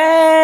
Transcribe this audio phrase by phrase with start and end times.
[0.00, 0.40] Damn.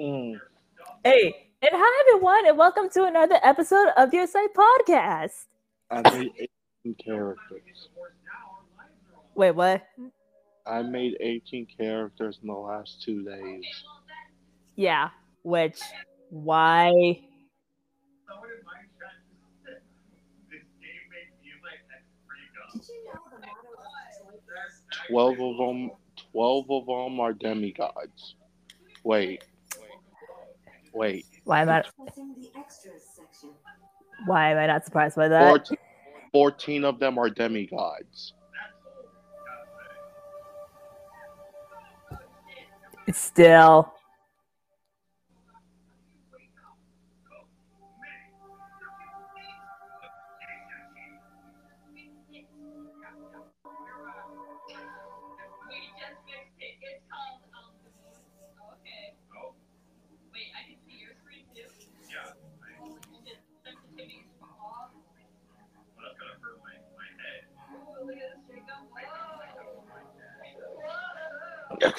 [0.00, 0.40] Mm.
[1.04, 5.46] Hey, and hi everyone, and welcome to another episode of Your Site Podcast.
[5.92, 6.32] I made
[6.84, 7.88] 18 characters.
[9.36, 9.86] Wait, what?
[10.66, 13.64] I made 18 characters in the last two days.
[14.78, 15.08] Yeah,
[15.42, 15.80] which
[16.30, 17.20] why?
[25.08, 25.90] 12 of them,
[26.30, 28.36] 12 of them are demigods.
[29.02, 29.42] Wait.
[30.94, 31.26] Wait.
[31.42, 31.80] Why am I?
[31.80, 33.50] Accessing the extras section.
[34.26, 35.48] Why am I not surprised by that?
[35.48, 35.76] 14,
[36.30, 38.32] 14 of them are demigods.
[43.10, 43.92] Still,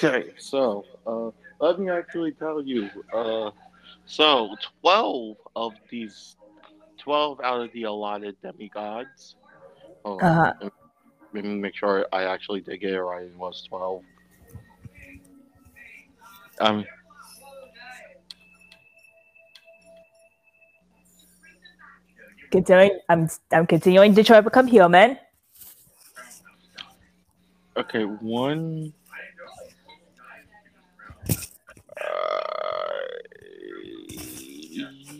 [0.02, 1.30] Okay, so uh,
[1.62, 2.88] let me actually tell you.
[3.12, 3.50] Uh,
[4.06, 6.36] so 12 of these,
[7.00, 9.36] 12 out of the allotted demigods.
[10.04, 10.70] On, Uh-huh.
[11.34, 13.24] Let me make sure I actually did get it right.
[13.24, 14.02] It was 12.
[16.60, 16.84] Um,
[22.50, 22.98] continuing.
[23.10, 25.18] I'm I'm continuing Detroit Become Human.
[27.76, 28.94] okay, one.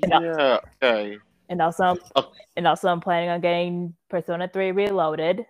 [0.05, 1.19] Uh, yeah, okay.
[1.49, 2.33] And also, Oh.
[2.57, 5.45] and also, I'm planning on getting Persona 3 Reloaded.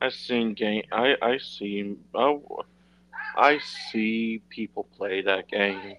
[0.00, 0.82] I seen game.
[0.92, 1.96] I I see.
[2.14, 2.62] Oh,
[3.36, 3.58] I
[3.90, 5.96] see people play that game.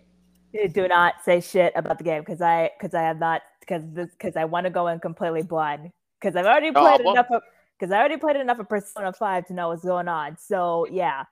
[0.73, 4.11] Do not say shit about the game because I because I have not because this
[4.11, 7.27] because I want to go in completely blind because I've already Oh, played well- enough
[7.31, 7.41] of
[7.77, 10.37] because I already played enough of Persona 5 to know what's going on.
[10.37, 11.23] So yeah,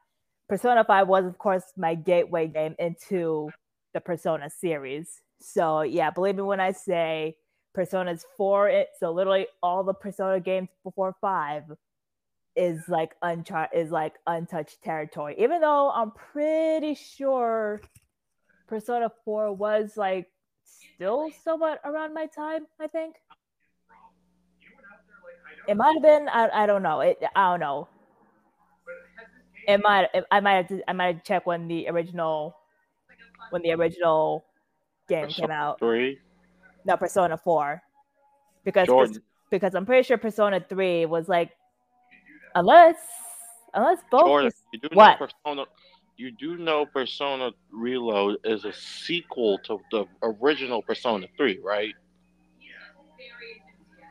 [0.49, 3.49] Persona 5 was of course my gateway game into
[3.93, 5.21] the Persona series.
[5.39, 7.35] So yeah, believe me when I say
[7.73, 11.63] Persona's 4 it so literally all the Persona games before 5
[12.55, 15.35] is like unchar is like untouched territory.
[15.39, 17.81] Even though I'm pretty sure
[18.67, 20.27] Persona 4 was like
[20.63, 23.15] still somewhat around my time, I think.
[25.67, 26.99] It might have been, I, I don't know.
[27.01, 27.87] It I don't know.
[29.67, 32.55] It might it, I might have to, I might have checked when the original
[33.49, 34.45] when the original
[35.07, 35.79] game came out.
[35.79, 36.19] Three.
[36.85, 37.81] No, Persona 4.
[38.63, 39.21] Because Jordan.
[39.51, 41.51] because I'm pretty sure Persona 3 was like
[42.55, 42.95] unless
[43.73, 45.19] unless both Jordan, you do What?
[45.19, 45.65] know Persona.
[46.15, 51.93] You do know Persona Reload is a sequel to the original Persona Three, right?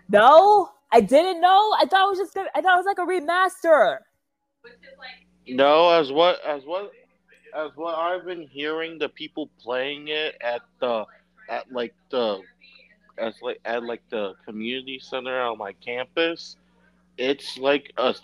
[0.08, 1.74] No, I didn't know.
[1.80, 3.98] I thought it was just gonna, I thought it was like a remaster.
[5.48, 6.92] No, as what as what
[7.54, 11.04] as what I've been hearing, the people playing it at the
[11.48, 12.40] at like the
[13.18, 16.56] as like at like the community center on my campus,
[17.18, 18.14] it's like a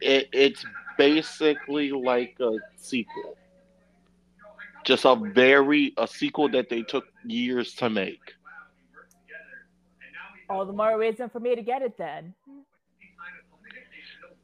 [0.00, 0.64] it, it's
[0.96, 3.36] basically like a sequel.
[4.84, 8.34] Just a very a sequel that they took years to make.
[10.48, 12.34] All the more reason for me to get it then.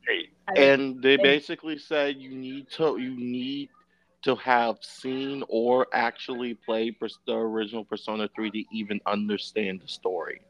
[0.09, 3.71] I- and they basically said you need to you need
[4.23, 6.97] to have seen or actually played
[7.27, 10.41] the original Persona 3 to even understand the story.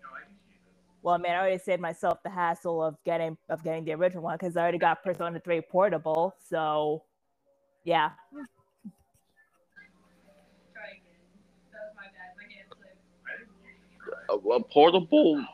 [1.03, 4.23] well, I mean, I already saved myself the hassle of getting of getting the original
[4.23, 6.35] one because I already got Persona 3 portable.
[6.49, 7.03] So,
[7.85, 8.11] yeah.
[14.29, 15.45] Uh, a, a portable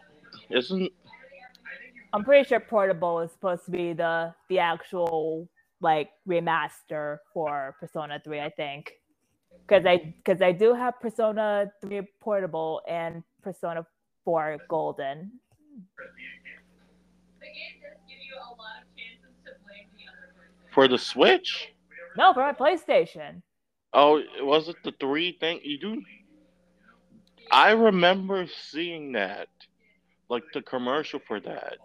[0.51, 0.93] isn't
[2.13, 5.49] I'm pretty sure portable is supposed to be the the actual
[5.83, 8.93] like remaster for Persona 3, I think.
[9.67, 13.85] Because I because I do have Persona 3 portable and Persona
[14.25, 15.33] 4 golden.
[15.99, 20.73] The game does give you a lot of chances to blame the other person.
[20.73, 21.69] for the Switch.
[22.17, 23.43] No, for my PlayStation.
[23.93, 26.03] Oh, was it the three thing you do?
[27.51, 29.49] I remember seeing that,
[30.31, 31.77] like the commercial for that.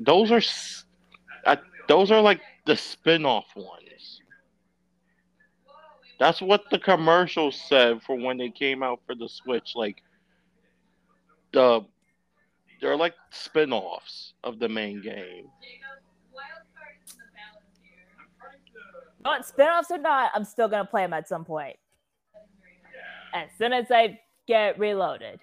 [0.00, 0.85] Those are, s-
[1.88, 4.20] those are like the spin-off ones.
[6.18, 9.72] That's what the commercials said for when they came out for the Switch.
[9.74, 10.02] Like
[11.52, 11.82] the
[12.80, 15.04] they're like spin-offs of the main game.
[15.04, 16.02] Jacob,
[16.32, 17.92] wild card is in the balance here.
[19.24, 21.76] Not spin-offs or not, I'm still gonna play them at some point.
[23.34, 25.40] As soon as I get reloaded.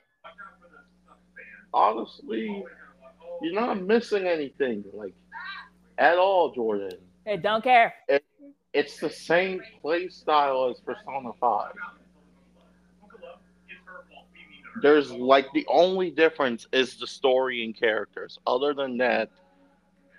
[1.74, 2.64] Honestly,
[3.42, 5.14] you're not missing anything like
[5.98, 6.98] at all, Jordan.
[7.26, 7.94] Hey, don't care.
[8.74, 11.74] It's the same play style as Persona 5.
[14.82, 18.40] There's like the only difference is the story and characters.
[18.48, 19.30] Other than that,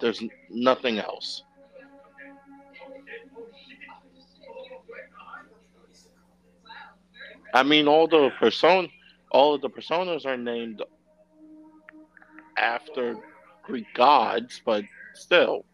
[0.00, 1.42] there's nothing else.
[7.52, 8.88] I mean, all the person,
[9.30, 10.82] all of the personas are named
[12.56, 13.16] after
[13.64, 15.64] Greek gods, but still,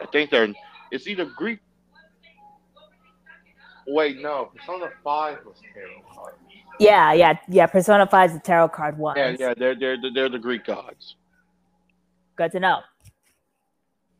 [0.00, 0.48] I think they're.
[0.90, 1.60] It's either Greek.
[3.86, 6.34] Wait, no, Persona Five was tarot card.
[6.78, 7.66] Yeah, yeah, yeah.
[7.66, 9.16] Persona 5 is the tarot card one.
[9.16, 11.16] Yeah, yeah, they're they're they're the Greek gods.
[12.36, 12.80] Good to know.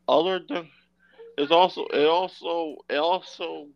[0.08, 0.68] Other than,
[1.36, 3.68] it's also it also it also.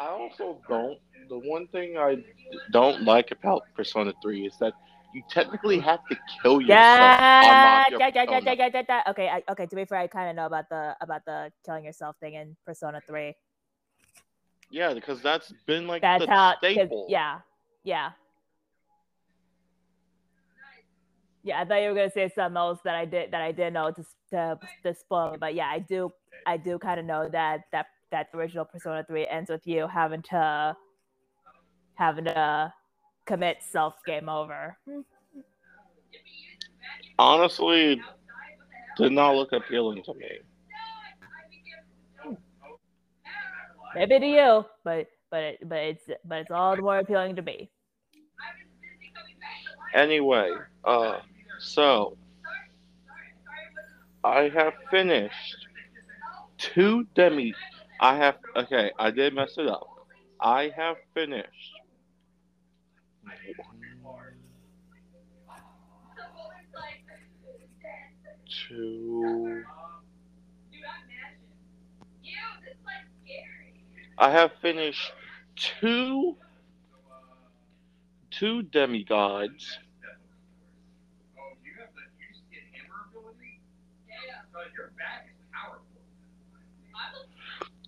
[0.00, 0.98] I also don't.
[1.28, 2.24] The one thing I
[2.72, 4.72] don't like about Persona Three is that
[5.12, 6.98] you technically have to kill yourself.
[6.98, 9.02] Yeah, your yeah, yeah, yeah, yeah, yeah, yeah, yeah.
[9.08, 9.66] Okay, I, okay.
[9.66, 12.56] To be fair, I kind of know about the about the killing yourself thing in
[12.66, 13.34] Persona Three.
[14.70, 16.56] Yeah, because that's been like That's the how.
[16.58, 17.06] staple.
[17.08, 17.40] Yeah,
[17.84, 18.10] yeah,
[21.42, 21.60] yeah.
[21.60, 23.90] I thought you were gonna say something else that I did that I didn't know
[23.90, 26.12] to to, to spoil, but yeah, I do.
[26.46, 30.22] I do kind of know that that that original Persona Three ends with you having
[30.22, 30.76] to
[31.94, 32.72] having to
[33.26, 34.76] commit self game over.
[37.18, 38.00] Honestly,
[38.96, 40.38] did not look appealing to me.
[43.94, 47.42] Maybe to you, but but it, but it's but it's all the more appealing to
[47.42, 47.70] me.
[49.94, 50.50] Anyway,
[50.84, 51.18] uh,
[51.58, 52.16] so
[54.24, 55.66] I have finished
[56.58, 57.54] two demi.
[58.00, 58.92] I have okay.
[58.98, 59.86] I did mess it up.
[60.40, 61.81] I have finished.
[68.48, 69.64] Two.
[74.18, 75.12] I have finished
[75.56, 76.36] two
[78.30, 79.78] two demigods.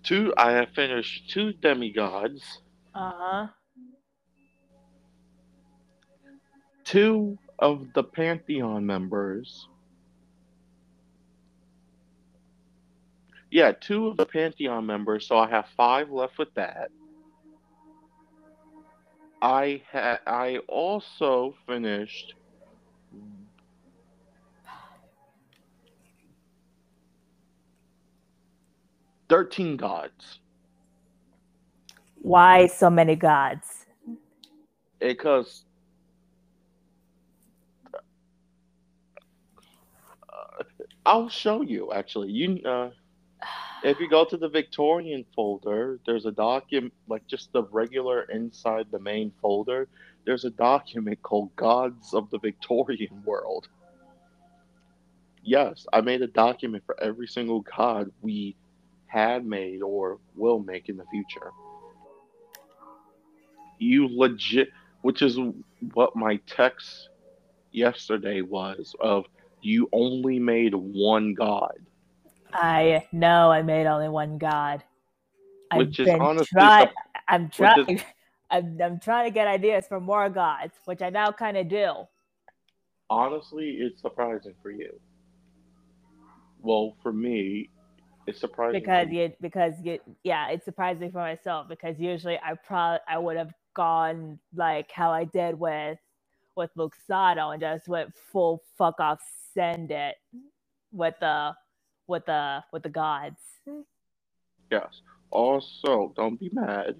[0.03, 2.61] Two I have finished two demigods,
[2.93, 3.47] Uh huh.
[6.85, 9.69] Two of the Pantheon members.
[13.51, 16.91] Yeah, two of the Pantheon members, so I have five left with that.
[19.41, 22.35] I ha- I also finished
[29.29, 30.39] thirteen gods
[32.21, 33.85] Why so many gods?
[34.99, 35.65] because
[41.05, 42.31] I'll show you actually.
[42.31, 42.89] You uh,
[43.83, 48.87] if you go to the Victorian folder, there's a document like just the regular inside
[48.91, 49.87] the main folder.
[50.25, 53.67] There's a document called Gods of the Victorian World.
[55.43, 58.55] Yes, I made a document for every single god we
[59.05, 61.51] had made or will make in the future.
[63.77, 64.69] You legit,
[65.03, 65.37] which is
[65.93, 67.09] what my text
[67.71, 69.25] yesterday was of
[69.65, 71.77] you only made one god.
[72.53, 74.83] I know I made only one god.
[75.71, 76.91] I've Which is been honestly try- the-
[77.27, 77.89] I'm trying.
[77.89, 78.03] is-
[78.51, 81.93] I'm, I'm trying to get ideas for more gods, which I now kind of do.
[83.09, 84.91] honestly, it's surprising for you.
[86.61, 87.69] Well, for me,
[88.27, 92.99] it's surprising because you because you yeah it's surprising for myself because usually i probably
[93.07, 95.99] i would have gone like how i did with
[96.55, 99.21] with luxado and just went full fuck off
[99.53, 100.15] send it
[100.91, 101.53] with the
[102.07, 103.39] with the with the gods
[104.71, 105.01] yes.
[105.31, 106.95] Also, don't be mad,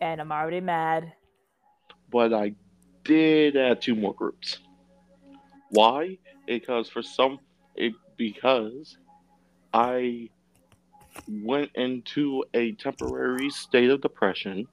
[0.00, 1.12] and i'm already mad
[2.10, 2.54] but I
[3.04, 4.58] did add two more groups.
[5.70, 6.18] Why?
[6.46, 7.38] Because for some,
[7.76, 8.98] it because
[9.72, 10.28] I
[11.28, 14.66] went into a temporary state of depression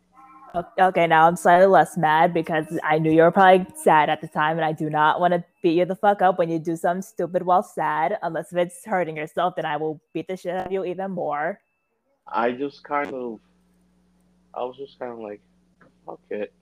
[0.55, 4.27] Okay, now I'm slightly less mad because I knew you were probably sad at the
[4.27, 6.75] time, and I do not want to beat you the fuck up when you do
[6.75, 8.17] something stupid while sad.
[8.21, 11.11] Unless if it's hurting yourself, then I will beat the shit out of you even
[11.11, 11.59] more.
[12.27, 13.39] I just kind of,
[14.53, 15.41] I was just kind of like,
[16.05, 16.53] fuck it.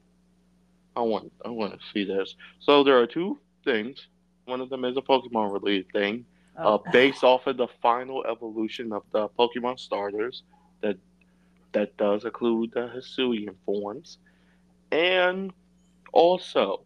[0.96, 2.36] I want, I want to see this.
[2.60, 4.08] So there are two things.
[4.46, 6.26] One of them is a Pokemon related thing,
[6.58, 10.44] uh, Oh, based off of the final evolution of the Pokemon starters.
[10.82, 10.98] That
[11.76, 14.18] that does include the Hisuian forms,
[14.92, 15.54] and
[16.14, 16.82] also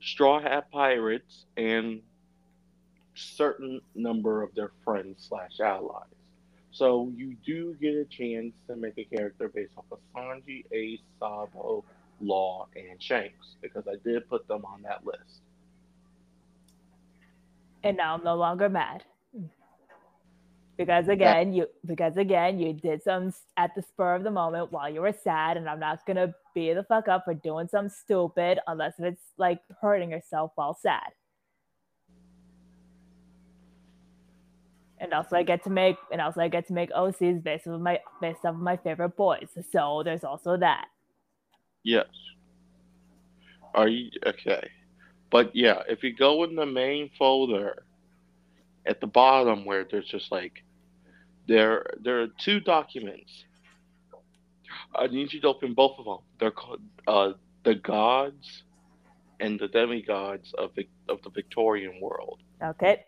[0.00, 2.00] Straw Hat Pirates and
[3.14, 6.06] certain number of their friends slash allies.
[6.70, 11.00] So you do get a chance to make a character based off of Sanji, Ace,
[11.18, 11.84] Sabo,
[12.20, 15.42] Law, and Shanks because I did put them on that list.
[17.84, 19.04] and now I'm no longer mad
[20.78, 24.88] because again, you because again you did some at the spur of the moment while
[24.88, 28.60] you were sad, and I'm not gonna be the fuck up for doing some stupid
[28.68, 31.10] unless it's like hurting yourself while sad.
[35.00, 37.82] And also, I get to make and also I get to make OCs based on
[37.82, 39.48] my based off of my favorite boys.
[39.72, 40.86] So there's also that.
[41.82, 42.06] Yes.
[43.74, 44.70] Are you okay?
[45.30, 47.82] But yeah, if you go in the main folder
[48.86, 50.62] at the bottom where there's just like
[51.48, 53.44] there there are two documents.
[54.94, 56.18] I need you to open both of them.
[56.38, 57.32] They're called uh,
[57.64, 58.62] the gods
[59.40, 62.40] and the demigods of Vic- of the Victorian world.
[62.62, 63.04] Okay.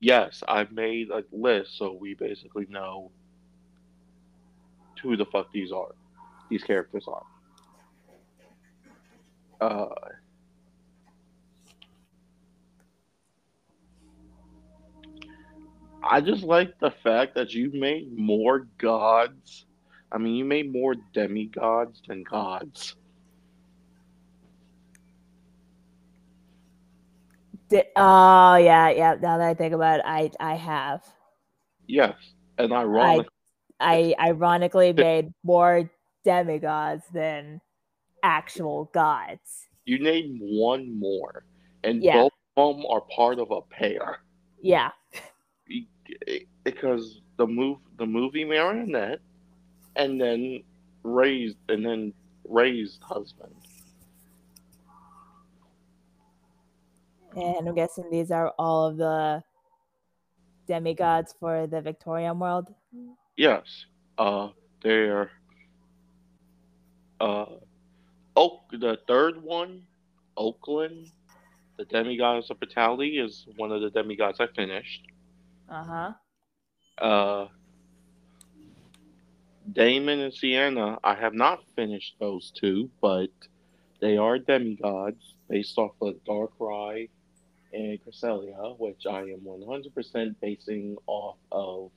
[0.00, 3.10] Yes, I've made a list so we basically know
[5.02, 5.94] who the fuck these are.
[6.50, 7.24] These characters are.
[9.60, 9.88] Uh,
[16.02, 19.66] I just like the fact that you made more gods.
[20.10, 22.96] I mean, you made more demigods than gods.
[27.96, 29.16] Oh yeah, yeah.
[29.20, 31.04] Now that I think about it, I I have.
[31.86, 32.14] Yes,
[32.56, 33.26] and ironic.
[33.80, 35.90] I ironically made more
[36.24, 37.60] demigods than
[38.22, 39.68] actual gods.
[39.84, 41.44] You named one more,
[41.84, 42.14] and Yeah.
[42.22, 44.20] both of them are part of a pair.
[44.62, 44.92] Yeah.
[46.64, 49.20] Because the move the movie marionette
[49.96, 50.62] and then
[51.02, 52.12] raised and then
[52.48, 53.54] raised husband.
[57.36, 59.42] And I'm guessing these are all of the
[60.66, 62.74] demigods for the Victorian world.
[63.36, 63.86] yes.
[64.16, 64.48] Uh
[64.82, 65.30] they're
[67.20, 67.46] uh
[68.36, 69.82] oak the third one
[70.36, 71.10] oakland
[71.76, 75.02] the demigod of brutality is one of the demigods i finished
[75.68, 76.12] Uh huh.
[77.04, 77.48] uh
[79.70, 83.28] damon and sienna i have not finished those two but
[84.00, 87.08] they are demigods based off of darkrai
[87.72, 91.90] and Cresselia, which I am 100% basing off of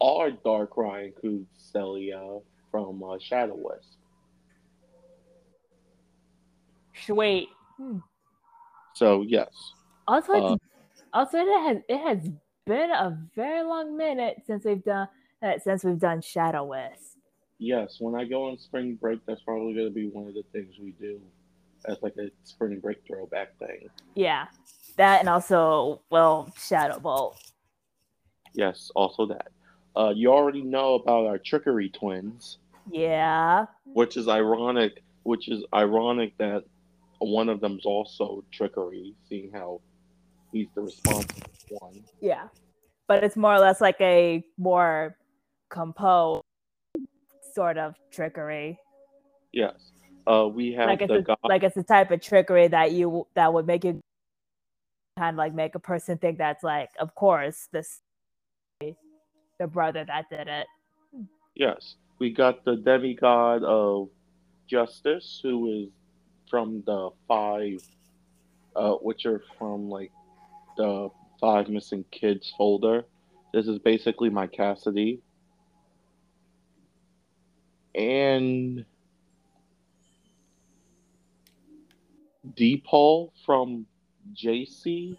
[0.00, 3.96] our Darkrai and Cresselia from uh, Shadow West.
[7.06, 7.48] Sweet.
[8.94, 9.48] So yes,
[10.06, 10.56] Also, Uh,
[11.14, 12.30] also it has it has
[12.64, 15.08] been a very long minute since we've done
[15.42, 17.18] uh, since we've done Shadow West.
[17.58, 17.96] yes.
[17.98, 20.74] When I go on spring break, that's probably going to be one of the things
[20.80, 21.20] we do
[21.86, 23.88] as like a spring break throwback thing.
[24.14, 24.46] Yeah,
[24.96, 27.42] that and also well Shadow Bolt.
[28.54, 29.48] Yes, also that.
[29.96, 32.58] Uh, you already know about our trickery twins,
[32.90, 33.66] Yeah.
[33.84, 35.02] which is ironic.
[35.24, 36.64] Which is ironic that
[37.18, 39.80] one of them's also trickery, seeing how
[40.52, 41.42] he's the responsible
[41.80, 42.02] one.
[42.20, 42.48] Yeah.
[43.08, 45.16] But it's more or less like a more
[45.70, 46.42] composed
[47.54, 48.78] sort of trickery.
[49.52, 49.74] Yes.
[50.26, 51.38] Uh, we have Like it's the a, god.
[51.42, 54.00] like it's the type of trickery that you that would make you
[55.18, 58.00] kind of like make a person think that's like, of course, this
[58.80, 60.66] the brother that did it.
[61.54, 64.08] yes, we got the demigod of
[64.66, 65.88] justice, who is
[66.48, 67.82] from the five,
[68.76, 70.10] uh, which are from like
[70.76, 71.08] the
[71.40, 73.04] five missing kids folder.
[73.52, 75.20] This is basically my Cassidy.
[77.94, 78.84] And
[82.56, 83.86] Deepal from
[84.34, 85.16] JC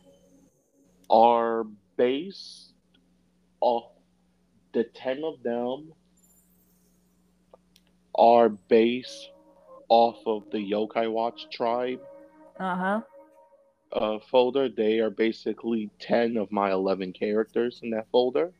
[1.09, 1.65] are
[1.97, 2.73] based
[3.61, 3.91] off
[4.73, 5.93] the 10 of them
[8.15, 9.29] are based
[9.89, 11.99] off of the Yokai Watch tribe
[12.59, 13.01] Uh-huh.
[13.93, 14.69] Uh, folder.
[14.69, 18.51] They are basically 10 of my 11 characters in that folder.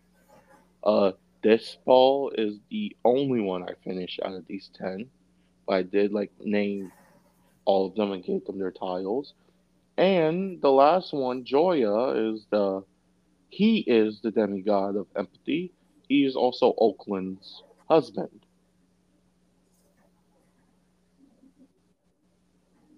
[0.83, 1.13] Uh,
[1.43, 5.09] this ball is the only one I finished out of these ten.
[5.67, 6.91] But I did like name
[7.65, 9.33] all of them and gave them their titles.
[9.97, 12.83] And the last one, Joya, is the
[13.49, 15.71] he is the demigod of empathy.
[16.07, 18.45] He is also Oakland's husband.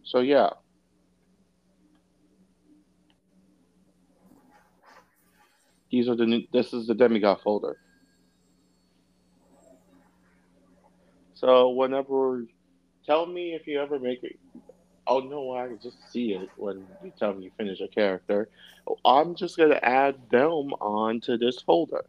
[0.03, 0.51] So yeah.
[5.95, 7.77] These are the new, this is the demigod folder.
[11.35, 12.43] So whenever
[13.05, 14.37] tell me if you ever make it
[15.07, 18.49] oh no I can just see it when you tell me you finish a character.
[19.05, 22.03] I'm just gonna add them onto this folder.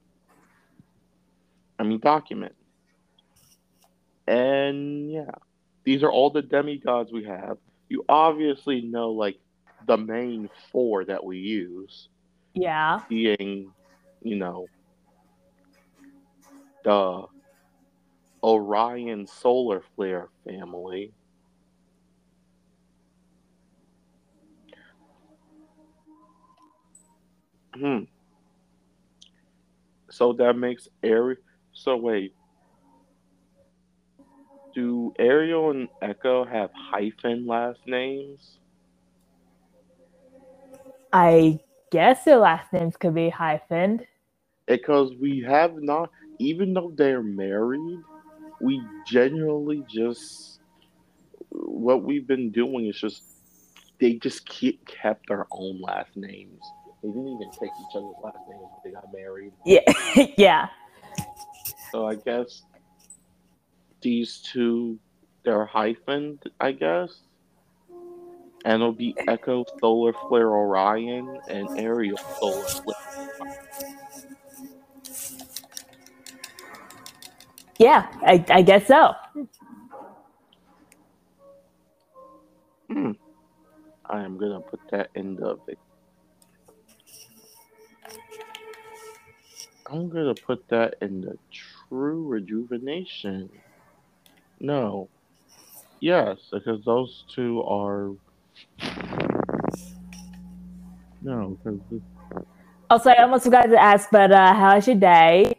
[1.79, 2.57] I mean document.
[4.27, 5.31] And yeah.
[5.85, 7.59] These are all the demigods we have.
[7.89, 9.39] You obviously know like
[9.87, 12.09] the main four that we use
[12.55, 13.03] Yeah.
[13.09, 13.71] being,
[14.27, 14.67] you know,
[16.85, 17.27] the
[18.43, 21.13] Orion solar flare family.
[27.75, 28.01] Hmm.
[30.11, 31.37] So that makes Ari.
[31.73, 32.35] So wait.
[34.75, 38.59] Do Ariel and Echo have hyphen last names?
[41.13, 44.07] I guess their last names could be hyphened.
[44.67, 47.99] Because we have not even though they're married
[48.61, 50.61] we genuinely just
[51.51, 53.23] what we've been doing is just
[53.99, 56.61] they just keep, kept their own last names
[57.03, 59.81] they didn't even take each other's last names when they got married Yeah.
[60.37, 60.69] yeah.
[61.93, 62.63] so i guess
[64.03, 64.99] these two
[65.45, 67.21] they're hyphened i guess
[68.65, 72.97] and it'll be echo solar flare orion and ariel solar flare
[77.79, 78.07] Yeah.
[78.23, 79.13] I, I guess so.
[82.91, 83.13] Hmm.
[84.09, 85.59] I am gonna put that in the.
[89.91, 93.51] I'm gonna put that in the true rejuvenation.
[94.61, 95.09] No.
[96.01, 98.13] Yes, because those two are.
[101.23, 101.81] No, because.
[102.89, 105.59] Also, I almost forgot to ask, but uh, how's your day?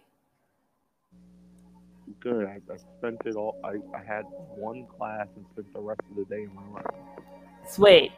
[2.27, 2.45] Good.
[2.45, 3.57] I, I spent it all.
[3.63, 4.23] I, I had
[4.55, 6.83] one class and spent the rest of the day in my room.
[7.69, 8.11] Sweet.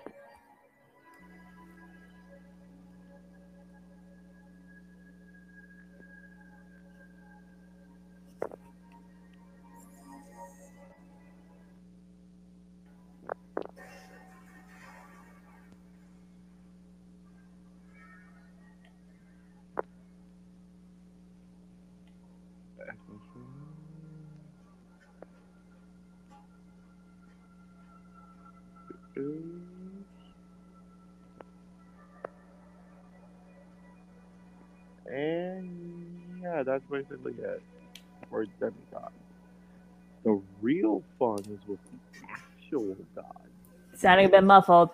[36.69, 37.61] That's basically it
[38.29, 39.11] for demigod.
[40.23, 43.47] The real fun is with the actual god.
[43.95, 44.91] Sounding a bit muffled.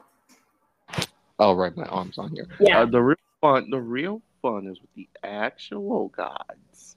[1.38, 2.48] Oh, right, my arm's on here.
[2.62, 2.82] Yeah.
[2.82, 6.96] Uh, the real fun, the real fun is with the actual gods.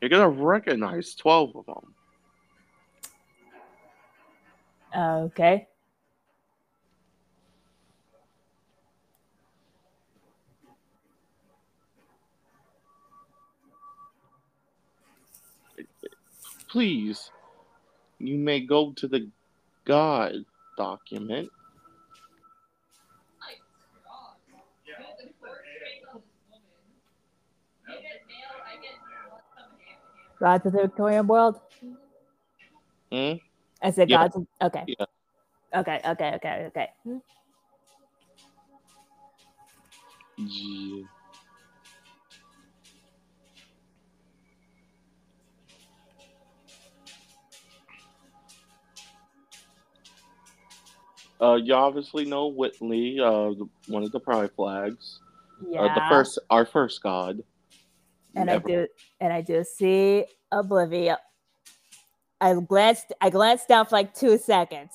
[0.00, 1.94] You're gonna recognize twelve of them.
[4.96, 5.66] Okay.
[16.76, 17.30] Please,
[18.18, 19.30] you may go to the
[19.86, 20.44] god
[20.76, 21.48] document.
[30.38, 31.58] Gods of the Victorian world?
[33.10, 33.40] Hmm?
[33.80, 34.28] I said Yeah.
[34.28, 34.36] gods.
[34.36, 34.84] of- Okay.
[34.86, 35.06] Yeah.
[35.80, 36.88] Okay, okay, okay, okay.
[37.04, 37.18] Hmm.
[40.36, 41.04] Yeah.
[51.40, 55.20] Uh, you obviously know Whitley, uh, the- one of the Pride flags.
[55.68, 55.82] Yeah.
[55.82, 57.42] Uh, the first, our first god.
[58.34, 58.86] and I do
[59.20, 61.16] and I do see Oblivion.
[62.40, 64.92] I glanced I glanced down for like two seconds.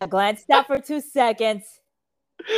[0.00, 1.64] I glanced down for two seconds.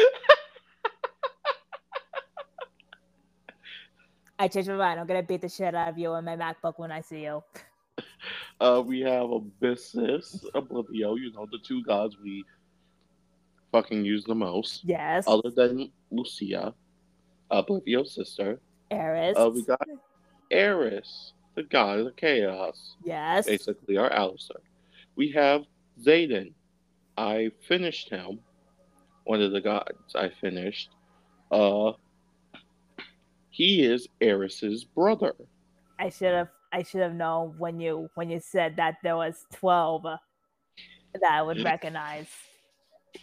[4.39, 5.01] I changed my mind.
[5.01, 7.43] I'm gonna beat the shit out of you on my MacBook when I see you.
[8.61, 12.45] Uh, we have Abyssus, Oblivio, you know, the two gods we
[13.73, 14.85] fucking use the most.
[14.85, 15.25] Yes.
[15.27, 16.75] Other than Lucia,
[17.51, 18.61] Oblivio's sister.
[18.91, 19.37] Eris.
[19.39, 19.81] Uh, we got
[20.51, 23.47] Eris, the god of chaos, yes.
[23.47, 24.61] basically our Alistair.
[25.17, 25.63] We have
[26.03, 26.53] Zayden.
[27.17, 28.41] I finished him.
[29.25, 30.91] One of the gods I finished.
[31.51, 31.93] Uh,
[33.51, 35.35] he is Eris's brother.
[35.99, 39.47] I should have I should have known when you when you said that there was
[39.53, 42.29] twelve that I would recognize.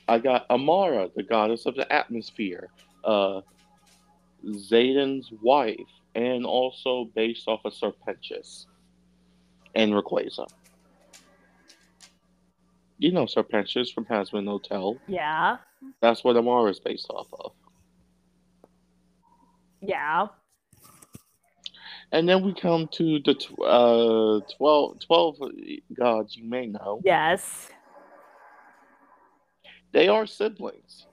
[0.08, 2.70] I got Amara, the goddess of the atmosphere,
[3.06, 3.42] uh,
[4.46, 5.80] Zayden's wife,
[6.16, 8.66] and also based off of Sir Pentious
[9.76, 10.46] and Rayquaza.
[12.98, 14.98] You know Sir Pentious from Hazbin Hotel.
[15.08, 15.58] Yeah.
[16.02, 17.52] That's what Amara is based off of.
[19.82, 20.28] Yeah.
[22.12, 25.38] And then we come to the tw- uh, 12, 12
[25.94, 27.02] gods you may know.
[27.04, 27.70] Yes.
[29.92, 31.08] They are siblings.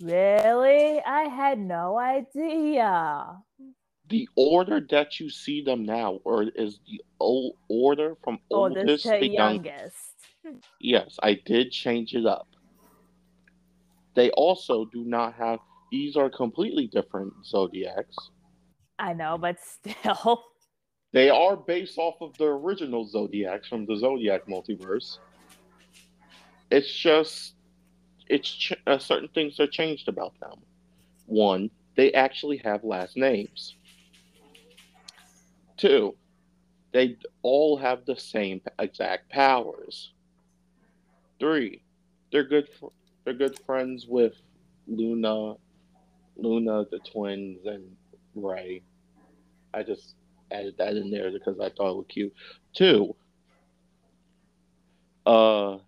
[0.00, 1.00] Really?
[1.00, 3.38] I had no idea.
[4.08, 9.04] The order that you see them now, or is the old order from Oldest oldest
[9.04, 9.54] to to young.
[9.54, 10.14] youngest.
[10.80, 12.48] Yes, I did change it up.
[14.14, 15.60] They also do not have.
[15.90, 18.16] These are completely different zodiacs.
[18.98, 20.44] I know, but still.
[21.12, 25.18] They are based off of the original zodiacs from the Zodiac multiverse.
[26.72, 27.54] It's just,
[28.26, 30.58] it's ch- uh, certain things are changed about them.
[31.26, 33.76] One, they actually have last names.
[35.76, 36.16] Two,
[36.92, 40.12] they all have the same exact powers.
[41.38, 41.80] Three,
[42.32, 42.68] they're good.
[42.80, 42.86] fr-
[43.24, 44.34] They're good friends with
[44.88, 45.54] Luna,
[46.36, 47.84] Luna, the twins, and
[48.34, 48.82] Ray.
[49.72, 50.14] I just
[50.50, 52.32] added that in there because I thought it was cute.
[52.74, 53.14] Two,
[55.26, 55.78] uh,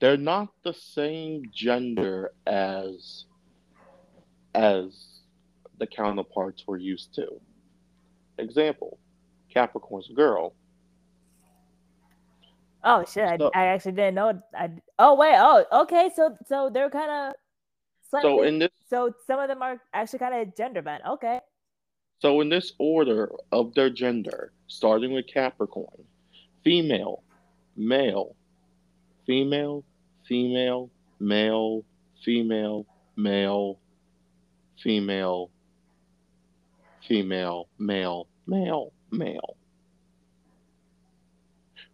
[0.00, 3.24] they're not the same gender as
[4.54, 5.20] as
[5.78, 7.28] the counterparts we're used to.
[8.38, 8.98] Example,
[9.52, 10.54] Capricorn's girl.
[12.84, 13.24] Oh shit!
[13.24, 14.40] I, I actually didn't know.
[14.54, 17.34] I oh wait oh okay so so they're kind of
[18.10, 21.02] So in this so some of them are actually kind of gender bent.
[21.08, 21.40] Okay.
[22.18, 26.04] So, in this order of their gender, starting with Capricorn,
[26.64, 27.22] female,
[27.76, 28.34] male,
[29.26, 29.84] female,
[30.26, 30.90] female,
[31.20, 31.84] male,
[32.24, 33.78] female, male,
[34.82, 35.50] female,
[37.06, 39.56] female, male, male, male.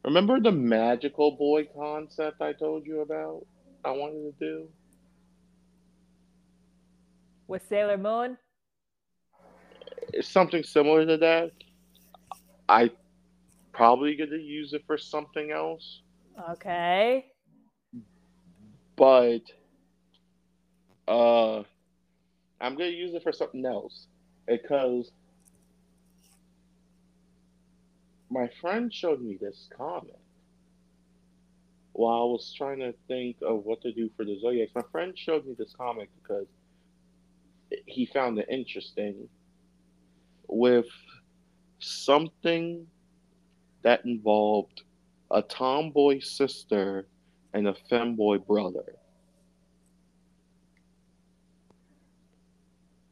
[0.05, 3.45] Remember the magical boy concept I told you about?
[3.85, 4.69] I wanted to do?
[7.49, 8.39] With Sailor Moon.
[10.21, 11.53] Something similar to that.
[12.69, 12.91] I
[13.73, 16.03] probably gonna use it for something else,
[16.51, 17.27] Okay.
[18.97, 19.41] but
[21.09, 21.59] uh,
[22.61, 24.07] I'm gonna use it for something else
[24.47, 25.11] because
[28.31, 30.17] my friend showed me this comic
[31.93, 34.73] while I was trying to think of what to do for the Zodiacs.
[34.75, 36.47] My friend showed me this comic because
[37.87, 39.29] he found it interesting
[40.49, 40.87] with
[41.79, 42.87] something
[43.83, 44.83] that involved
[45.31, 47.07] a tomboy sister
[47.55, 48.97] and a femboy brother.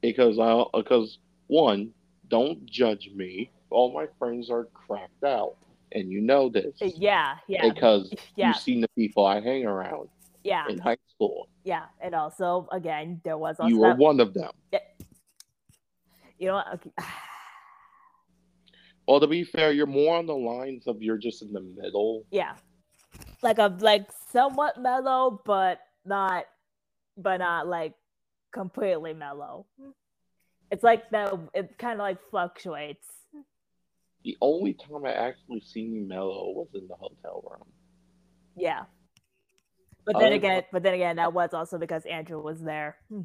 [0.00, 1.18] Because I because
[1.48, 1.92] one,
[2.28, 3.50] don't judge me.
[3.70, 5.56] All my friends are cracked out,
[5.92, 7.36] and you know this Yeah.
[7.48, 7.68] Yeah.
[7.68, 8.48] because Yeah.
[8.48, 10.08] you've seen the people I hang around
[10.42, 10.64] Yeah.
[10.68, 11.48] in high school.
[11.64, 11.85] Yeah.
[12.00, 14.50] And also, again, there was also You were that- one of them.
[14.72, 14.79] Yeah.
[16.38, 16.74] you know what?
[16.74, 16.90] Okay.
[19.09, 22.24] Well, to be fair, you're more on the lines of you're just in the middle.
[22.31, 22.55] yeah.
[23.42, 26.44] Like a like somewhat mellow, but not,
[27.16, 27.94] but not like
[28.53, 29.66] completely mellow.
[30.70, 31.35] It's like that.
[31.55, 33.09] It kind of like fluctuates.
[34.22, 37.66] The only time I actually seen you mellow was in the hotel room.
[38.57, 38.85] Yeah.
[40.04, 40.36] But then Oh.
[40.36, 42.96] again, but then again, that was also because Andrew was there.
[43.08, 43.22] Hmm.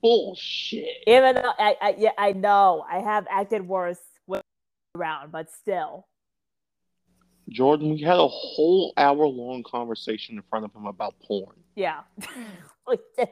[0.00, 0.86] Bullshit.
[1.06, 4.42] Even though I, I yeah, I know I have acted worse with
[4.96, 6.06] around, but still.
[7.48, 11.56] Jordan, we had a whole hour long conversation in front of him about porn.
[11.74, 12.00] Yeah.
[12.86, 13.28] we did.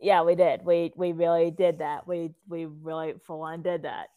[0.00, 0.64] Yeah, we did.
[0.64, 2.06] We we really did that.
[2.06, 4.08] We we really full on did that.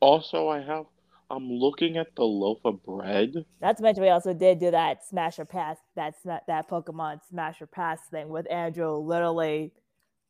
[0.00, 0.86] Also, I have
[1.30, 3.34] I'm looking at the loaf of bread.
[3.60, 7.66] Not to mention we also did do that smasher pass that sma- that Pokemon smasher
[7.66, 9.72] pass thing with Andrew literally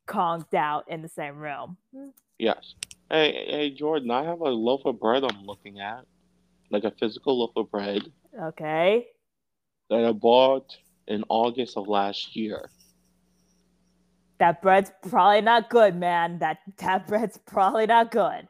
[0.07, 1.77] conked out in the same room.
[2.39, 2.75] Yes.
[3.11, 6.05] Hey, hey, Jordan, I have a loaf of bread I'm looking at,
[6.71, 8.03] like a physical loaf of bread.
[8.41, 9.07] Okay.
[9.89, 10.75] that I bought
[11.07, 12.69] in August of last year.
[14.39, 16.39] That bread's probably not good, man.
[16.39, 18.47] That that bread's probably not good.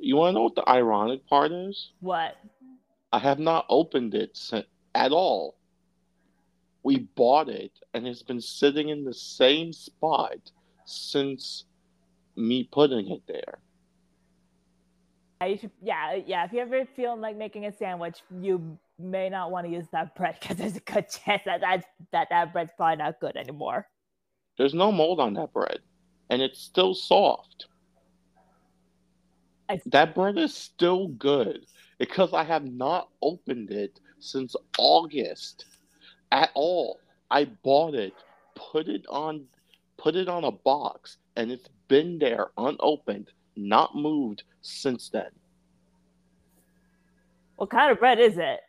[0.00, 1.92] You want to know what the ironic part is?
[2.00, 2.36] What?
[3.12, 4.38] I have not opened it
[4.94, 5.56] at all.
[6.82, 10.38] We bought it and it's been sitting in the same spot
[10.86, 11.64] since
[12.34, 13.58] me putting it there.
[15.42, 16.44] Yeah, you should, yeah, yeah.
[16.44, 20.14] If you ever feel like making a sandwich, you may not want to use that
[20.14, 23.86] bread because there's a good chance that that, that that bread's probably not good anymore.
[24.56, 25.80] There's no mold on that bread
[26.30, 27.66] and it's still soft.
[29.70, 31.64] I- That bread is still good
[31.98, 35.64] because I have not opened it since August
[36.32, 36.98] at all.
[37.30, 38.12] I bought it,
[38.56, 39.46] put it on
[39.96, 45.30] put it on a box and it's been there unopened, not moved since then.
[47.56, 48.60] What kind of bread is it?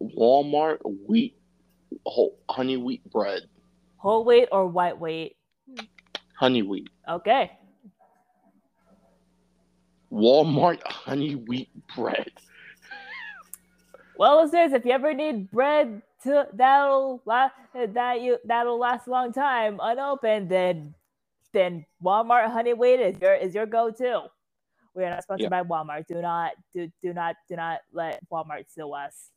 [0.00, 1.36] Walmart wheat
[2.06, 3.42] whole, honey wheat bread.
[3.96, 5.36] Whole wheat or white wheat?
[6.34, 6.88] Honey wheat.
[7.08, 7.50] Okay.
[10.12, 12.30] Walmart honey wheat bread.
[14.16, 19.10] Well, listeners, if you ever need bread to that'll last that you that'll last a
[19.10, 20.94] long time unopened, then
[21.52, 24.24] then Walmart honey wheat is your is your go-to.
[24.94, 26.06] We are not sponsored by Walmart.
[26.06, 29.30] Do not do do not do not let Walmart sue us.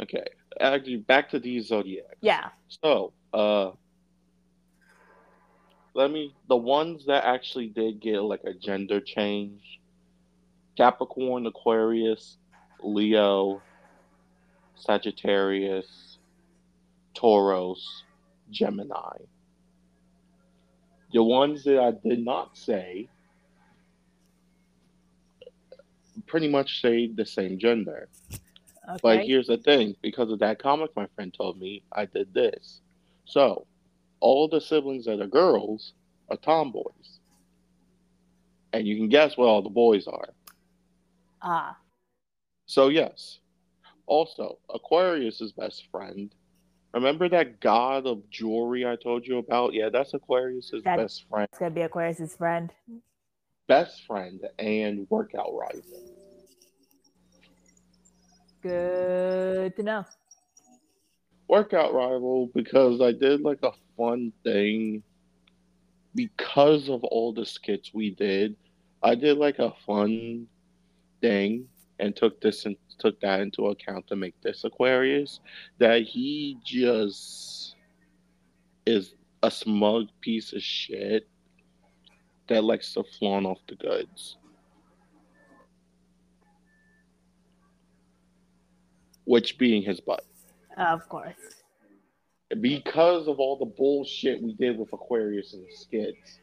[0.00, 0.24] Okay.
[0.60, 2.16] Actually back to these zodiacs.
[2.20, 2.48] Yeah.
[2.82, 3.70] So, uh,
[5.94, 9.80] let me the ones that actually did get like a gender change:
[10.76, 12.38] Capricorn, Aquarius,
[12.82, 13.62] Leo,
[14.76, 16.18] Sagittarius,
[17.14, 18.04] Taurus,
[18.50, 19.18] Gemini.
[21.12, 23.08] The ones that I did not say
[26.26, 28.08] pretty much say the same gender.
[29.02, 29.26] But Okay.
[29.26, 32.80] here's the thing because of that comic my friend told me, I did this.
[33.26, 33.66] So,
[34.24, 35.92] all the siblings that are girls
[36.30, 37.20] are tomboys.
[38.72, 40.30] And you can guess what all the boys are.
[41.42, 41.76] Ah.
[42.64, 43.40] So, yes.
[44.06, 46.34] Also, Aquarius's best friend.
[46.94, 49.74] Remember that god of jewelry I told you about?
[49.74, 51.46] Yeah, that's Aquarius's That- best friend.
[51.50, 52.72] It's gonna be Aquarius's friend.
[53.66, 55.82] Best friend and workout rival.
[58.62, 60.04] Good to know.
[61.46, 65.02] workout rival because I did like a fun thing
[66.14, 68.56] because of all the skits we did.
[69.02, 70.46] I did like a fun
[71.20, 75.40] thing and took this and took that into account to make this Aquarius
[75.78, 77.76] that he just
[78.86, 81.28] is a smug piece of shit
[82.48, 84.36] that likes to flaunt off the goods.
[89.24, 90.24] Which being his butt.
[90.76, 91.63] Of course.
[92.60, 96.38] Because of all the bullshit we did with Aquarius and the skits.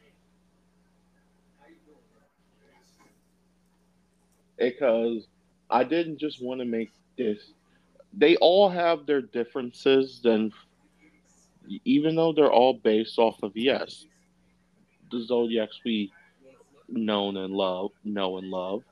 [4.58, 5.28] Because
[5.70, 7.54] I didn't just want to make this.
[8.14, 10.52] They all have their differences, and
[11.86, 14.06] even though they're all based off of, yes,
[15.12, 16.12] the zodiacs we
[16.90, 18.84] known and love, know and love.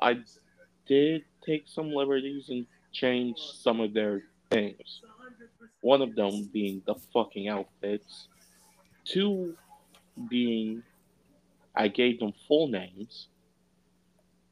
[0.00, 0.20] I
[0.86, 5.02] did take some liberties and change some of their things.
[5.80, 8.28] One of them being the fucking outfits.
[9.04, 9.56] Two
[10.28, 10.82] being
[11.74, 13.28] I gave them full names,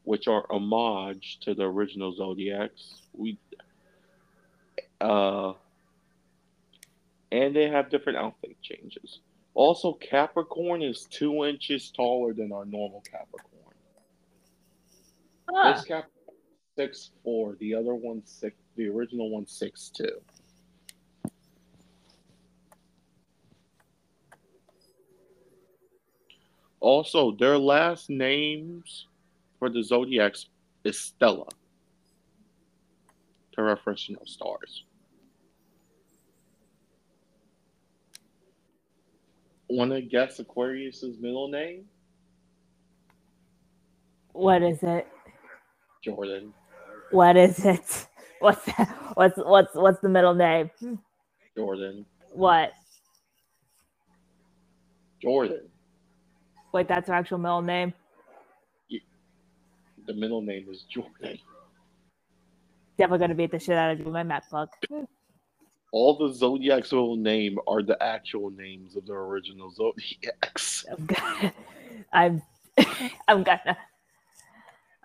[0.04, 3.02] which are homage to the original Zodiacs.
[3.12, 3.38] We
[5.00, 5.52] uh
[7.30, 9.20] and they have different outfit changes.
[9.54, 13.74] Also, Capricorn is two inches taller than our normal Capricorn.
[15.52, 16.36] Ah, This Capricorn
[16.76, 20.20] six four, the other one six the original one six two.
[26.80, 29.06] Also, their last names
[29.58, 30.46] for the Zodiacs
[30.84, 31.46] is Stella.
[33.52, 34.84] To reference, you know, stars.
[39.68, 41.84] Want to guess Aquarius's middle name?
[44.38, 45.06] what is it?
[46.02, 46.54] Jordan.
[47.10, 48.06] What is it?
[48.40, 48.88] What's that?
[49.14, 50.70] What's what's what's the middle name?
[51.56, 52.06] Jordan.
[52.32, 52.72] What?
[55.20, 55.68] Jordan.
[56.72, 57.92] Wait, that's her actual middle name.
[58.90, 61.38] The middle name is Jordan.
[62.96, 64.44] Definitely gonna beat the shit out of you with my map.
[65.92, 70.86] All the Zodiac's middle name are the actual names of the original Zodiacs.
[70.90, 71.52] I'm gonna,
[72.12, 72.42] I'm
[73.28, 73.76] I'm gonna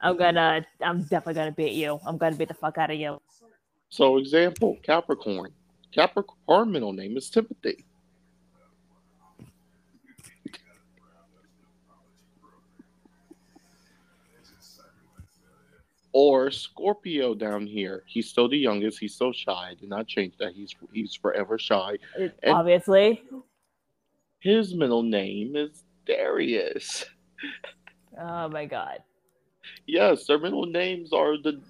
[0.03, 0.65] I'm gonna.
[0.81, 1.97] I'm definitely gonna beat you.
[2.05, 3.21] I'm gonna beat the fuck out of you.
[3.89, 5.51] So, example, Capricorn.
[5.93, 7.85] Capricorn middle name is Timothy.
[16.13, 18.03] Or Scorpio down here.
[18.05, 18.99] He's still the youngest.
[18.99, 19.69] He's so shy.
[19.71, 20.53] I did not change that.
[20.53, 21.97] He's he's forever shy.
[22.17, 23.23] It- Obviously.
[24.39, 27.05] His middle name is Darius.
[28.19, 28.99] Oh my god.
[29.87, 31.61] Yes, their middle names are the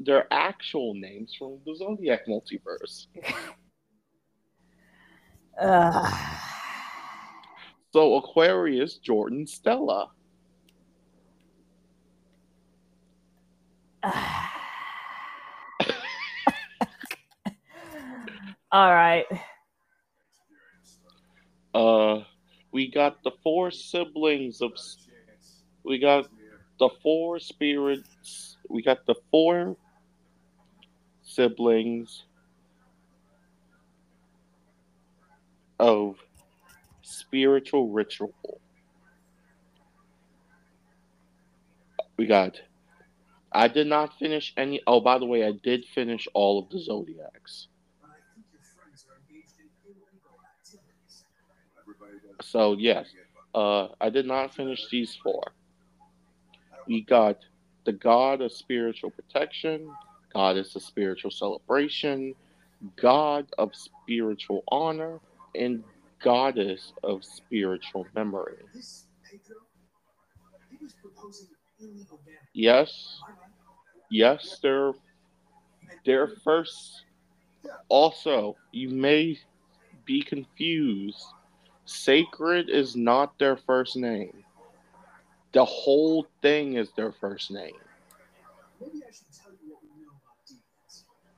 [0.00, 3.06] their actual names from the Zodiac multiverse.
[5.60, 6.14] Ugh.
[7.92, 10.10] So Aquarius, Jordan, Stella.
[18.72, 19.26] All right.
[21.74, 22.20] Uh,
[22.72, 24.72] we got the four siblings of.
[25.84, 26.28] We got
[26.78, 28.56] the four spirits.
[28.68, 29.76] We got the four
[31.22, 32.24] siblings
[35.78, 36.16] of
[37.02, 38.32] spiritual ritual.
[42.16, 42.60] We got.
[43.54, 44.80] I did not finish any.
[44.86, 47.68] Oh, by the way, I did finish all of the zodiacs.
[52.42, 53.08] So yes,
[53.54, 55.42] uh, I did not finish these four.
[56.86, 57.38] We got
[57.84, 59.90] the god of spiritual protection,
[60.32, 62.34] goddess of spiritual celebration,
[62.96, 65.20] god of spiritual honor,
[65.54, 65.84] and
[66.22, 68.64] goddess of spiritual memory.
[72.54, 73.20] Yes,
[74.12, 74.92] yes, they're
[76.04, 77.04] they're first.
[77.88, 79.38] Also, you may
[80.04, 81.24] be confused.
[81.84, 84.44] Sacred is not their first name.
[85.52, 87.74] The whole thing is their first name.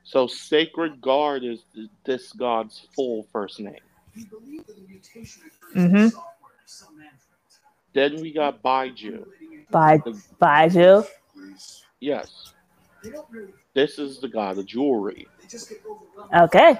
[0.04, 1.64] So Sacred Guard is
[2.04, 3.80] this god's full first name.
[5.74, 6.12] Mhm.
[7.94, 9.26] Then we got Baiju.
[9.70, 9.98] By
[10.40, 11.06] Baiju.
[12.00, 12.53] Yes.
[13.74, 15.26] This is the god of jewelry.
[16.34, 16.78] Okay.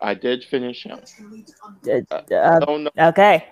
[0.00, 0.98] I did finish him.
[2.10, 2.90] Uh, I uh, don't know.
[2.98, 3.48] okay.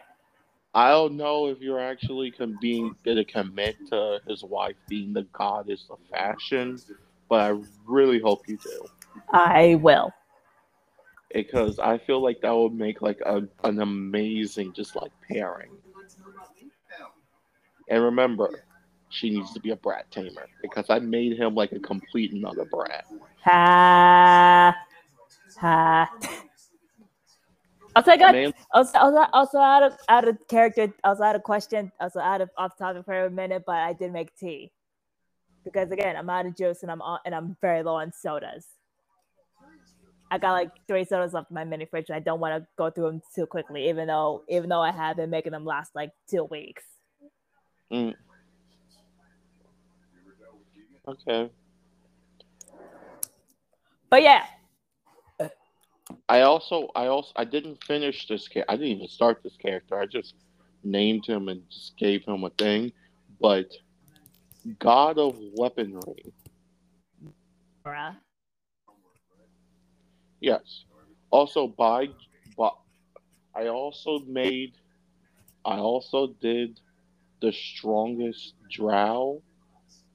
[0.74, 5.22] I don't know if you're actually com- being gonna commit to his wife being the
[5.32, 6.80] goddess of fashion,
[7.28, 8.87] but I really hope you do
[9.32, 10.12] I will.
[11.32, 15.70] because I feel like that would make like a, an amazing just like pairing.
[17.88, 18.65] And remember,
[19.11, 22.64] she needs to be a brat tamer because I made him like a complete another
[22.64, 23.05] brat.
[23.45, 24.77] Ha.
[25.59, 26.11] Ha.
[27.95, 31.42] Also, I got Man, also, also, also out of out of character, also out of
[31.42, 34.71] question, also out of off topic for a minute, but I did make tea
[35.64, 38.66] because again, I'm out of juice and I'm on, and I'm very low on sodas.
[40.31, 42.69] I got like three sodas left in my mini fridge, and I don't want to
[42.77, 45.95] go through them too quickly, even though even though I have been making them last
[45.95, 46.85] like two weeks.
[47.92, 48.14] Mm.
[51.07, 51.51] Okay.
[54.11, 54.45] But yeah,
[56.29, 58.49] I also, I also, I didn't finish this.
[58.49, 59.99] Ca- I didn't even start this character.
[59.99, 60.35] I just
[60.83, 62.92] named him and just gave him a thing.
[63.40, 63.73] But
[64.79, 66.33] God of Weaponry,
[67.85, 68.16] bruh.
[70.40, 70.85] yes.
[71.31, 72.09] Also by,
[72.57, 72.71] by,
[73.55, 74.77] I also made,
[75.64, 76.81] I also did
[77.40, 79.42] the strongest Drow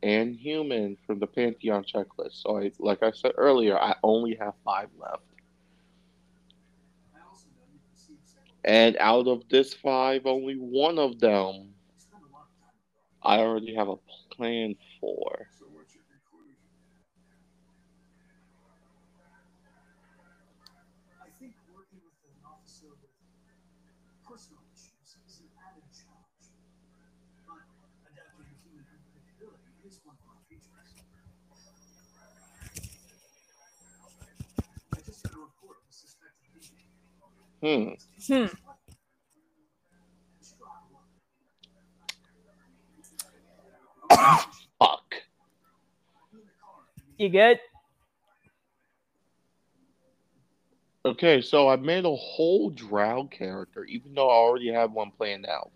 [0.04, 2.42] and human from the Pantheon checklist.
[2.42, 5.24] So I, like I said earlier, I only have five left.
[8.64, 11.74] And out of this five, only one of them
[13.24, 13.98] I already have a
[14.32, 15.48] plan for.
[21.22, 23.12] I think working with an officer with
[24.28, 26.46] personal issues is an added challenge.
[27.46, 27.64] But
[28.10, 30.94] adapting to human unpredictability is one of our features.
[34.94, 36.72] I just got a report of a suspected thief.
[37.62, 37.90] Hmm.
[38.28, 38.46] Hmm.
[44.80, 45.16] Fuck.
[47.18, 47.60] You good?
[51.04, 55.46] Okay, so I made a whole Drow character, even though I already had one planned
[55.48, 55.72] out.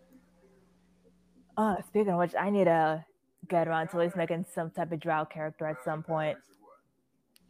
[1.58, 3.04] Oh, speaking of which, I need to
[3.48, 6.38] get around to at least making some type of drow character at some point.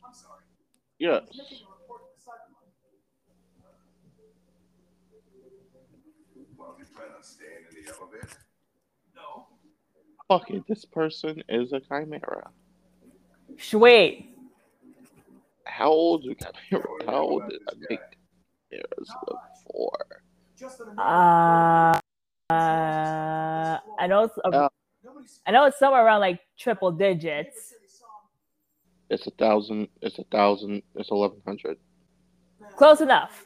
[0.05, 0.43] I'm sorry.
[0.99, 1.23] Yes.
[9.15, 9.47] No.
[10.27, 12.49] fuck it, this person is a chimera.
[13.59, 14.29] Sweet.
[15.65, 16.35] How old is
[16.69, 16.87] chimera?
[17.05, 17.99] How old did I make
[18.71, 19.11] chimeras
[19.65, 20.05] before?
[20.57, 21.99] Just Uh,
[22.49, 24.69] uh, I know it's a, Uh,
[25.45, 27.73] I know it's somewhere around like triple digits.
[29.09, 29.87] It's a thousand.
[30.01, 30.81] It's a thousand.
[30.95, 31.77] It's eleven hundred.
[32.75, 33.45] Close enough.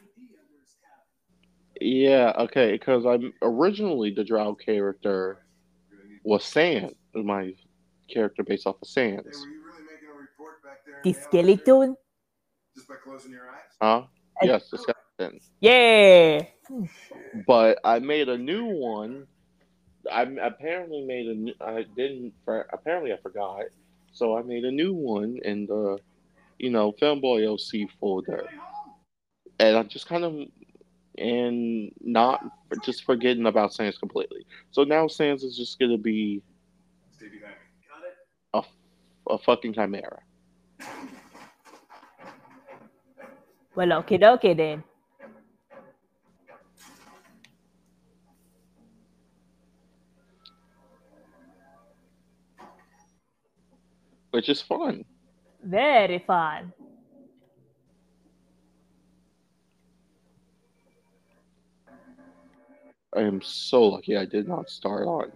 [1.80, 5.38] Yeah, okay, because I'm originally the Drow character
[6.24, 7.54] was Sans, my
[8.08, 9.24] character based off of Hey, Sands.
[9.40, 11.00] were you really making a report back there?
[11.02, 11.96] The the skeleton.
[12.76, 13.76] Just by closing your eyes?
[13.80, 14.02] Huh?
[14.42, 15.40] I- Yes, the skeleton.
[15.60, 16.44] Yeah.
[17.46, 19.26] But I made a new one.
[20.10, 21.54] I apparently made a new.
[21.60, 22.32] I didn't.
[22.46, 23.62] Apparently, I forgot.
[24.12, 25.98] So I made a new one in the,
[26.58, 28.46] you know, Femboy OC folder,
[29.58, 30.34] and I just kind of
[31.18, 32.40] and not
[32.82, 34.46] just forgetting about Sans completely.
[34.70, 36.42] So now Sans is just gonna be
[37.12, 37.60] Stay behind me.
[38.54, 38.66] Got it?
[39.28, 40.20] a fucking chimera.
[43.74, 44.82] Well, okay, dokie then.
[54.30, 55.04] which is fun.
[55.62, 56.72] Very fun.
[63.16, 65.32] I am so lucky I did not start on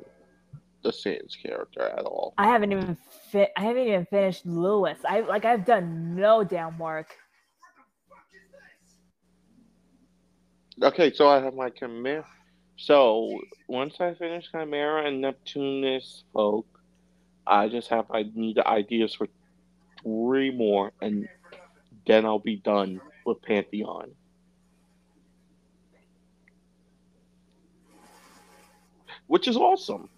[0.83, 2.35] the Sans character at all.
[2.39, 2.97] I haven't even
[3.31, 3.51] fit.
[3.57, 4.99] I haven't even finished Lewis.
[5.09, 5.45] I like.
[5.45, 7.16] I've done no damn work.
[10.83, 12.25] Okay, so I have my Chimera.
[12.77, 16.66] So once I finish Chimera and Neptunus folk,
[17.47, 19.29] I just have I need the ideas for
[20.03, 21.29] three more, and
[22.07, 24.12] then I'll be done with Pantheon.
[29.27, 30.09] Which is awesome.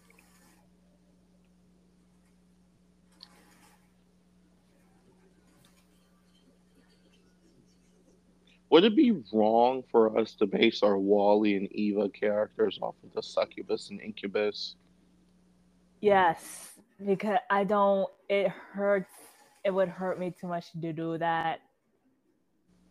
[8.70, 13.12] Would it be wrong for us to base our Wally and Eva characters off of
[13.14, 14.74] the succubus and incubus?
[16.00, 16.72] Yes,
[17.04, 18.08] because I don't.
[18.28, 19.12] It hurts.
[19.64, 21.60] It would hurt me too much to do that.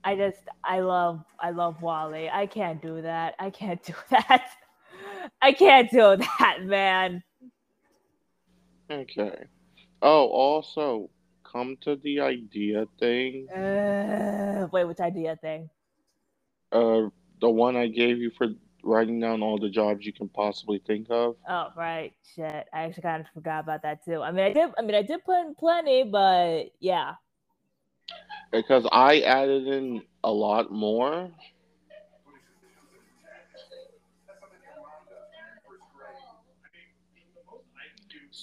[0.03, 0.39] I just.
[0.63, 1.24] I love.
[1.39, 2.30] I love Wally.
[2.30, 3.36] I can't do that.
[3.38, 4.49] I can't do that.
[5.41, 7.23] I can't do that, man.
[8.89, 9.45] Okay.
[10.01, 11.09] Oh, also,
[11.43, 13.49] come to the idea thing.
[13.49, 15.69] Uh, wait, which idea thing?
[16.71, 17.09] Uh,
[17.41, 18.47] the one I gave you for
[18.84, 21.36] writing down all the jobs you can possibly think of.
[21.49, 22.13] Oh, right.
[22.36, 22.67] Shit.
[22.71, 24.21] I actually kind of forgot about that too.
[24.21, 24.69] I mean, I did.
[24.78, 27.13] I mean, I did put in plenty, but yeah.
[28.51, 31.32] Because I added in a lot more.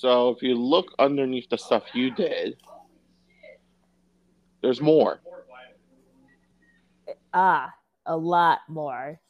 [0.03, 2.57] So if you look underneath the stuff you did,
[4.61, 5.20] there's more.
[7.32, 7.72] Ah,
[8.05, 9.20] a lot more.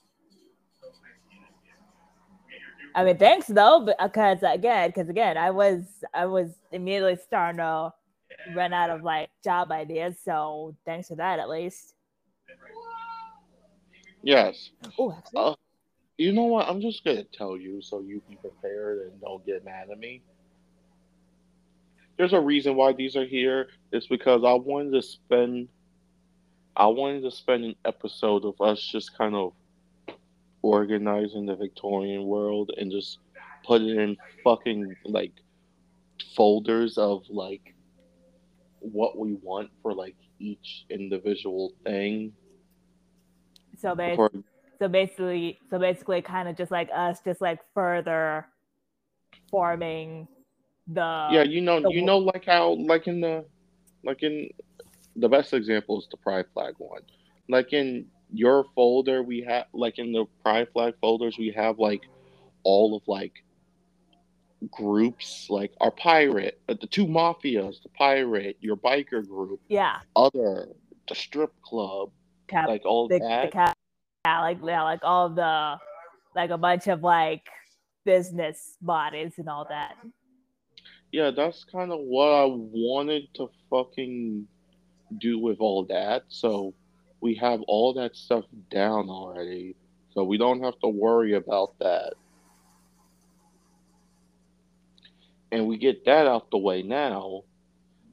[2.95, 7.93] I mean, thanks though, because again, because again, I was I was immediately starting to
[8.55, 10.17] run out of like job ideas.
[10.25, 11.93] So thanks for that, at least.
[14.23, 14.71] Yes.
[14.99, 15.55] Oh, actually, Uh,
[16.17, 16.67] you know what?
[16.67, 20.23] I'm just gonna tell you so you be prepared and don't get mad at me.
[22.23, 23.67] There's a reason why these are here.
[23.91, 25.67] It's because I wanted to spend
[26.77, 29.55] I wanted to spend an episode of us just kind of
[30.63, 33.19] organizing the Victorian world and just
[33.67, 35.33] put it in fucking like
[36.37, 37.75] folders of like
[38.79, 42.33] what we want for like each individual thing.
[43.77, 44.31] so ba- For
[44.79, 48.47] so basically, so basically, kind of just like us, just like further
[49.51, 50.29] forming
[50.87, 53.45] the yeah, you know, the you know, like how, like in the,
[54.05, 54.51] like in,
[55.17, 57.03] the best example is the Pride Flag one.
[57.49, 62.03] Like in your folder, we have, like in the Pride Flag folders, we have like
[62.65, 63.33] all of like
[64.71, 70.69] groups, like our pirate, uh, the two mafias, the pirate, your biker group, yeah, other,
[71.09, 72.11] the strip club,
[72.49, 73.53] cap, like all the, the that.
[73.53, 73.77] cap,
[74.25, 75.77] yeah, like yeah, like all the
[76.35, 77.49] like a bunch of like
[78.05, 79.97] business bodies and all that.
[81.13, 84.49] Yeah, that's kind of what I wanted to fucking
[85.19, 86.25] do with all that.
[86.29, 86.73] So
[87.21, 89.77] we have all that stuff down already.
[90.15, 92.15] So we don't have to worry about that.
[95.53, 97.43] And we get that out the way now.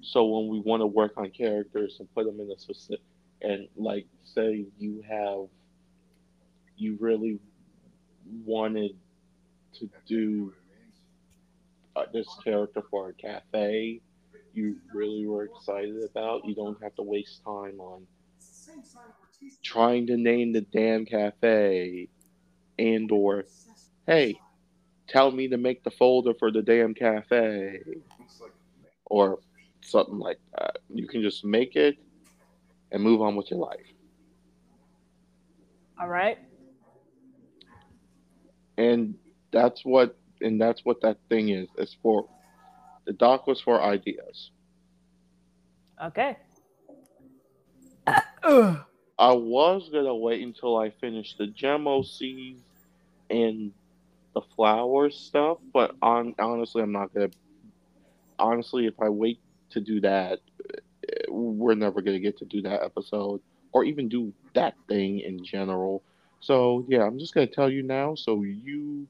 [0.02, 3.02] So when we want to work on characters and put them in a specific,
[3.42, 5.48] and like say you have,
[6.76, 7.40] you really
[8.46, 8.92] wanted
[9.76, 10.54] to do
[12.00, 14.02] Uh, this character for a cafe
[14.54, 18.06] you really were excited about, you don't have to waste time on
[19.64, 22.10] trying to name the damn cafe
[22.78, 23.46] and or
[24.06, 24.40] hey,
[25.08, 27.80] tell me to make the folder for the damn cafe
[29.06, 29.40] or
[29.82, 30.80] something like that.
[30.94, 31.98] You can just make it
[32.92, 33.86] and move on with your life.
[36.00, 36.40] All right.
[38.78, 39.16] And
[39.52, 41.68] that's what and that's what that thing is.
[41.78, 42.28] It's for
[43.06, 44.52] the doc was for ideas.
[46.04, 46.38] Okay.
[49.20, 52.60] I was gonna wait until I finished the gem OCs
[53.30, 53.72] and
[54.34, 57.30] the flower stuff, but on honestly, I'm not gonna.
[58.38, 59.40] Honestly, if I wait
[59.72, 60.40] to do that,
[61.28, 66.02] we're never gonna get to do that episode or even do that thing in general.
[66.40, 69.08] So yeah, I'm just gonna tell you now, so you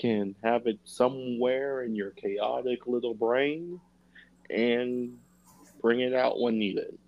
[0.00, 3.78] can have it somewhere in your chaotic little brain
[4.48, 5.18] and
[5.82, 6.98] bring it out when needed.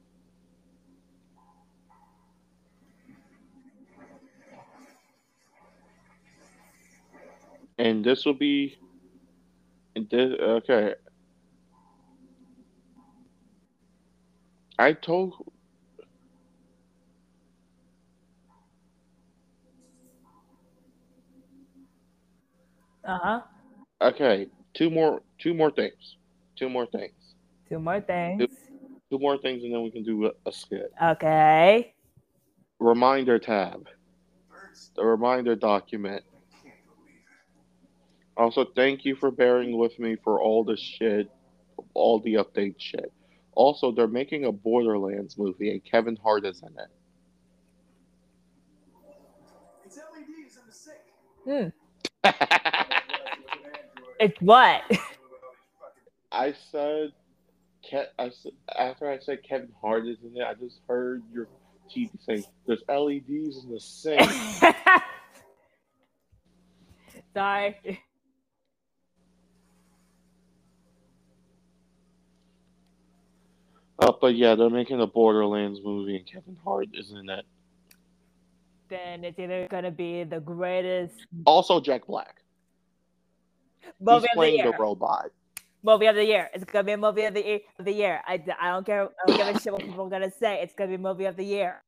[7.82, 8.78] and this will be
[9.96, 10.94] this, okay.
[14.78, 15.51] I told
[23.04, 23.40] Uh huh.
[24.00, 26.16] okay, two more two more things.
[26.56, 27.12] Two more things.
[27.68, 28.42] Two more things.
[29.10, 30.92] Two more things and then we can do a, a skit.
[31.02, 31.94] Okay.
[32.78, 33.86] Reminder tab.
[34.96, 36.22] The reminder document.
[38.36, 41.30] Also, thank you for bearing with me for all the shit,
[41.94, 43.12] all the update shit.
[43.54, 46.88] Also, they're making a Borderlands movie and Kevin Hart is in it.
[49.84, 51.72] It's LEDs in the sink.
[52.24, 52.78] Hmm.
[54.22, 54.82] It's what?
[56.30, 57.12] I said,
[57.84, 61.48] Ke- I said, after I said Kevin Hart is in it, I just heard your
[61.92, 64.20] TV saying, "There's LEDs in the sink."
[67.34, 68.00] Sorry.
[73.98, 77.44] uh, but yeah, they're making a Borderlands movie and Kevin Hart is in it.
[78.88, 82.41] Then it's either gonna be the greatest Also, Jack Black.
[84.00, 84.72] Movie He's of the year.
[84.72, 85.30] the robot.
[85.82, 86.48] Movie of the year.
[86.54, 87.60] It's gonna be a movie of the year.
[87.78, 88.20] Of the year.
[88.26, 89.02] I, I don't care.
[89.04, 90.60] I don't give a shit what people are gonna say.
[90.62, 91.82] It's gonna be movie of the year.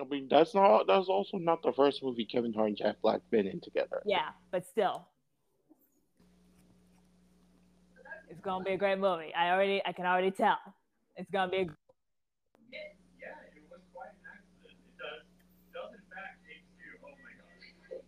[0.00, 0.86] I mean, that's not.
[0.86, 4.02] That's also not the first movie Kevin Hart and Jack Black been in together.
[4.06, 5.06] Yeah, but still,
[8.28, 9.34] it's gonna be a great movie.
[9.34, 10.58] I already, I can already tell.
[11.16, 11.56] It's gonna be.
[11.56, 11.66] A,
[12.70, 12.78] Yeah,
[13.56, 14.78] it was quite an accident.
[14.78, 15.26] It does,
[15.74, 16.94] does in fact take you.
[17.02, 17.74] Oh my gosh.
[17.90, 17.98] I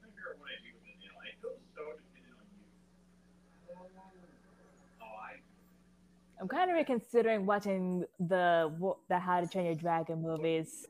[0.00, 1.20] figure out what I do with it now.
[1.20, 2.64] I feel so dependent on you.
[5.04, 5.44] Oh, I.
[6.40, 8.72] I'm kind of reconsidering watching the
[9.08, 10.86] the How to Train Your Dragon movies.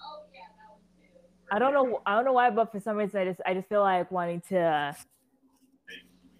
[0.00, 1.08] Oh yeah, that one too.
[1.50, 2.02] I don't know.
[2.06, 4.40] I don't know why, but for some reason, I just, I just feel like wanting
[4.50, 4.94] to,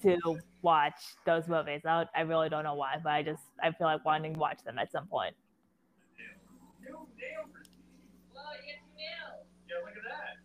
[0.02, 0.18] to
[0.62, 1.82] watch those movies.
[1.86, 4.62] I, I really don't know why, but I just, I feel like wanting to watch
[4.64, 5.34] them at some point.
[6.82, 7.78] New nail Christine.
[8.34, 9.46] Well, you get two nails.
[9.68, 10.36] Yeah, look at that.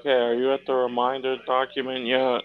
[0.00, 2.42] Okay, are you at the reminder document yet?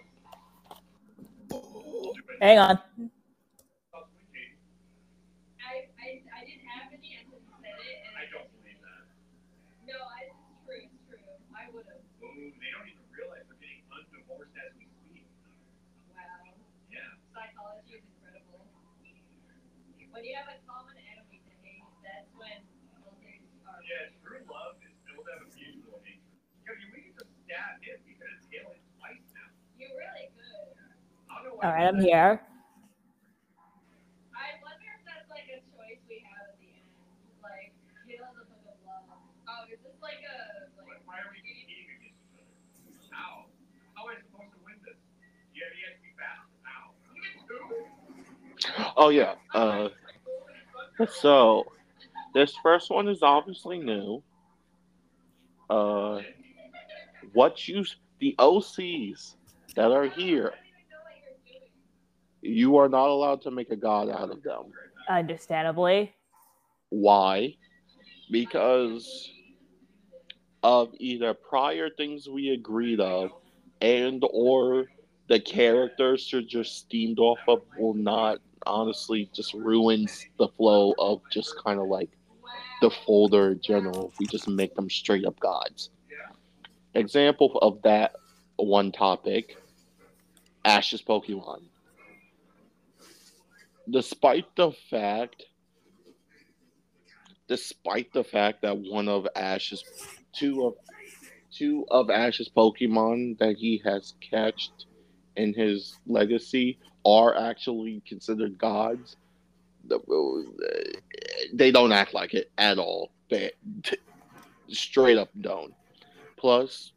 [2.41, 2.79] Hang on.
[3.93, 4.57] Oh, sweet Katie.
[5.61, 9.03] I, I, I didn't have any until you said it, and I don't believe that.
[9.85, 11.19] No, I, it's true, it's true.
[11.53, 12.01] I would have.
[12.23, 15.27] Ooh, they don't even realize they're getting undivorced as we speak.
[16.11, 16.55] Wow.
[16.87, 17.03] Yeah.
[17.35, 18.63] Psychology is incredible.
[20.15, 22.63] When you have a common enemy to hate, that's when
[23.19, 23.83] things are.
[23.83, 26.39] Yeah, true love is built out of mutual hatred.
[26.63, 29.51] Yo, you we can just stab him because Tail is twice now.
[29.75, 30.71] You're really good.
[31.27, 31.83] I don't know All why.
[31.83, 32.39] right, I'm here.
[34.31, 36.95] I wonder if that's like a choice we have at the end.
[37.43, 37.75] Like,
[38.07, 39.11] kill the book of love.
[39.19, 40.71] Oh, is this like a.
[40.79, 43.11] Why, Like, why are we competing against each other?
[43.11, 43.51] How?
[43.99, 44.95] How am I supposed to win this?
[45.51, 46.47] You have yet to be fast.
[46.63, 46.95] How?
[47.11, 47.83] You get two?
[48.95, 49.35] Oh yeah.
[49.53, 49.89] Uh,
[51.09, 51.65] so
[52.33, 54.21] this first one is obviously new.
[55.69, 56.21] Uh,
[57.33, 57.83] what you
[58.19, 59.35] the OCs
[59.75, 60.53] that are here,
[62.41, 64.65] you are not allowed to make a god out of them.
[65.09, 66.13] Understandably.
[66.89, 67.55] Why?
[68.31, 69.31] Because
[70.63, 73.31] of either prior things we agreed of
[73.81, 74.85] and or
[75.27, 81.21] the characters are just steamed off of will not honestly just ruins the flow of
[81.31, 82.09] just kind of like
[82.81, 85.89] the folder in general we just make them straight up gods.
[86.93, 88.15] Example of that
[88.57, 89.57] one topic
[90.65, 91.61] Ash's Pokemon.
[93.89, 95.43] Despite the fact,
[97.47, 99.83] despite the fact that one of Ash's,
[100.33, 100.73] two of,
[101.55, 104.87] two of Ash's Pokemon that he has catched
[105.35, 109.15] in his legacy are actually considered gods,
[109.87, 111.01] the-
[111.53, 113.11] they don't act like it at all.
[113.29, 113.51] They
[114.69, 115.73] straight up don't.
[116.37, 116.91] Plus,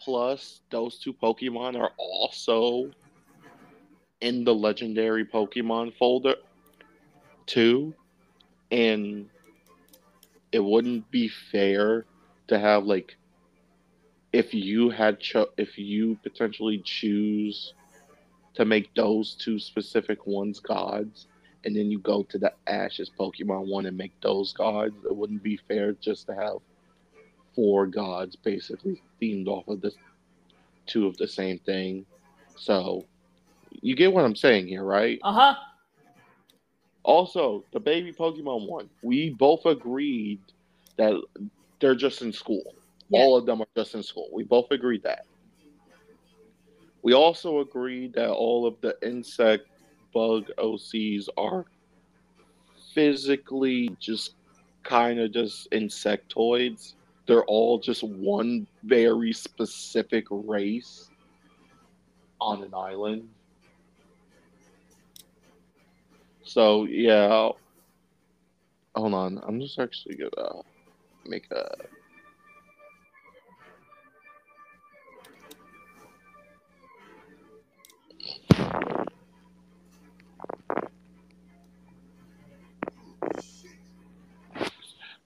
[0.00, 2.90] plus those two Pokemon are also
[4.20, 6.36] in the legendary Pokemon folder
[7.46, 7.94] too,
[8.70, 9.28] and
[10.52, 12.06] it wouldn't be fair
[12.48, 13.16] to have like
[14.32, 17.74] if you had cho- if you potentially choose
[18.54, 21.26] to make those two specific ones gods
[21.64, 25.42] and then you go to the Ash's Pokemon one and make those gods, it wouldn't
[25.42, 26.56] be fair just to have
[27.54, 29.94] four gods basically themed off of this
[30.86, 32.04] two of the same thing.
[32.56, 33.04] So
[33.80, 35.18] you get what I'm saying here, right?
[35.22, 35.54] Uh huh.
[37.04, 40.40] Also, the baby Pokemon one, we both agreed
[40.96, 41.20] that
[41.80, 42.74] they're just in school.
[43.12, 44.30] All of them are just in school.
[44.32, 45.26] We both agreed that.
[47.02, 49.66] We also agreed that all of the insect
[50.14, 51.66] bug OCs are
[52.94, 54.34] physically just
[54.82, 56.94] kind of just insectoids.
[57.26, 61.10] They're all just one very specific race
[62.40, 63.28] on an island.
[66.44, 67.50] So yeah,
[68.94, 69.40] hold on.
[69.46, 70.62] I'm just actually gonna
[71.24, 71.76] make a.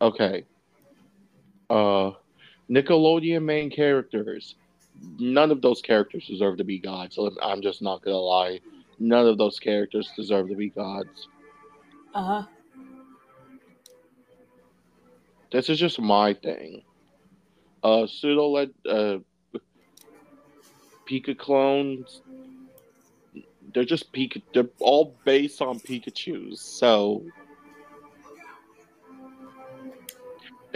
[0.01, 0.45] Okay.
[1.71, 2.13] Uh,
[2.71, 4.57] Nickelodeon main characters.
[5.19, 7.17] None of those characters deserve to be gods.
[7.17, 8.61] So I'm just not gonna lie.
[8.99, 11.29] None of those characters deserve to be gods.
[12.15, 12.43] Uh huh.
[15.53, 16.83] This is just my thing.
[17.83, 19.19] Uh, pseudo led uh,
[21.09, 22.23] Pika clones.
[23.73, 24.43] They're just Pika.
[24.53, 26.61] They're all based on Pikachu's.
[26.61, 27.25] So,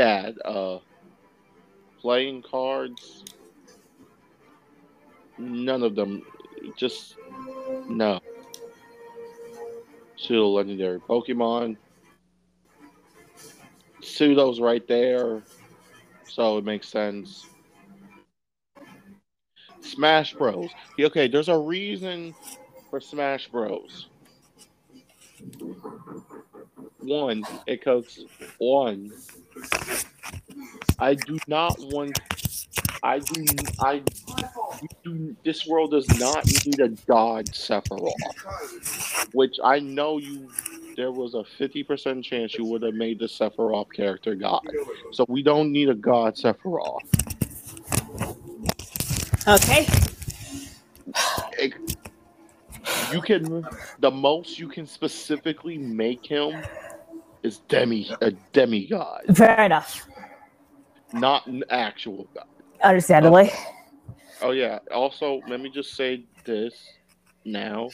[0.00, 0.78] Dad, uh,
[2.00, 3.22] playing cards.
[5.36, 6.22] None of them.
[6.74, 7.16] Just
[7.86, 8.18] no.
[10.16, 11.76] Pseudo legendary Pokemon.
[14.00, 15.42] Pseudo's right there,
[16.26, 17.44] so it makes sense.
[19.82, 20.70] Smash Bros.
[20.98, 22.34] Okay, there's a reason
[22.88, 24.08] for Smash Bros.
[27.00, 28.20] One, it cooks.
[28.58, 29.10] One,
[30.98, 32.18] I do not want.
[33.02, 33.72] I do.
[33.80, 34.02] I
[35.04, 35.36] do.
[35.44, 38.14] This world does not need a dodge Sephiroth,
[39.32, 40.50] which I know you
[40.96, 44.62] there was a 50% chance you would have made the Sephiroth character God.
[45.10, 47.02] So we don't need a God Sephiroth.
[49.48, 49.86] Okay.
[51.58, 51.74] It-
[53.00, 56.66] you can, the most you can specifically make him
[57.42, 60.06] is demi, a demigod, Fair enough.
[61.12, 62.44] not an actual God.
[62.82, 63.50] Understandably.
[64.42, 64.78] Oh yeah.
[64.92, 66.74] Also, let me just say this
[67.44, 67.88] now.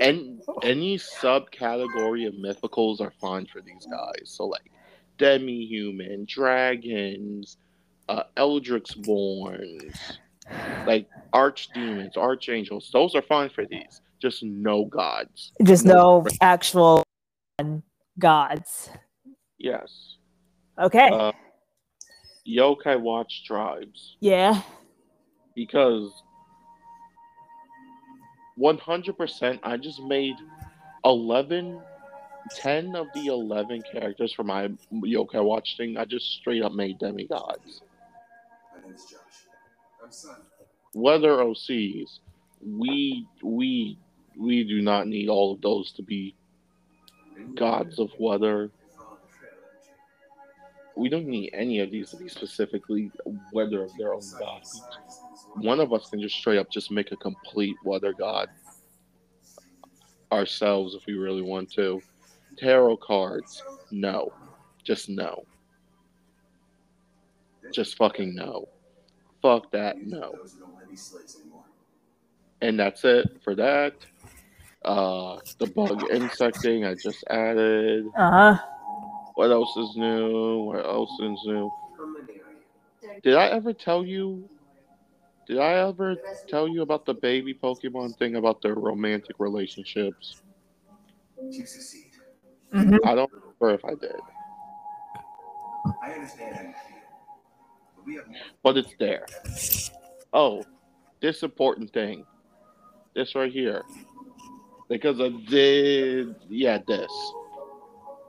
[0.00, 4.24] And any subcategory of mythicals are fine for these guys.
[4.24, 4.70] So like
[5.18, 7.56] demi-human, dragons,
[8.08, 10.18] uh, Eldritch borns,
[10.86, 12.90] like archdemons, archangels.
[12.92, 14.02] Those are fine for these.
[14.20, 15.52] Just no gods.
[15.62, 17.04] Just no actual
[18.18, 18.90] gods.
[19.58, 20.16] Yes.
[20.78, 21.08] Okay.
[21.08, 21.32] Uh,
[22.46, 24.60] yokai watch tribes yeah.
[25.54, 26.10] because
[28.58, 30.36] 100% I just made
[31.04, 31.80] 11
[32.56, 36.98] 10 of the 11 characters for my yokai watch thing I just straight up made
[36.98, 37.80] demigods
[38.74, 39.46] My name is Josh.
[40.02, 40.36] I'm son.
[40.92, 42.18] whether OCs
[42.60, 43.98] we we
[44.38, 46.34] we do not need all of those to be
[47.54, 48.70] gods of weather
[50.96, 53.10] we don't need any of these to be specifically
[53.52, 54.82] weather of their own gods
[55.56, 58.48] one of us can just straight up just make a complete weather god
[60.34, 62.02] ourselves if we really want to.
[62.58, 64.32] Tarot cards, no.
[64.82, 65.44] Just no.
[67.72, 68.68] Just fucking no.
[69.40, 70.34] Fuck that, no.
[72.60, 73.94] And that's it for that.
[74.84, 78.06] Uh the bug insecting I just added.
[78.16, 78.58] Uh huh.
[79.34, 80.64] What else is new?
[80.64, 81.72] What else is new?
[81.98, 82.52] How many are
[83.14, 83.20] you?
[83.22, 84.48] Did I ever tell you
[85.46, 86.16] Did I ever
[86.48, 90.40] tell you about the baby Pokemon thing about their romantic relationships?
[92.72, 92.98] Mhm.
[93.04, 94.20] I don't remember if I did,
[96.02, 97.08] I understand how you feel.
[97.96, 98.40] But we have more.
[98.62, 99.26] but it's there.
[100.32, 100.64] Oh,
[101.20, 102.24] this important thing.
[103.14, 103.84] This right here.
[104.94, 107.10] Because I did, yeah, this.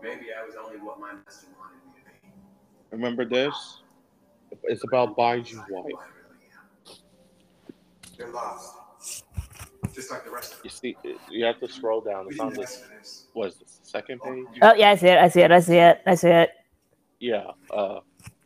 [0.01, 2.29] Maybe I was only what my master wanted me to be.
[2.89, 3.83] Remember this?
[4.63, 5.69] It's about Baiju's wife.
[5.69, 6.49] Who I really
[6.89, 6.95] am.
[8.17, 8.73] You're lost.
[9.93, 10.61] Just like the rest of them.
[10.63, 10.97] You see,
[11.29, 12.25] you have to scroll down.
[12.25, 12.59] We It's on this.
[12.61, 13.25] ask for this.
[13.33, 13.79] What is this?
[13.83, 14.45] Second page?
[14.63, 15.19] Oh yeah, I see it.
[15.19, 15.51] I see it.
[15.51, 16.01] I see it.
[16.07, 16.49] I see it.
[17.19, 17.51] Yeah.
[17.69, 17.99] Uh,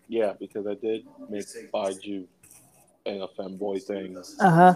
[0.10, 2.26] yeah, because I did make Baiju
[3.06, 4.18] and a femboy thing.
[4.42, 4.74] Uh huh.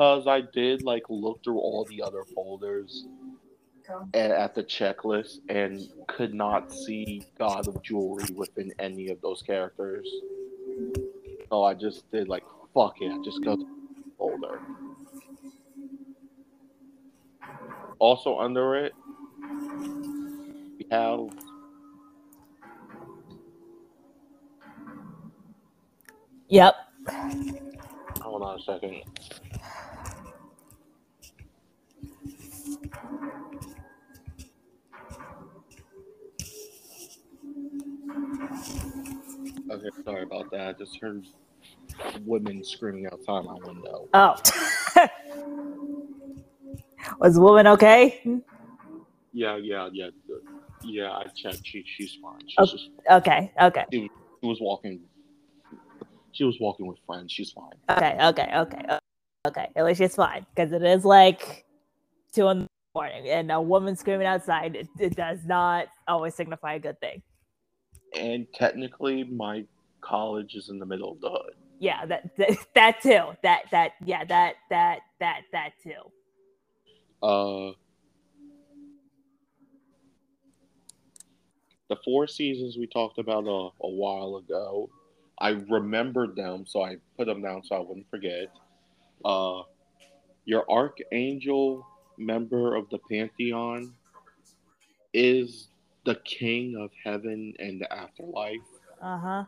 [0.00, 3.04] Because I did like look through all the other folders
[4.14, 9.42] and at the checklist and could not see God of Jewelry within any of those
[9.42, 10.08] characters.
[11.50, 12.44] So I just did like
[12.74, 13.66] fuck it, I just go to the
[14.18, 14.62] folder.
[18.00, 18.94] Also under it,
[20.78, 21.28] we have
[26.48, 26.74] Yep.
[28.22, 29.02] hold on a second.
[39.70, 40.68] Okay, sorry about that.
[40.68, 41.24] I just heard
[42.24, 44.08] women screaming outside my window.
[44.14, 44.34] Oh.
[47.20, 48.20] Was the woman okay?
[49.32, 50.08] Yeah, yeah, yeah.
[50.82, 51.60] Yeah, I checked.
[51.64, 52.40] She, she's fine.
[52.46, 52.66] She's Oh.
[52.66, 53.52] just, Okay.
[53.60, 53.84] Okay.
[53.92, 54.10] she
[54.42, 55.00] was walking.
[56.32, 57.32] She was walking with friends.
[57.32, 57.72] She's fine.
[57.90, 58.16] Okay.
[58.28, 58.50] Okay.
[58.54, 58.98] Okay.
[59.46, 59.68] Okay.
[59.76, 61.64] At least it's fine because it is like
[62.32, 64.74] two in the morning, and a woman screaming outside.
[64.76, 67.22] It, it does not always signify a good thing.
[68.16, 69.64] And technically, my
[70.00, 71.54] college is in the middle of the hood.
[71.78, 72.06] Yeah.
[72.06, 73.36] That that, that too.
[73.42, 74.24] That that yeah.
[74.24, 76.10] That that that that too.
[77.22, 77.72] Uh,
[81.88, 84.88] the four seasons we talked about a, a while ago,
[85.38, 88.48] I remembered them, so I put them down so I wouldn't forget.
[89.24, 89.62] Uh,
[90.44, 91.86] your archangel
[92.16, 93.92] member of the pantheon
[95.12, 95.68] is
[96.04, 98.58] the king of heaven and the afterlife.
[99.00, 99.44] Uh huh.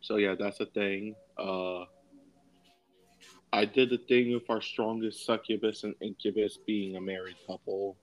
[0.00, 1.14] So yeah, that's a thing.
[1.36, 1.84] Uh,
[3.52, 7.96] I did the thing with our strongest succubus and incubus being a married couple.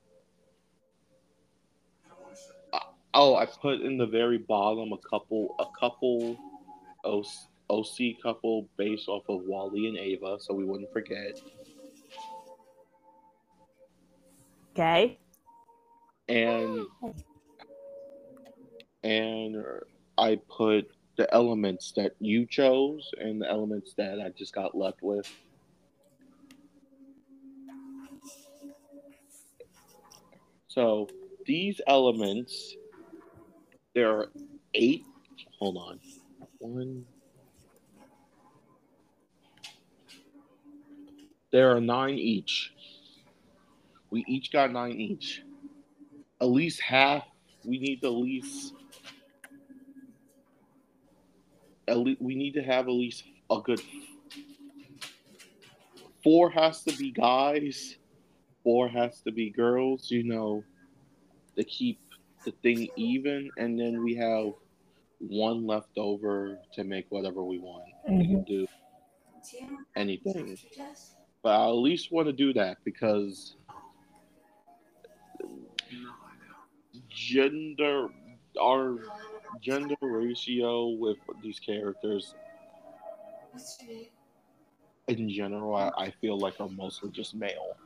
[2.74, 2.80] Uh,
[3.14, 6.38] Oh, I put in the very bottom a couple, a couple,
[7.06, 7.26] OC,
[7.70, 11.40] OC couple based off of Wally and Ava, so we wouldn't forget.
[14.74, 15.18] Okay.
[16.28, 16.86] And
[19.04, 19.64] and
[20.18, 25.02] I put the elements that you chose and the elements that I just got left
[25.02, 25.32] with.
[30.68, 31.08] So
[31.46, 32.76] these elements,
[33.94, 34.30] there are
[34.74, 35.06] eight.
[35.60, 36.00] Hold on.
[36.58, 37.06] One.
[41.52, 42.74] There are nine each.
[44.10, 45.45] We each got nine each.
[46.42, 47.24] At least half.
[47.64, 48.74] We need at least.
[51.88, 53.82] At least we need to have at least a good.
[56.24, 57.98] Four has to be guys.
[58.64, 60.12] Four has to be girls.
[60.12, 60.64] You know,
[61.56, 62.00] to keep
[62.44, 64.54] the thing even, and then we have
[65.20, 67.84] one left over to make whatever we want.
[68.08, 68.52] We can mm-hmm.
[68.52, 68.68] do
[69.96, 70.58] anything.
[71.42, 73.56] But I at least want to do that because
[77.16, 78.10] gender,
[78.62, 78.98] our
[79.62, 82.36] gender ratio with these characters
[85.08, 87.78] in general, I, I feel like are mostly just male.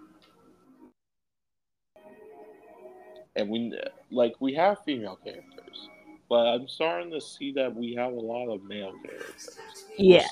[3.35, 3.73] And we
[4.11, 5.89] like we have female characters,
[6.29, 9.85] but I'm starting to see that we have a lot of male characters.
[9.97, 10.27] Yeah.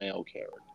[0.00, 0.71] Male characters.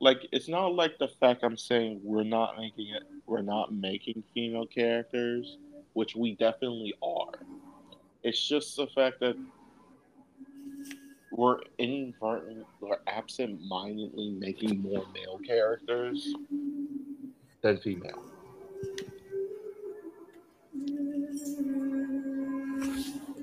[0.00, 4.22] Like it's not like the fact I'm saying we're not making it we're not making
[4.34, 5.58] female characters,
[5.94, 7.32] which we definitely are.
[8.22, 9.36] It's just the fact that
[11.32, 16.34] we're inadvertent or absent mindedly making more male characters
[17.62, 18.22] than female.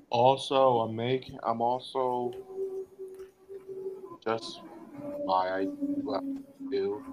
[0.10, 1.40] Also, I'm making.
[1.44, 2.32] I'm also
[4.24, 4.62] just
[5.26, 5.68] why I
[6.70, 7.04] do.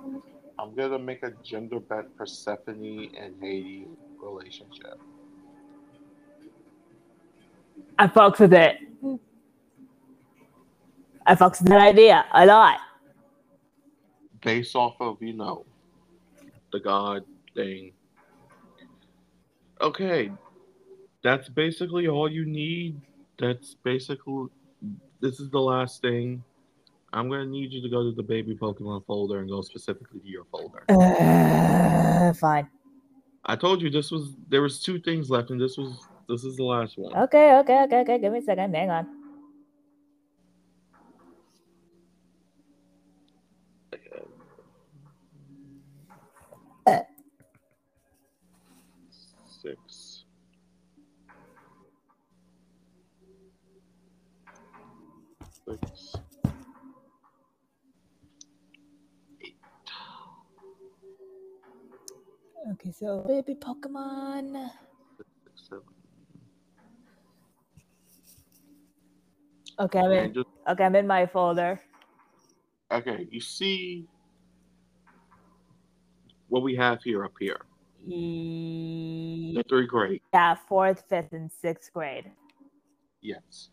[0.59, 3.87] I'm gonna make a gender bent Persephone and Hades
[4.23, 4.99] relationship.
[7.99, 8.77] I fucks with it.
[11.27, 12.79] I fucks with that idea a lot.
[14.43, 15.65] based off of you know
[16.73, 17.25] the god
[17.55, 17.93] thing.
[19.81, 20.31] Okay,
[21.23, 23.01] that's basically all you need.
[23.39, 24.49] That's basically
[25.21, 26.43] this is the last thing.
[27.13, 30.29] I'm gonna need you to go to the baby Pokemon folder and go specifically to
[30.29, 30.85] your folder.
[30.89, 32.69] Uh, fine.
[33.45, 36.57] I told you this was there was two things left, and this was this is
[36.57, 37.17] the last one.
[37.17, 38.19] Okay, okay, okay, okay.
[38.19, 38.75] Give me a second.
[38.75, 39.07] Hang on.
[49.63, 50.25] Six.
[55.67, 56.17] Six.
[62.81, 64.71] Okay, so baby Pokemon.
[65.19, 65.83] Six, seven.
[69.79, 70.33] Okay, I'm in.
[70.33, 71.79] just Okay, I'm in my folder.
[72.91, 74.07] Okay, you see
[76.49, 77.61] what we have here up here.
[78.09, 80.23] E- The three grade.
[80.33, 82.33] Yeah, fourth, fifth, and sixth grade.
[83.21, 83.69] Yes.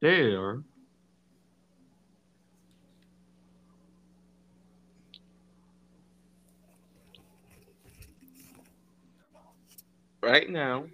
[0.00, 0.62] There
[10.22, 10.84] right now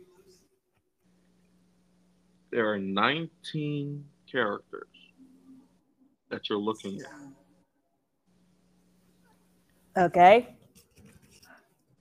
[2.51, 4.89] there are 19 characters
[6.31, 7.09] that you're looking at.
[10.05, 10.57] Okay.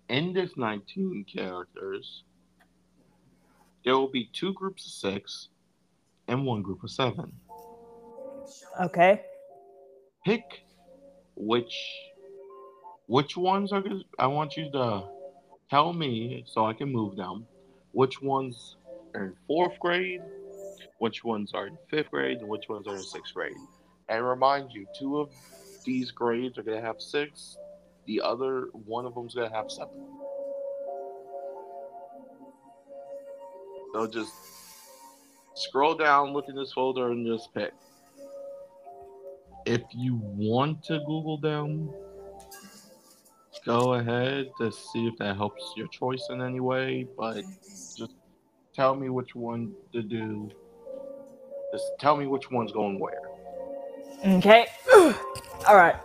[0.09, 2.23] in this 19 characters,
[3.84, 5.49] there will be two groups of six
[6.28, 7.32] and one group of seven.
[8.82, 9.21] Okay.
[10.25, 10.43] Pick
[11.36, 11.75] which
[13.07, 14.03] which ones are good.
[14.19, 15.03] I want you to
[15.70, 17.45] tell me so I can move them.
[17.91, 18.78] Which ones
[19.15, 20.22] are in fourth grade,
[20.99, 23.55] which ones are in fifth grade, and which ones are in sixth grade.
[24.09, 25.32] And remind you, two of
[25.84, 27.57] these grades are gonna have six.
[28.05, 30.05] The other one of them's gonna have seven.
[33.93, 34.32] So just
[35.55, 37.74] scroll down, look in this folder, and just pick.
[39.65, 41.89] If you want to Google them,
[43.68, 47.05] go ahead to see if that helps your choice in any way.
[47.18, 47.43] But
[47.95, 48.13] just
[48.74, 50.49] tell me which one to do.
[51.74, 53.22] Just tell me which one's going where.
[54.26, 54.68] Okay.
[55.68, 55.97] All right.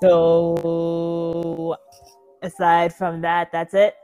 [0.00, 1.76] So,
[2.42, 3.94] aside from that, that's it.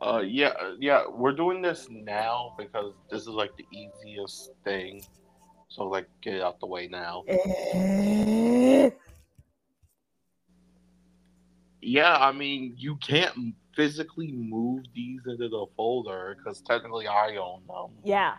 [0.00, 5.02] Uh, yeah, yeah, we're doing this now because this is like the easiest thing.
[5.68, 7.24] So like, get it out the way now.
[11.80, 17.62] Yeah, I mean, you can't physically move these into the folder because technically I own
[17.66, 17.96] them.
[18.04, 18.34] Yeah.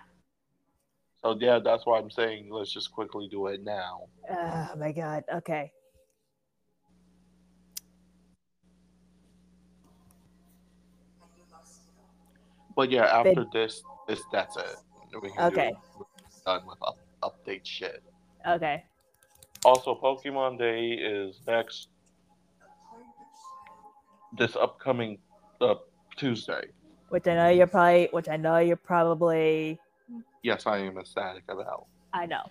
[1.21, 4.09] So yeah, that's why I'm saying let's just quickly do it now.
[4.29, 5.23] Oh my god.
[5.33, 5.71] Okay.
[12.75, 14.75] But yeah, after this, this that's it.
[15.21, 15.71] We can Okay.
[15.97, 16.05] do,
[16.45, 18.03] done with up, update shit.
[18.47, 18.83] Okay.
[19.63, 21.89] Also, Pokemon Day is next
[24.37, 25.19] this upcoming
[25.61, 25.75] uh,
[26.17, 26.63] Tuesday.
[27.09, 28.09] Which I know you're probably.
[28.11, 29.79] Which I know you're probably.
[30.41, 31.85] Yes, I am ecstatic about.
[32.11, 32.43] I know.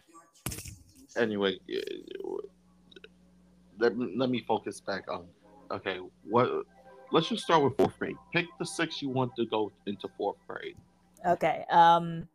[1.17, 1.59] Anyway,
[3.79, 5.27] let, let me focus back on.
[5.71, 5.99] Okay,
[6.29, 6.65] what?
[7.13, 8.17] Let's just start with fourth grade.
[8.33, 10.77] Pick the six you want to go into fourth grade.
[11.27, 11.65] Okay.
[11.71, 12.27] Um.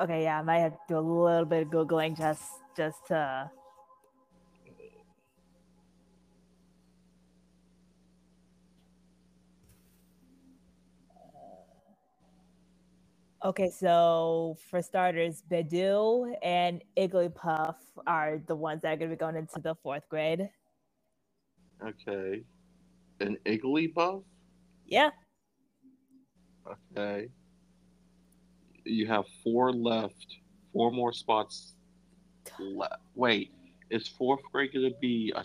[0.00, 0.24] Okay.
[0.24, 2.44] Yeah, I might have to do a little bit of googling just
[2.76, 3.50] just to.
[13.44, 17.76] Okay, so for starters, Budew and Igglybuff
[18.06, 20.48] are the ones that are going to be going into the fourth grade.
[21.86, 22.42] Okay,
[23.20, 24.22] an Igglybuff.
[24.86, 25.10] Yeah.
[26.96, 27.28] Okay.
[28.84, 30.38] You have four left.
[30.72, 31.74] Four more spots
[32.58, 33.02] left.
[33.14, 33.52] Wait,
[33.90, 35.44] is fourth grade going to be a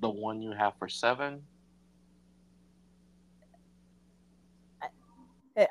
[0.00, 1.40] the one you have for seven?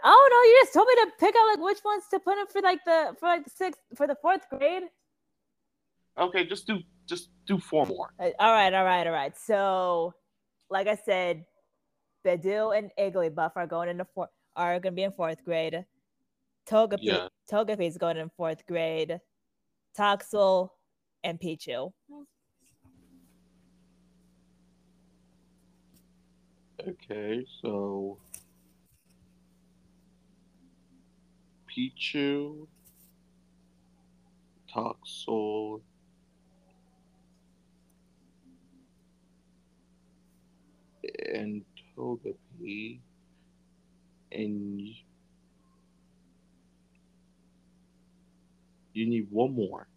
[0.04, 2.48] Oh no, you just told me to pick out like which ones to put in
[2.48, 4.84] for like the for like the sixth for the fourth grade.
[6.18, 8.14] Okay, just do just do four more.
[8.20, 9.36] Uh, All right, all right, all right.
[9.38, 10.14] So,
[10.70, 11.46] like I said,
[12.26, 15.86] Budew and Igglybuff are going into four are going to be in fourth grade.
[16.70, 17.28] Togepi Yeah.
[17.52, 19.20] Togepi is going in fourth grade.
[19.98, 20.70] Toxel
[21.24, 21.92] and Pichu.
[26.88, 28.18] Okay, so
[31.80, 32.68] Pichu,
[34.74, 35.82] Toxel,
[41.34, 41.64] and
[41.96, 43.00] Togepi,
[44.32, 44.82] and
[48.94, 49.88] you need one more.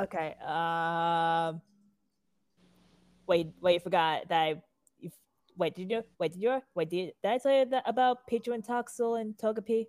[0.00, 0.34] Okay.
[0.44, 1.60] Um.
[3.28, 4.62] Wait, wait, you forgot that I.
[4.98, 5.10] You,
[5.56, 6.02] wait, did you?
[6.18, 6.60] Wait, did you?
[6.74, 9.86] Wait, did, did I tell you that about Pichu and Toxel and Togepi?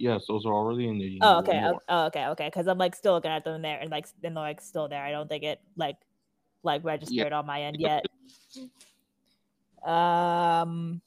[0.00, 1.18] Yes, those are already in the.
[1.20, 1.62] Oh, okay.
[1.90, 2.26] Oh, okay.
[2.28, 2.46] Okay.
[2.46, 5.04] Because I'm like still looking at them there, and like and they're like still there.
[5.04, 5.96] I don't think it like
[6.62, 8.04] like registered on my end yet.
[9.82, 11.00] Um.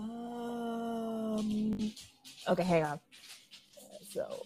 [0.00, 1.92] Um.
[2.48, 3.00] Okay, hang on.
[4.10, 4.42] So.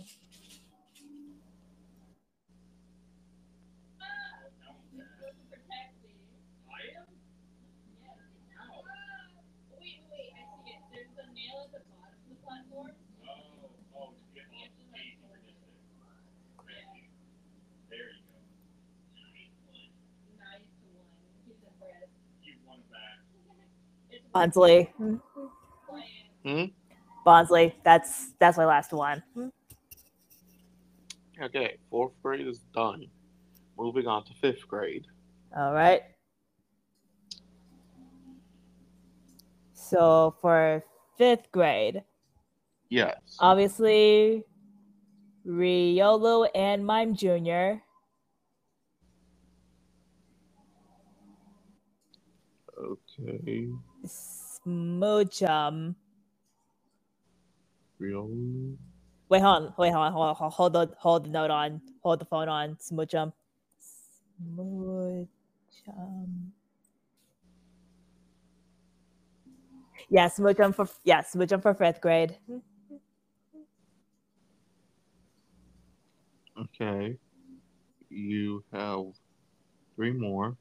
[9.81, 10.83] Wait, wait, I see it.
[10.93, 12.93] There's a nail at the bottom of the platform.
[13.25, 15.81] Oh, oh, to get off the stage or distance.
[17.89, 18.37] There you go.
[20.37, 21.09] Nice one.
[21.47, 22.13] He's impressed.
[22.45, 23.25] You won back.
[24.13, 24.89] It's Bonsly.
[26.45, 26.72] playing.
[27.26, 27.72] Bonsly.
[27.85, 29.22] That's that's my last one.
[31.43, 33.07] Okay, fourth grade is done.
[33.78, 35.07] Moving on to fifth grade.
[35.57, 36.03] All right.
[39.74, 40.85] So for
[41.16, 42.05] fifth grade,
[42.91, 43.37] Yes.
[43.41, 44.45] obviously
[45.47, 47.81] Riolu and Mime Jr.
[52.78, 53.68] Okay.
[54.07, 55.94] Smoochum.
[57.98, 58.30] Real.
[59.30, 59.74] Wait, hold on.
[59.78, 60.12] Wait, hold on.
[60.12, 61.82] Hold, on, hold, the hold the note on.
[62.03, 62.76] Hold the phone on.
[62.76, 63.32] Smoochum.
[64.42, 65.28] Smoochum.
[70.11, 72.36] Yeah, Smoochum for yeah, Smoochum for fifth grade.
[76.59, 77.18] Okay.
[78.11, 79.07] You have
[79.96, 80.57] three more.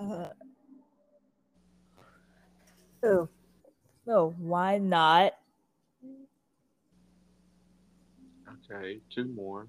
[0.00, 0.28] Uh,
[3.04, 3.28] oh,
[4.08, 5.32] oh, why not?
[8.70, 9.68] Okay, two more.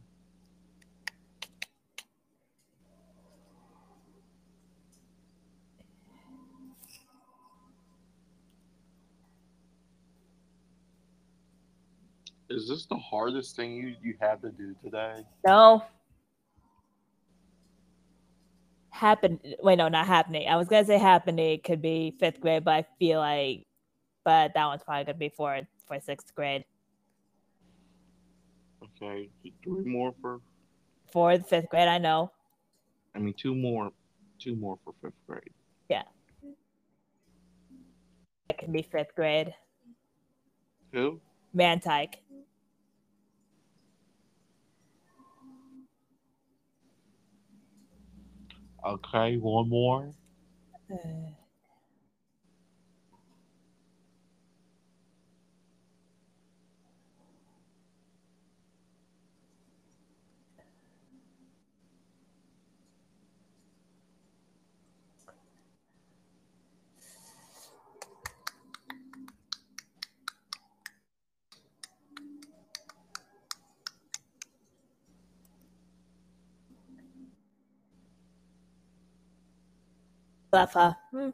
[12.50, 15.26] Is this the hardest thing you, you had to do today?
[15.46, 15.84] No.
[18.94, 19.40] Happen.
[19.64, 20.48] Wait, no, not Happiny.
[20.48, 23.66] I was gonna say Happiny could be fifth grade, but I feel like,
[24.24, 26.64] but that one's probably gonna be for for sixth grade.
[28.84, 29.32] Okay,
[29.64, 30.42] three more for,
[31.12, 32.32] For the fifth grade, I know.
[33.16, 33.92] I mean, two more,
[34.38, 35.50] two more for fifth grade.
[35.90, 36.04] Yeah.
[38.50, 39.56] It can be fifth grade.
[40.92, 41.20] Who?
[41.56, 42.16] Mantyke.
[48.86, 50.14] Okay, one more.
[50.92, 50.98] Uh,
[80.54, 80.96] Cleffa.
[81.12, 81.30] Hmm.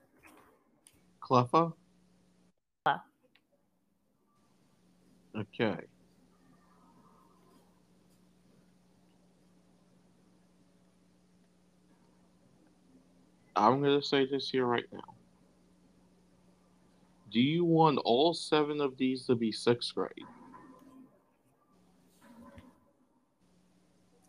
[5.36, 5.78] Okay.
[13.56, 15.00] I'm going to say this here right now.
[17.30, 20.12] Do you want all seven of these to be sixth grade?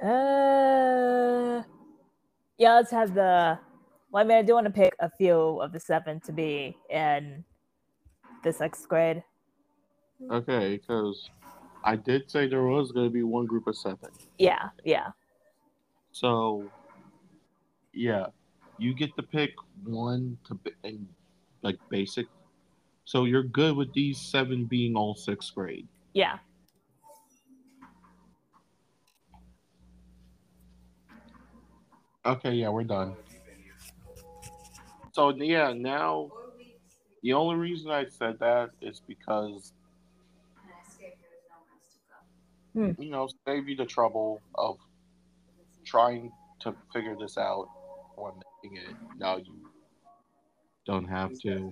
[0.02, 1.62] Uh,
[2.58, 3.58] yeah, let's have the.
[4.10, 6.76] Well, I mean, I do want to pick a few of the seven to be
[6.88, 7.44] in
[8.42, 9.22] the sixth grade.
[10.30, 11.30] Okay, because
[11.84, 14.10] I did say there was going to be one group of seven.
[14.38, 15.08] Yeah, yeah.
[16.10, 16.70] So,
[17.92, 18.26] yeah,
[18.78, 19.50] you get to pick
[19.84, 21.06] one to be, and
[21.62, 22.26] like basic.
[23.04, 25.86] So you're good with these seven being all sixth grade.
[26.14, 26.38] Yeah.
[32.26, 33.14] Okay, yeah, we're done.
[35.20, 36.30] So yeah, now
[37.22, 39.74] the only reason I said that is because
[40.64, 43.02] And I scared there was no house to go.
[43.04, 44.78] you know save you the trouble of
[45.84, 47.68] trying to figure this out
[48.16, 48.96] or making it.
[49.18, 49.52] Now you
[50.86, 51.70] don't have to.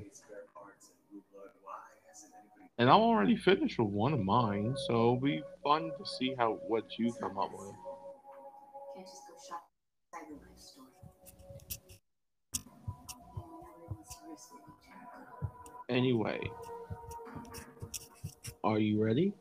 [2.77, 6.59] And I'm already finished with one of mine, so it'll be fun to see how
[6.69, 7.75] what you come up with.
[15.89, 16.53] Anyway,
[18.65, 19.35] are you ready?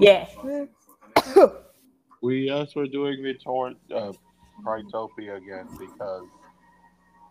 [0.00, 0.28] Yeah.
[2.22, 4.12] We yes, we're doing the torrent uh,
[4.66, 6.28] Pridetopia again because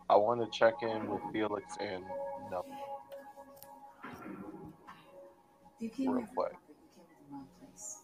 [0.09, 2.03] I want to check in with Felix and
[2.51, 2.63] no
[6.05, 6.35] Real quick.
[6.35, 7.97] for help, but you came to the wrong place.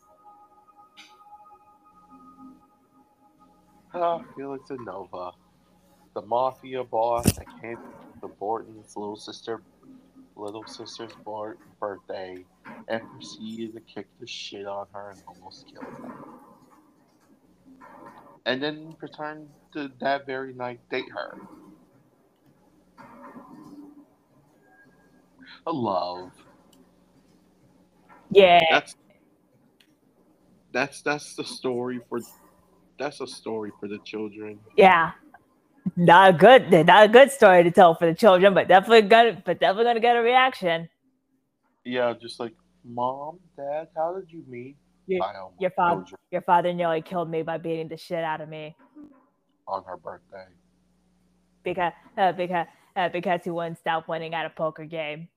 [3.96, 5.32] ah, Felix and Nova,
[6.16, 7.78] the mafia boss that came
[8.24, 9.62] to Borton's little sister,
[10.36, 12.46] little sister's bar- birthday,
[12.88, 16.16] and proceeded to kick the shit on her and almost killed her.
[18.46, 21.38] And then returned to that very night date her.
[25.68, 26.32] A love.
[28.32, 28.60] Yeah.
[28.70, 28.96] That's
[30.74, 32.20] that's that's the story for
[33.00, 34.60] that's a story for the children.
[34.76, 35.12] Yeah.
[35.96, 39.42] Not a good, not a good story to tell for the children, but definitely gonna,
[39.46, 40.90] but definitely gonna get a reaction.
[41.84, 42.54] Yeah, just like
[42.86, 44.78] mom, dad, how did you meet?
[45.08, 48.76] Your- your father- Your father nearly killed me by beating the shit out of me
[49.68, 50.48] on her birthday.
[51.64, 55.30] because, uh, because, uh, because he wouldn't stop winning at a poker game.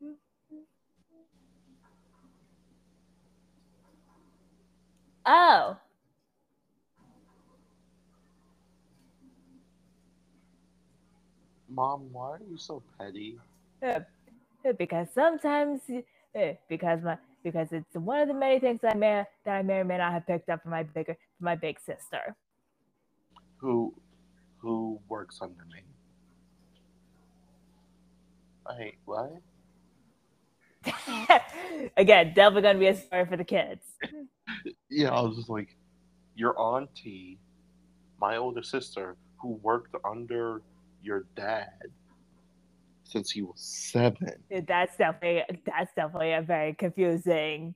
[5.25, 5.77] Oh,
[11.69, 13.39] Mom, why are you so petty?
[13.83, 14.01] uh,
[14.79, 19.25] because sometimes, uh, because my, because it's one of the many things that I may
[19.45, 21.79] that I may or may not have picked up from my bigger, from my big
[21.79, 22.37] sister.
[23.59, 23.95] Who
[24.59, 25.83] who works under me?
[28.79, 29.41] Wait, what?
[31.97, 33.83] Again, definitely gonna be a story for the kids.
[34.91, 35.77] Yeah, I was just like,
[36.35, 37.39] your auntie,
[38.21, 40.63] my older sister, who worked under
[41.07, 41.71] your dad
[43.05, 44.35] since he was seven.
[44.51, 47.75] That's definitely that's definitely a very confusing,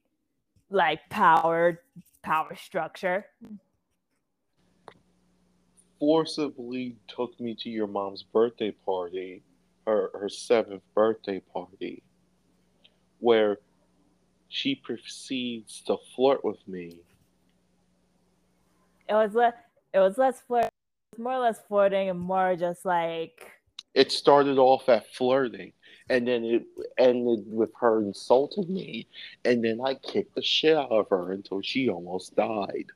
[0.70, 1.80] like power
[2.22, 3.24] power structure.
[6.00, 9.42] forcibly took me to your mom's birthday party,
[9.86, 12.02] her her seventh birthday party,
[13.20, 13.58] where
[14.48, 16.98] she proceeds to flirt with me.
[19.08, 19.54] It was le-
[19.92, 20.69] it was less flirt,
[21.18, 23.52] more or less flirting, and more just like
[23.94, 25.72] It started off at flirting,
[26.08, 26.64] and then it
[26.98, 29.08] ended with her insulting me,
[29.44, 32.86] and then I kicked the shit out of her until she almost died.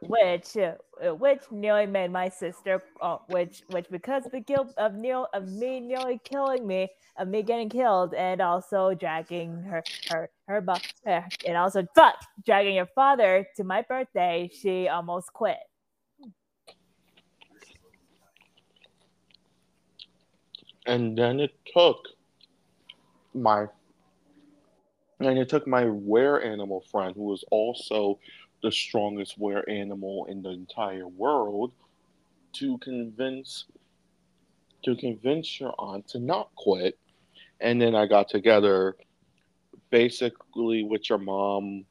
[0.00, 4.72] which uh, uh, which nearly made my sister uh, which which because of the guilt
[4.76, 6.88] of Neil of me nearly killing me
[7.18, 10.64] of me getting killed and also dragging her her her
[11.06, 15.58] uh, and also fuck dragging your father to my birthday she almost quit
[20.86, 22.08] and then it took
[23.34, 23.66] my
[25.20, 28.18] and it took my were animal friend who was also
[28.62, 31.72] the strongest were animal in the entire world
[32.52, 33.66] to convince
[34.84, 36.98] to convince your aunt to not quit.
[37.60, 38.96] And then i got together
[39.90, 41.84] basically with your mom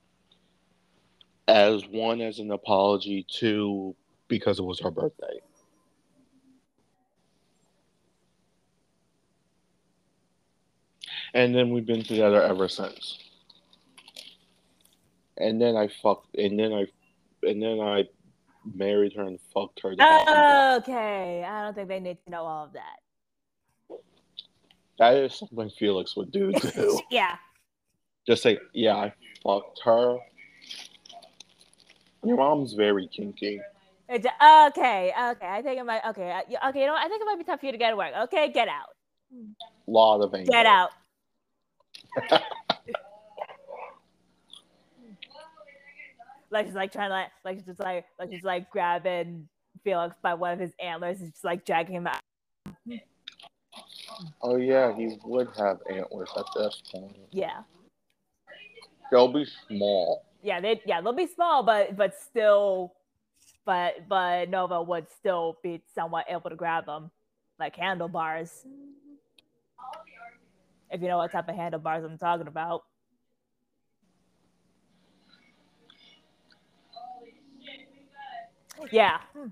[1.48, 3.96] as one as an apology two
[4.28, 5.40] because it was her birthday
[11.36, 13.20] and then we've been together ever since.
[15.38, 16.88] And then I fucked, and then I,
[17.44, 18.06] and then I
[18.74, 19.94] married her and fucked her.
[19.94, 20.28] death.
[20.82, 24.00] okay i don't think they need to know all of that
[24.98, 27.00] That is something Felix would do too.
[27.12, 27.36] yeah.
[28.26, 29.14] Just say, yeah, I
[29.44, 30.18] fucked her.
[32.24, 33.62] Your mom's very kinky.
[34.10, 35.48] It's, okay, okay.
[35.48, 36.02] I think it might.
[36.10, 36.80] Okay, okay.
[36.80, 37.06] You know, what?
[37.06, 38.14] I think it might be tough for you to get to work.
[38.24, 38.96] Okay, get out.
[39.86, 40.50] Lot of anger.
[40.52, 40.90] Get out.
[46.52, 49.48] Like she's like trying to like, like she's just like like she's like grabbing
[49.84, 52.22] Felix by one of his antlers and just like dragging him out.
[54.42, 57.18] Oh yeah, he would have antlers at this point.
[57.32, 57.62] Yeah,
[59.12, 60.26] They'll be small.
[60.42, 60.62] yeah.
[60.62, 62.94] They yeah they'll be small, but but still,
[63.66, 67.12] but but Nova would still be somewhat able to grab them
[67.60, 68.66] like handlebars.
[70.92, 72.84] If you know what type of handlebars I'm talking about.
[78.92, 79.20] Yeah.
[79.34, 79.48] Hmm.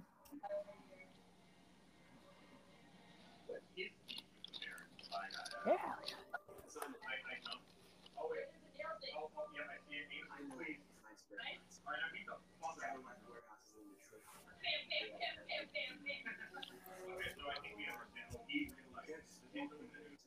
[5.68, 5.76] Yeah.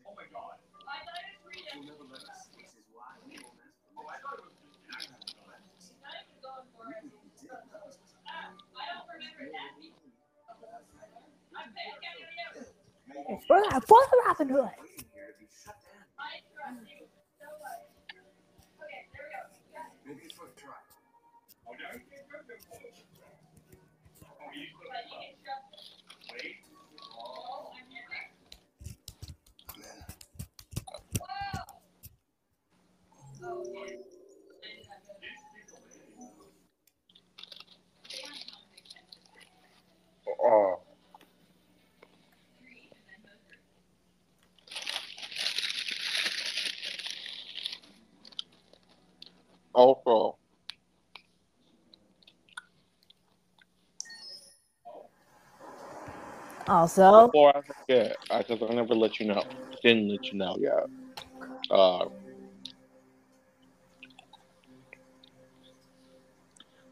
[0.06, 0.75] Oh my god.
[13.28, 14.68] It's for, the Robin Hood.
[14.80, 16.04] waiting here to be shut down.
[20.06, 20.70] Maybe it's worth a try.
[21.66, 21.86] Oh, no.
[24.22, 24.86] Oh, you put
[26.32, 26.56] Wait.
[27.18, 27.72] Oh.
[27.74, 28.16] I'm in.
[40.42, 40.80] Oh.
[49.74, 50.38] Also,
[56.68, 59.44] Also, before I forget, because I never let you know,
[59.82, 60.86] didn't let you know yet.
[61.70, 62.06] Uh,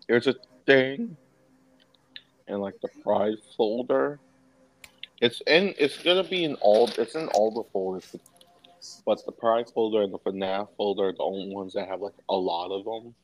[0.08, 0.34] there's a
[0.66, 1.16] thing
[2.48, 4.18] in like the prize folder.
[5.20, 5.74] It's in.
[5.78, 6.90] It's gonna be in all.
[6.98, 8.14] It's in all the folders,
[9.06, 12.14] but, the prize folder and the FNAF folder are the only ones that have like
[12.28, 13.14] a lot of them.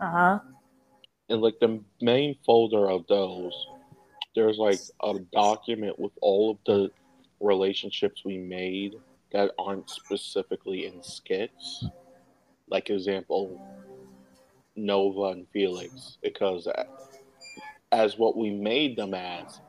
[0.00, 0.38] uh huh.
[1.28, 3.52] And like the main folder of those,
[4.34, 6.90] there's like a document with all of the
[7.40, 8.94] relationships we made
[9.32, 11.86] that aren't specifically in skits.
[12.68, 13.60] Like example,
[14.76, 16.68] Nova and Felix, because
[17.90, 19.60] as what we made them as,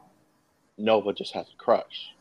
[0.77, 2.13] Nova just has a crush.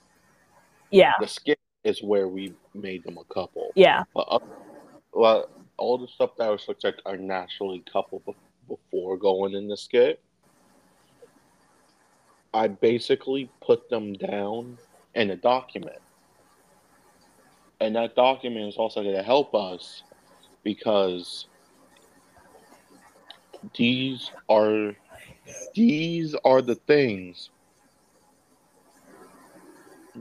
[0.91, 1.13] Yeah.
[1.21, 3.71] The skit is where we made them a couple.
[3.75, 4.03] Yeah.
[4.15, 4.39] But uh,
[5.13, 5.49] well,
[5.79, 8.37] all the stuff that was looked like are naturally coupled be-
[8.69, 10.21] before going in the skit.
[12.55, 14.77] I basically put them down
[15.15, 16.01] in a document.
[17.81, 20.03] And that document is also going to help us
[20.63, 21.47] because
[23.77, 24.95] these are
[25.75, 27.51] these are the things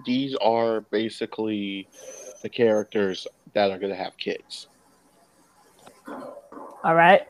[0.05, 1.87] these are basically
[2.41, 4.67] the characters that are going to have kids.
[6.83, 7.27] All right.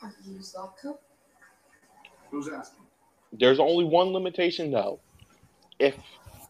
[0.00, 1.02] Have you used that cup?
[2.30, 2.84] Who's asking?
[3.32, 5.00] There's only one limitation though.
[5.78, 5.96] If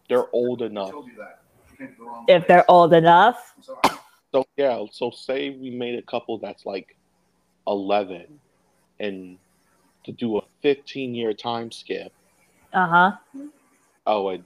[0.09, 0.91] they're old enough.
[0.91, 1.41] told you that.
[1.71, 3.55] You came to the wrong If they're old enough.
[4.31, 6.96] So yeah, so say we made a couple that's like
[7.67, 8.39] 11
[8.99, 9.37] and
[10.05, 12.13] to do a 15 year time skip.
[12.73, 13.11] Uh huh.
[14.05, 14.43] Oh, and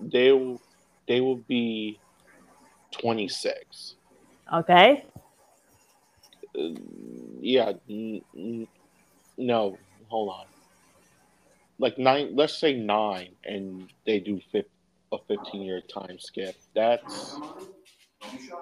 [0.00, 0.60] they will
[1.08, 1.98] they will be
[2.92, 3.96] 26.
[4.52, 5.04] Okay.
[6.58, 6.68] Uh,
[7.40, 8.68] yeah, n- n-
[9.36, 9.78] no,
[10.08, 10.46] hold on.
[11.78, 14.66] Like nine, let's say nine, and they do fif-
[15.12, 16.54] a 15 year time skip.
[16.74, 17.66] That's Come on.
[18.22, 18.54] Don't be shy.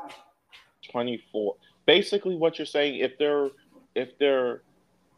[0.90, 3.48] 24 basically what you're saying if they're
[3.94, 4.62] if they're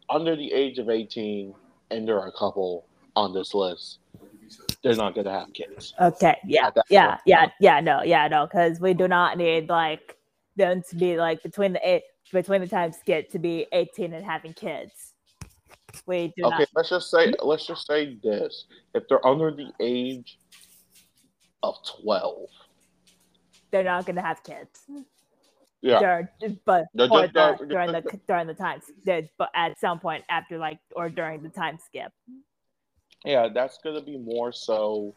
[0.09, 1.53] under the age of 18
[1.91, 2.85] and there are a couple
[3.15, 4.63] on this list What did you say?
[4.83, 6.37] they're not going to have kids Okay.
[6.45, 6.69] Yeah.
[6.89, 7.07] Yeah.
[7.07, 7.47] point, Yeah.
[7.59, 7.79] Yeah.
[7.79, 8.03] No.
[8.03, 8.27] Yeah.
[8.27, 8.45] No.
[8.45, 10.17] Because we do not need like
[10.55, 14.25] them to be like between the eight between the times get to be 18 and
[14.25, 15.13] having kids.
[16.05, 16.67] We do okay not.
[16.75, 20.37] let's just say let's just say this if they're under the age
[21.63, 22.47] of 12
[23.71, 24.81] They're not going to have kids.
[25.85, 25.99] Yeah.
[25.99, 28.81] During, but the, the, the, during the during the time
[29.37, 32.11] but at some point after like or during the time skip.
[33.23, 35.13] Yeah, that's gonna be more so.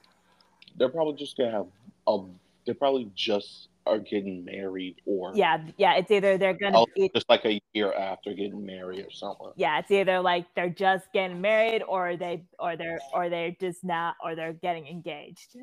[0.77, 1.67] They're probably just gonna have
[2.07, 2.27] um, a.
[2.67, 7.27] They're probably just are getting married or yeah yeah it's either they're gonna oh, just
[7.31, 11.41] like a year after getting married or something yeah it's either like they're just getting
[11.41, 15.57] married or they or they're or they're just not or they're getting engaged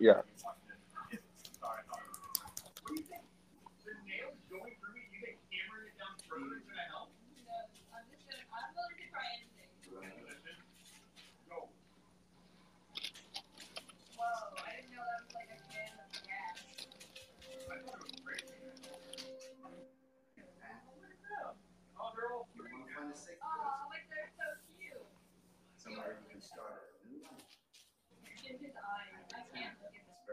[0.00, 0.22] yeah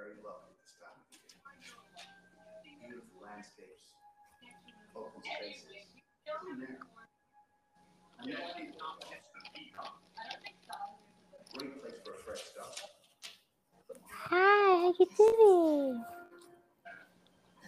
[0.10, 0.98] very lovely this time.
[2.82, 3.94] Beautiful landscapes,
[4.96, 5.66] open spaces.
[8.20, 8.36] I know
[11.58, 12.82] Great place for a fresh start.
[14.12, 16.04] Hi, how you doing?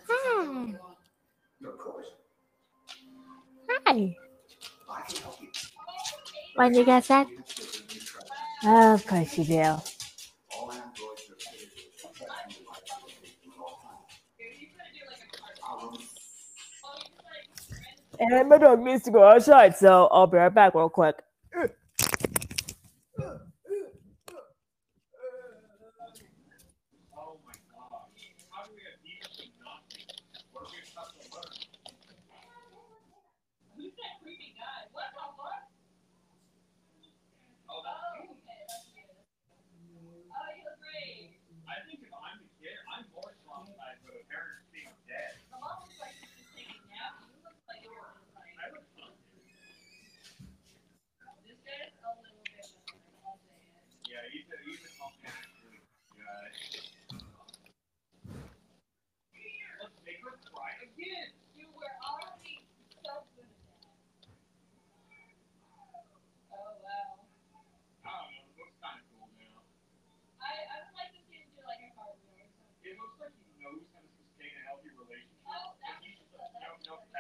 [0.10, 0.76] Hi.
[1.68, 2.08] Of course.
[3.70, 4.16] Hi.
[6.56, 7.28] When you get that?
[8.64, 9.91] Of course you do.
[18.22, 21.16] and my dog needs to go outside, so I'll be right back real quick.
[21.56, 21.68] Eh.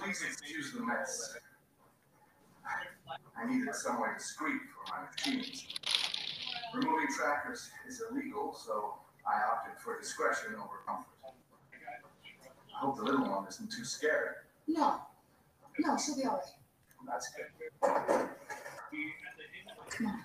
[0.00, 1.36] Please excuse the mess.
[3.36, 5.74] I needed somewhere discreet for my machines.
[6.74, 8.94] Removing trackers is illegal, so
[9.26, 11.06] I opted for discretion over comfort.
[12.74, 14.34] I hope the little one isn't too scared.
[14.68, 15.00] No.
[15.80, 16.44] No, she'll be all right.
[17.06, 17.46] That's good.
[19.90, 20.24] Come on.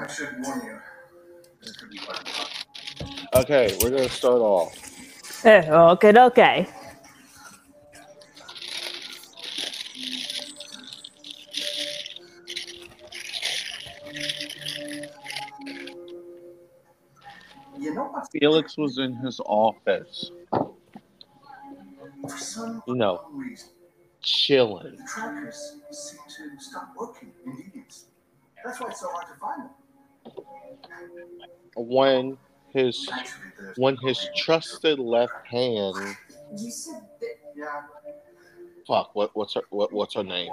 [0.00, 0.78] I should warn you.
[3.34, 4.76] Okay, we're gonna start off.
[5.44, 6.68] Oh, okay, okay.
[17.78, 18.28] You know what?
[18.32, 20.30] Felix was in his office.
[22.86, 23.20] You know,
[24.22, 24.96] chilling.
[24.96, 27.84] The trackers seem to stop working in.
[28.64, 29.70] That's why it's so hard to find them.
[31.76, 32.38] When
[32.72, 33.08] his
[33.76, 35.96] when his trusted left hand
[36.58, 37.82] You said that yeah.
[38.86, 40.52] fuck what what's her what, what's her name?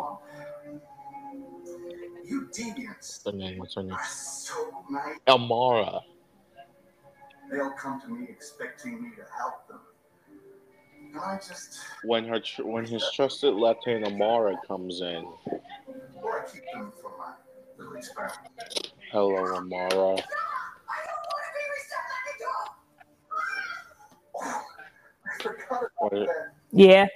[2.26, 3.98] You deviants Her name what's her name?
[4.08, 5.18] so nice.
[5.28, 6.02] Amara.
[7.52, 9.80] They'll come to me expecting me to help them.
[11.48, 15.26] Just, When her tr- when his trusted left hand Amara comes in.
[16.22, 17.34] or I keep them for my
[17.98, 18.38] experiment.
[19.12, 19.88] Hello Amara.
[19.88, 20.24] I don't want
[21.46, 22.04] to be reset.
[22.10, 22.52] Let me go.
[25.26, 26.28] I forgot about Wait.
[26.28, 27.08] that Yeah.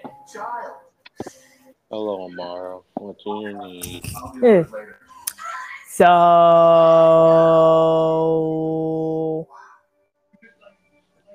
[1.92, 2.80] Hello Amara.
[2.96, 4.02] What do you need?
[4.16, 4.98] I'll deal with it later.
[5.90, 6.10] So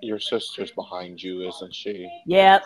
[0.02, 2.08] Your sister's behind you, isn't she?
[2.26, 2.62] yep.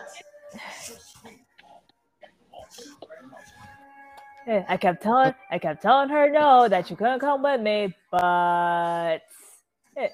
[4.47, 7.95] Eh, I kept telling I kept telling her no that you couldn't come with me,
[8.11, 9.19] but
[9.97, 10.09] eh,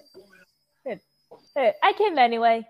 [1.56, 2.66] eh, I came anyway.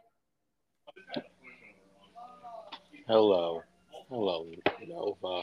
[3.08, 3.62] Hello.
[4.08, 4.46] Hello,
[4.86, 5.42] Nova.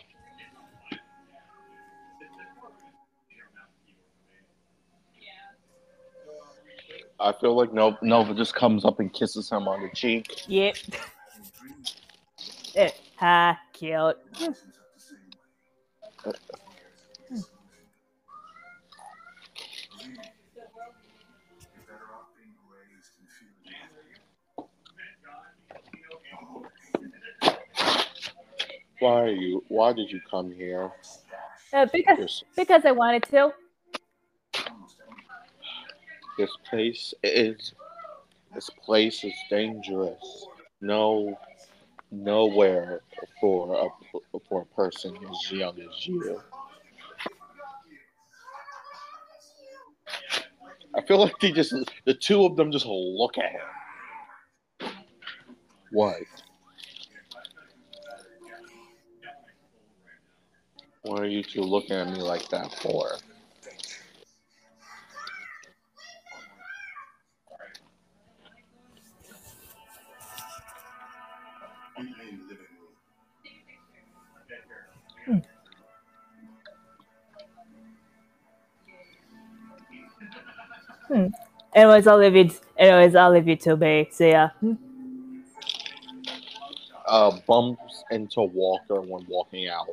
[7.26, 10.44] I feel like No- Nova just comes up and kisses him on the cheek.
[10.48, 10.76] Yep.
[12.76, 13.92] Eh, ha, cute.
[13.92, 16.36] Emotions are the same way.
[20.04, 24.68] You're better off being raised in feeling.
[29.00, 29.64] Why are you?
[29.70, 30.92] Why did you come here?
[31.74, 33.52] Uh, because because I wanted to.
[36.38, 37.74] This place is
[38.53, 40.48] this place is dangerous.
[40.82, 41.38] No,
[42.12, 43.02] nowhere
[43.40, 43.74] for
[44.14, 46.41] a for a person as young as you.
[50.95, 51.74] I feel like they just
[52.06, 54.90] the two of them just look at him.
[55.91, 56.22] Why?
[61.03, 61.22] What?
[61.22, 63.12] Are you two looking at me like that for?
[81.74, 82.60] Anyways, I'll leave it.
[82.78, 84.08] Anyways, I'll leave you to be.
[84.12, 84.50] So yeah.
[87.08, 89.88] uh, bumps into Walker when walking out.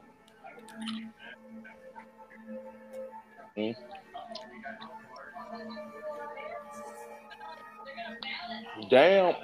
[3.56, 3.70] Hmm?
[8.90, 9.34] Damn.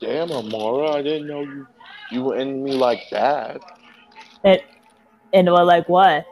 [0.00, 1.66] Damn, Amara, I didn't know you
[2.10, 3.60] you were in me like that.
[4.44, 4.60] And
[5.32, 6.26] and we're like, what?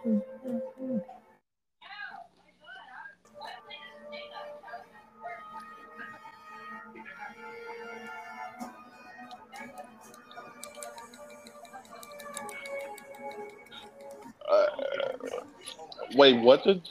[16.15, 16.82] Wait, what did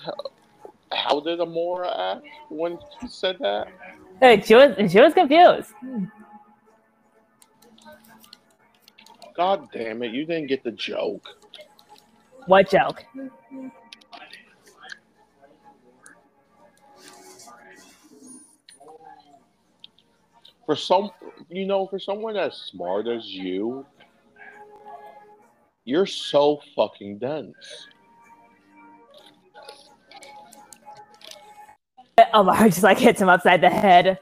[0.91, 3.67] how did Amara act when she said that?
[4.19, 5.73] Hey, she was she was confused.
[9.35, 11.25] God damn it, you didn't get the joke.
[12.45, 13.03] What joke?
[20.65, 21.09] For some,
[21.49, 23.85] you know, for someone as smart as you,
[25.83, 27.87] you're so fucking dense.
[32.33, 34.19] Oh, Amara just like hits him upside the head.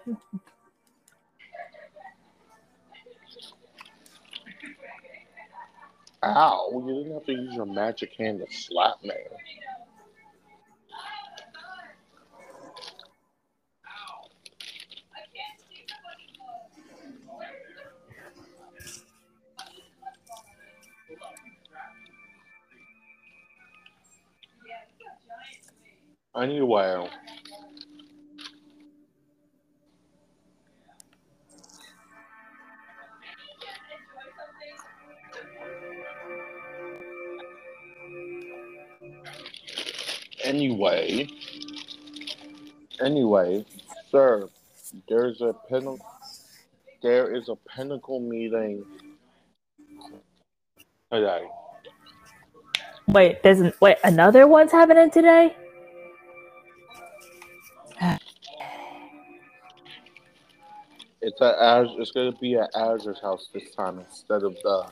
[6.23, 9.11] Ow, you didn't have to use your magic hand to slap me.
[26.35, 27.09] Anyway,
[40.47, 41.27] anyway,
[43.01, 43.65] anyway,
[44.09, 44.47] sir,
[45.09, 45.99] there's a pinnacle.
[47.03, 48.83] There is a pinnacle meeting
[51.11, 51.43] today.
[53.07, 55.55] Wait, there's an, wait another one's happening today.
[61.21, 64.85] It's at Az- It's gonna be at Azur's house this time instead of the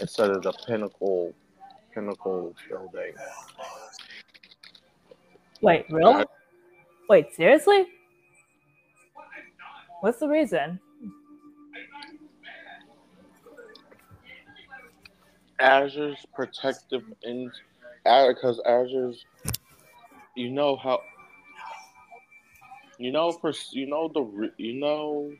[0.00, 1.32] instead of the Pinnacle
[1.94, 3.12] Pinnacle building.
[5.62, 6.24] Wait, really?
[7.08, 7.86] Wait, seriously?
[10.00, 10.80] What's the reason?
[15.60, 17.50] Azure's protective in
[18.04, 19.24] because Azur's
[20.34, 21.00] you know how
[22.98, 23.38] you know
[23.70, 25.30] you know the you know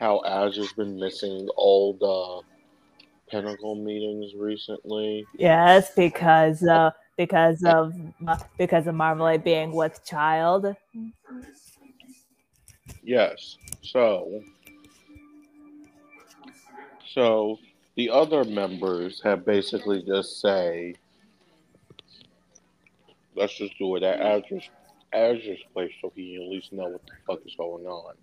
[0.00, 5.24] how Azure's been missing all the pinnacle meetings recently.
[5.38, 7.94] Yes, because uh, because of
[8.58, 10.74] because of Marmalade being with child.
[13.02, 13.58] Yes.
[13.82, 14.42] So
[17.12, 17.58] so
[17.96, 20.94] the other members have basically just say
[23.36, 24.68] let's just do it at Azur's
[25.12, 28.14] Azur's place so he can at least know what the fuck is going on.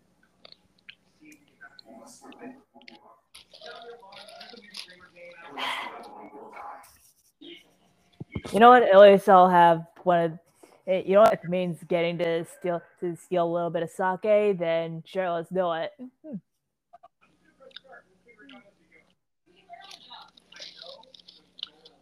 [8.53, 8.84] You know what?
[8.84, 10.40] At least I'll have one of.
[10.88, 11.34] eh, You know what?
[11.34, 15.30] If it means getting to steal to steal a little bit of sake, then sure,
[15.32, 15.91] let's do it.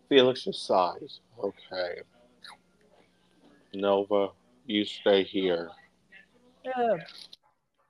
[0.08, 1.20] Felix's size.
[1.42, 2.02] Okay.
[3.74, 4.30] Nova,
[4.66, 5.70] you stay here.
[6.66, 6.96] Yeah.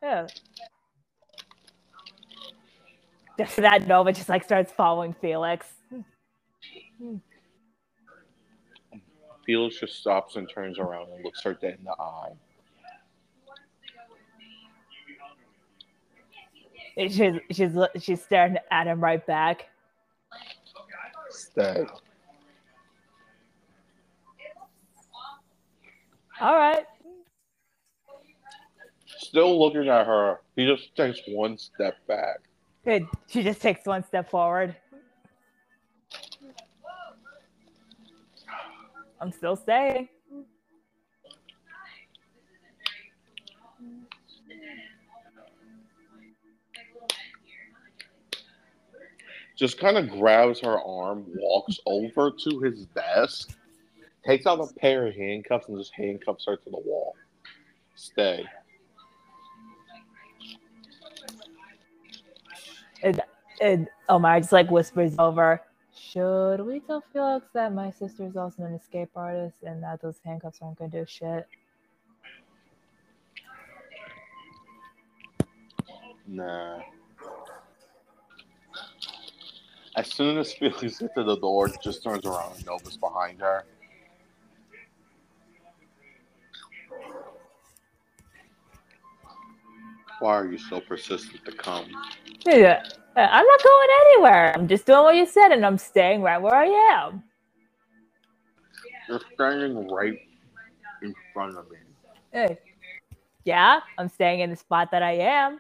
[0.04, 0.28] Yeah.
[3.38, 5.66] Just that Nova just like starts following Felix.
[9.50, 12.30] Felix just stops and turns around and looks her dead in the eye.
[16.96, 19.70] She's she's she's staring at him right back.
[21.32, 21.84] Stay.
[26.40, 26.86] All right.
[29.08, 32.42] Still looking at her, he just takes one step back.
[32.86, 33.08] Good.
[33.26, 34.76] She just takes one step forward.
[39.22, 40.10] I'm still staying.
[49.56, 53.58] Just kind of grabs her arm, walks over to his desk,
[54.26, 57.14] takes out a pair of handcuffs, and just handcuffs her to the wall.
[57.96, 58.46] Stay.
[63.04, 63.22] And
[63.62, 65.62] and oh Amara just like whispers over.
[66.12, 70.20] Should we tell Felix that my sister is also an escape artist and that those
[70.26, 71.48] handcuffs aren't gonna do shit?
[76.28, 76.80] Nah.
[79.96, 83.66] As soon as Felix gets to the door, just turns around and Nova's behind her.
[90.20, 91.86] Why are you so persistent to come?
[92.48, 92.82] Yeah,
[93.16, 94.54] Uh, I'm not going anywhere.
[94.56, 97.24] I'm just doing what you said, and I'm staying right where I am.
[99.08, 100.18] You're standing right
[101.02, 101.78] in front of me.
[102.32, 102.58] Hey.
[103.46, 105.60] Yeah, I'm staying in the spot that I am.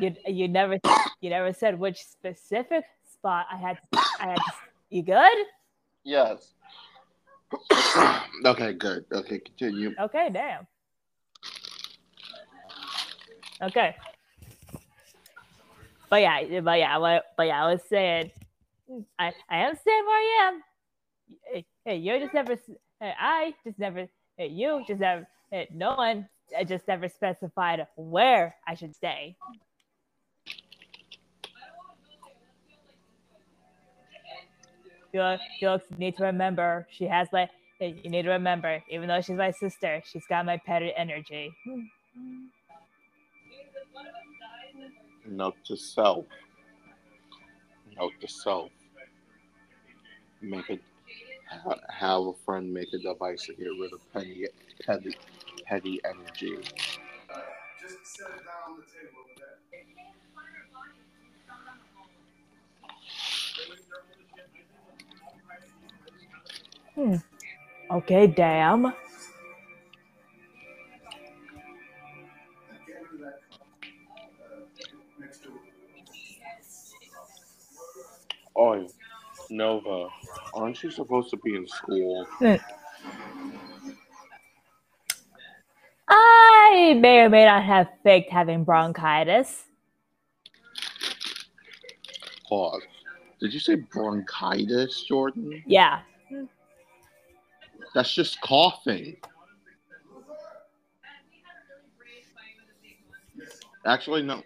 [0.00, 0.78] You you never
[1.20, 3.78] you never said which specific spot I had.
[3.92, 4.36] I had.
[4.36, 4.42] To,
[4.90, 5.46] you good?
[6.02, 6.54] Yes.
[8.44, 9.04] okay, good.
[9.12, 9.94] Okay, continue.
[10.00, 10.66] Okay, damn.
[13.62, 13.94] Okay.
[16.14, 18.30] But yeah, but yeah, but, yeah, I was saying,
[19.18, 20.62] I I am staying where I am.
[21.44, 22.54] Hey, hey you just never.
[23.00, 24.06] Hey, I just never.
[24.36, 25.26] Hey, you just never.
[25.50, 26.28] Hey, no one.
[26.56, 29.34] I just never specified where I should stay.
[35.12, 37.48] You, you need to remember she has my.
[37.80, 41.50] You need to remember, even though she's my sister, she's got my petty energy.
[45.26, 46.26] Note to self.
[47.96, 48.70] Note to self.
[50.42, 50.82] Make it.
[51.90, 54.46] Have a friend make a device to get rid of petty,
[54.84, 55.16] petty,
[55.66, 56.58] petty energy.
[66.94, 67.16] Hmm.
[67.90, 68.92] Okay, damn.
[78.56, 78.86] Oh,
[79.50, 80.08] Nova,
[80.54, 82.26] aren't you supposed to be in school?
[86.08, 89.64] I may or may not have faked having bronchitis.
[92.48, 92.82] Pause.
[93.40, 95.62] Did you say bronchitis, Jordan?
[95.66, 96.00] Yeah.
[97.94, 99.16] That's just coughing.
[103.86, 104.42] Actually, no.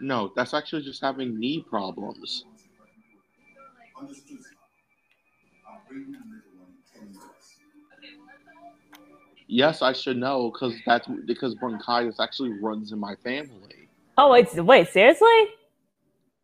[0.00, 2.44] No, that's actually just having knee problems.
[3.98, 4.38] Understood.
[5.68, 7.58] I'll bring the little one in ten minutes.
[9.46, 13.88] Yes, I should know because that's because bronchitis actually runs in my family.
[14.16, 15.28] Oh wait, wait, seriously?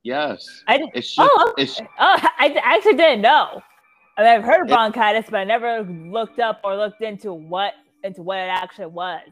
[0.02, 0.92] Yes, I didn't.
[0.94, 3.62] it's oh, just Oh, it's Oh, I I actually didn't know.
[4.16, 7.32] I mean, I've heard of It- bronchitis, but I never looked up or looked into
[7.32, 7.74] what
[8.04, 9.28] into what it actually was.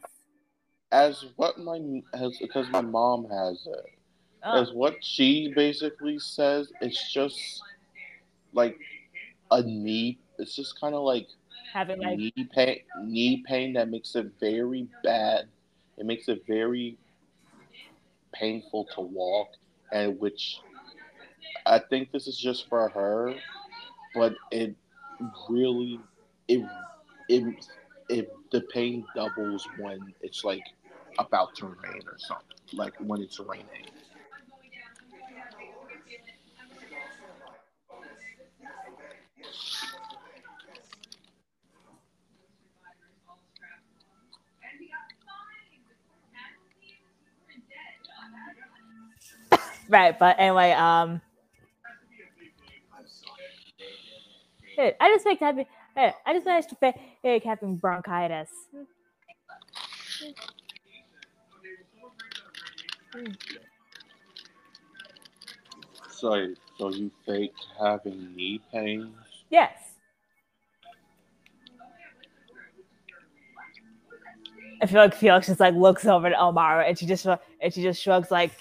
[0.92, 1.78] as what my
[2.14, 3.86] has because my mom has it.
[4.44, 7.62] Oh, As what she basically says, it's just
[8.58, 8.76] like
[9.52, 10.18] a knee.
[10.38, 11.28] It's just kind of like
[11.72, 15.46] having like knee pain, knee pain that makes it very bad.
[15.96, 16.98] It makes it very
[18.32, 19.48] painful to walk,
[19.92, 20.60] and which
[21.66, 23.34] I think this is just for her,
[24.14, 24.74] but it
[25.48, 26.00] really
[26.48, 26.62] it
[27.28, 27.66] it
[28.08, 30.64] it the pain doubles when it's like
[31.18, 33.86] about to rain or something, like when it's raining.
[49.88, 51.20] Right, but anyway, um,
[54.76, 55.66] hey, I just faked having.
[55.96, 58.50] Hey, I just managed to fake fake having bronchitis.
[66.10, 69.12] So, so you faked having knee pain?
[69.50, 69.72] Yes.
[74.80, 77.82] I feel like Felix just like looks over at Elmara and she just and she
[77.82, 78.52] just shrugs like,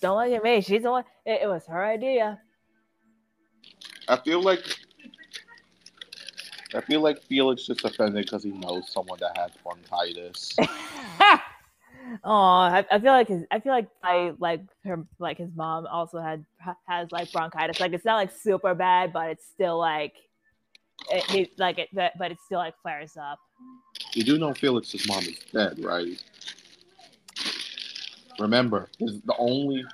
[0.00, 0.60] "Don't look at me.
[0.60, 1.04] She's the one.
[1.24, 2.40] It, it was her idea."
[4.08, 4.64] I feel like
[6.74, 10.56] I feel like Felix just offended because he knows someone that has bronchitis.
[10.60, 11.40] oh,
[12.24, 16.20] I, I feel like his, I feel like I like her like his mom also
[16.20, 16.44] had
[16.86, 17.80] has like bronchitis.
[17.80, 20.14] Like it's not like super bad, but it's still like
[21.10, 23.38] it needs like it, but but it still like flares up.
[24.12, 26.22] You do know Felix's mom is dead, right?
[28.38, 29.84] Remember, is the only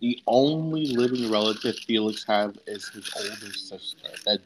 [0.00, 4.40] the only living relative Felix have is his older sister that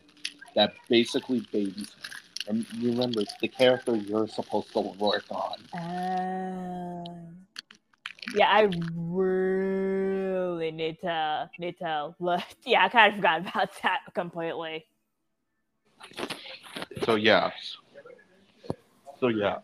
[0.55, 2.13] that basically babies him.
[2.49, 5.57] And you remember it's the character you're supposed to work on.
[5.75, 7.37] Um,
[8.35, 12.41] yeah, I really need to need to look.
[12.65, 14.87] Yeah, I kind of forgot about that completely.
[17.05, 17.51] So yeah.
[19.21, 19.59] So yeah.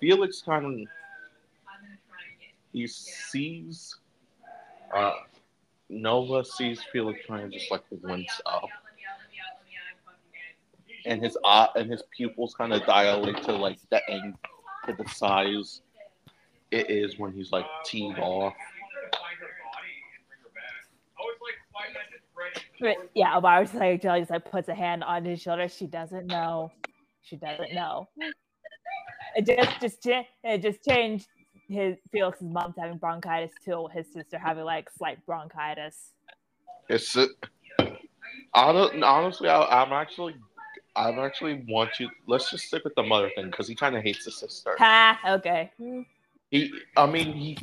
[0.00, 0.88] Felix kind of
[2.72, 3.96] he sees
[4.94, 5.12] uh
[5.88, 8.68] Nova sees Felix trying to just like wince up.
[11.04, 14.34] And his eye and his pupils kind of dilate to like the ang
[14.86, 15.82] to the size
[16.70, 18.54] it is when he's like teed off.
[22.80, 25.68] But yeah, Amara's like Jelly just like puts a hand on his shoulder.
[25.68, 26.72] She doesn't know.
[27.20, 28.08] She doesn't know.
[29.36, 30.06] It just just
[30.42, 31.28] it just changed
[31.72, 36.10] his Felix's mom's having bronchitis to his sister having like slight bronchitis.
[36.88, 37.26] It's uh,
[38.54, 40.36] hon- honestly, I, I'm actually,
[40.96, 42.08] I'm actually want you.
[42.26, 44.74] Let's just stick with the mother thing because he kind of hates the sister.
[44.78, 45.18] Ha.
[45.26, 45.70] Okay.
[46.50, 47.56] He, I mean, he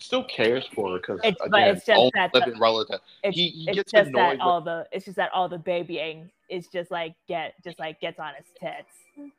[0.00, 3.00] still cares for her because but again, it's just only that the- relative.
[3.22, 5.48] It's, He- he it's gets just annoyed that with- all the it's just that all
[5.48, 9.32] the babying is just like get just like gets on his tits.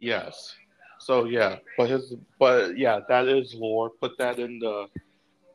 [0.00, 0.56] Yes.
[0.98, 3.90] So yeah, but his, but yeah, that is lore.
[3.90, 4.88] Put that in the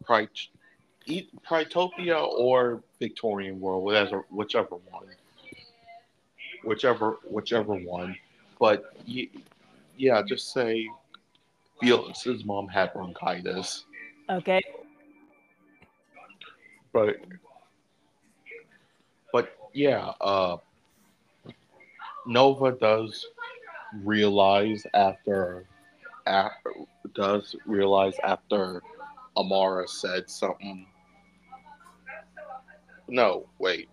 [0.07, 5.07] Pridetopia or Victorian world, whatever, whichever one,
[6.63, 8.15] whichever, whichever one.
[8.59, 8.95] But
[9.97, 10.87] yeah, just say
[11.81, 13.85] Felix's mom had bronchitis,
[14.29, 14.61] Okay.
[16.93, 17.17] but
[19.33, 20.57] but yeah, uh,
[22.25, 23.25] Nova does
[24.03, 25.65] realize after,
[26.25, 26.73] after
[27.13, 28.81] does realize after
[29.37, 30.85] Amara said something.
[33.07, 33.89] No, wait.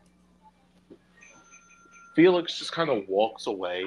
[2.14, 3.84] Felix just kind of walks away.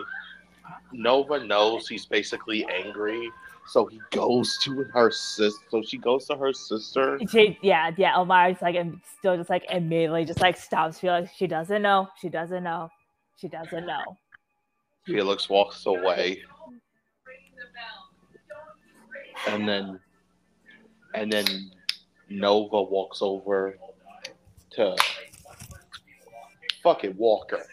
[0.93, 3.29] Nova knows he's basically angry,
[3.67, 5.65] so he goes to her sister.
[5.69, 7.19] So she goes to her sister.
[7.29, 8.15] She, yeah, yeah.
[8.15, 11.31] Elmira's like and still just like immediately just like stops Felix.
[11.35, 12.07] She doesn't know.
[12.21, 12.89] She doesn't know.
[13.37, 14.17] She doesn't know.
[15.11, 16.41] Felix walks away,
[19.47, 19.99] and then,
[21.13, 21.45] and then
[22.29, 23.77] Nova walks over
[24.71, 24.95] to
[26.81, 27.65] fucking Walker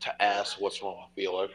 [0.00, 1.52] to ask what's wrong with Felix.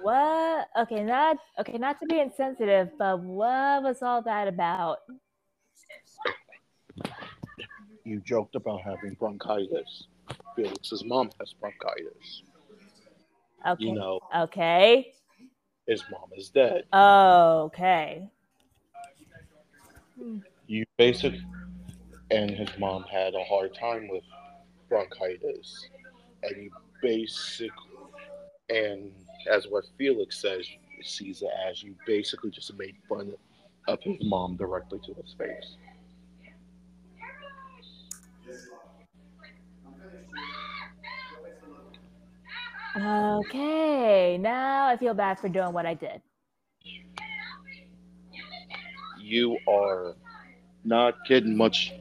[0.00, 0.68] What?
[0.80, 4.98] Okay, not okay, not to be insensitive, but what was all that about?
[8.04, 10.08] You joked about having bronchitis.
[10.56, 12.42] Felix's mom has bronchitis.
[13.66, 13.84] Okay.
[13.84, 15.12] You know, Okay.
[15.86, 16.84] his mom is dead.
[16.94, 18.28] Okay.
[20.66, 21.34] You basic,
[22.30, 24.24] and his mom had a hard time with
[24.88, 25.88] bronchitis,
[26.42, 26.70] and you
[27.02, 27.70] basic,
[28.68, 29.12] and
[29.50, 30.66] as what Felix says,
[31.02, 33.32] sees it as you basically just made fun
[33.88, 35.76] of his mom directly to his face.
[42.96, 44.36] Okay.
[44.38, 46.20] Now I feel bad for doing what I did.
[49.18, 50.14] You are
[50.84, 51.94] not getting much.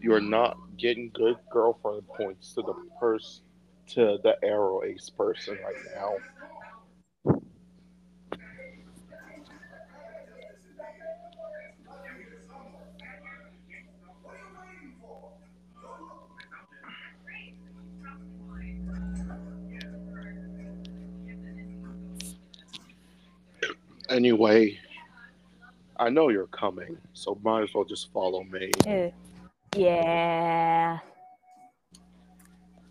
[0.00, 3.42] You are not getting good girlfriend points to the pers
[3.88, 6.14] to the arrow ace person right now.
[24.10, 24.78] Anyway,
[25.96, 28.72] I know you're coming, so might as well just follow me.
[29.76, 30.98] Yeah.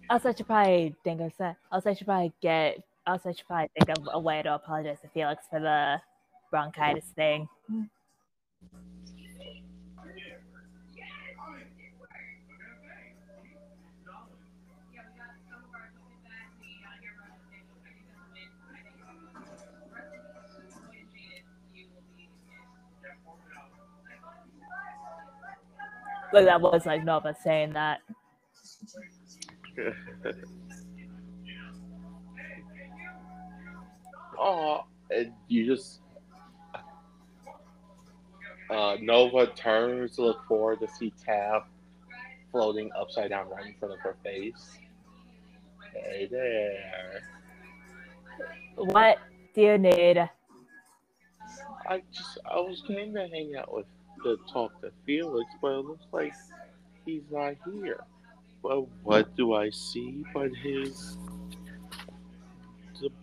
[0.09, 1.33] Also, I should probably think of.
[1.71, 2.81] Also, I should probably get.
[3.05, 6.01] Also, I should probably think of a way to apologize to Felix for the
[6.51, 7.49] bronchitis thing.
[26.31, 27.99] Look, that was like Nova saying that.
[34.41, 35.99] Oh, and you just
[38.69, 41.63] uh, Nova turns to look forward to see Tab
[42.51, 44.77] floating upside down right in front of her face.
[45.93, 47.21] Hey there.
[48.75, 49.17] What
[49.53, 50.29] do you need?
[51.89, 53.87] I just I was going to hang out with
[54.23, 56.33] to talk to Felix, but it looks like
[57.05, 58.03] he's not here.
[58.61, 61.17] But what do I see but his?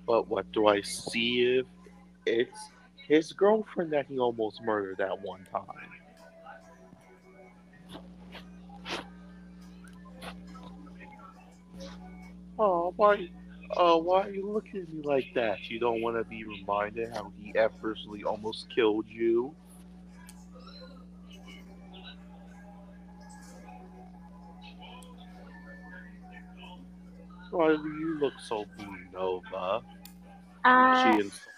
[0.06, 1.66] But what do I see if
[2.24, 2.58] it's
[2.96, 5.64] his girlfriend that he almost murdered at one time?
[12.58, 13.28] Oh, why?
[13.76, 15.68] Oh, why are you looking at me like that?
[15.68, 19.54] You don't want to be reminded how he effortlessly almost killed you?
[27.56, 29.80] Why do you look so blue, Nova?
[30.62, 31.48] Uh, She ins-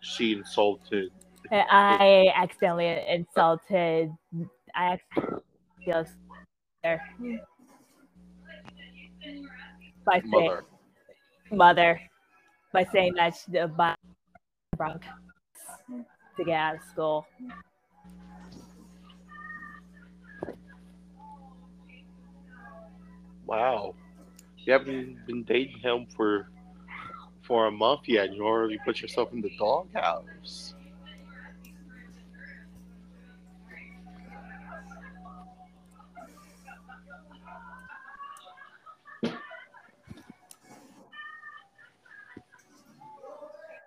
[0.00, 1.10] she insulted.
[1.50, 4.12] I accidentally insulted.
[4.74, 4.98] I
[5.86, 6.04] accidentally
[6.82, 7.02] there
[10.04, 10.64] by saying Mother.
[11.50, 12.00] mother
[12.74, 13.94] by saying that she uh, by
[14.76, 15.02] drunk
[16.36, 17.26] to get out of school.
[23.46, 23.94] Wow.
[24.64, 26.48] You haven't been dating him for
[27.42, 30.74] for a month yet, and you already put yourself in the doghouse.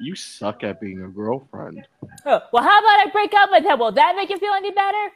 [0.01, 1.87] You suck at being a girlfriend.
[2.25, 3.79] Oh, well, how about I break up with him?
[3.79, 5.11] Will that make you feel any better?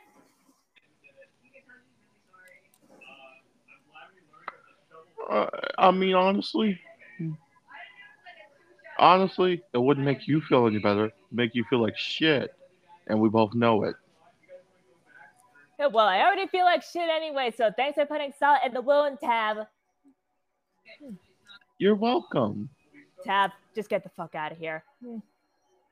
[5.30, 5.48] Uh,
[5.78, 6.80] I mean, honestly,
[8.98, 11.06] honestly, it wouldn't make you feel any better.
[11.06, 12.54] It'd make you feel like shit,
[13.08, 13.96] and we both know it.
[15.80, 18.82] Yeah, Well, I already feel like shit anyway, so thanks for putting salt in the
[18.82, 19.68] wound, Tab.
[21.78, 22.70] You're welcome.
[23.24, 24.84] Tab, just get the fuck out of here.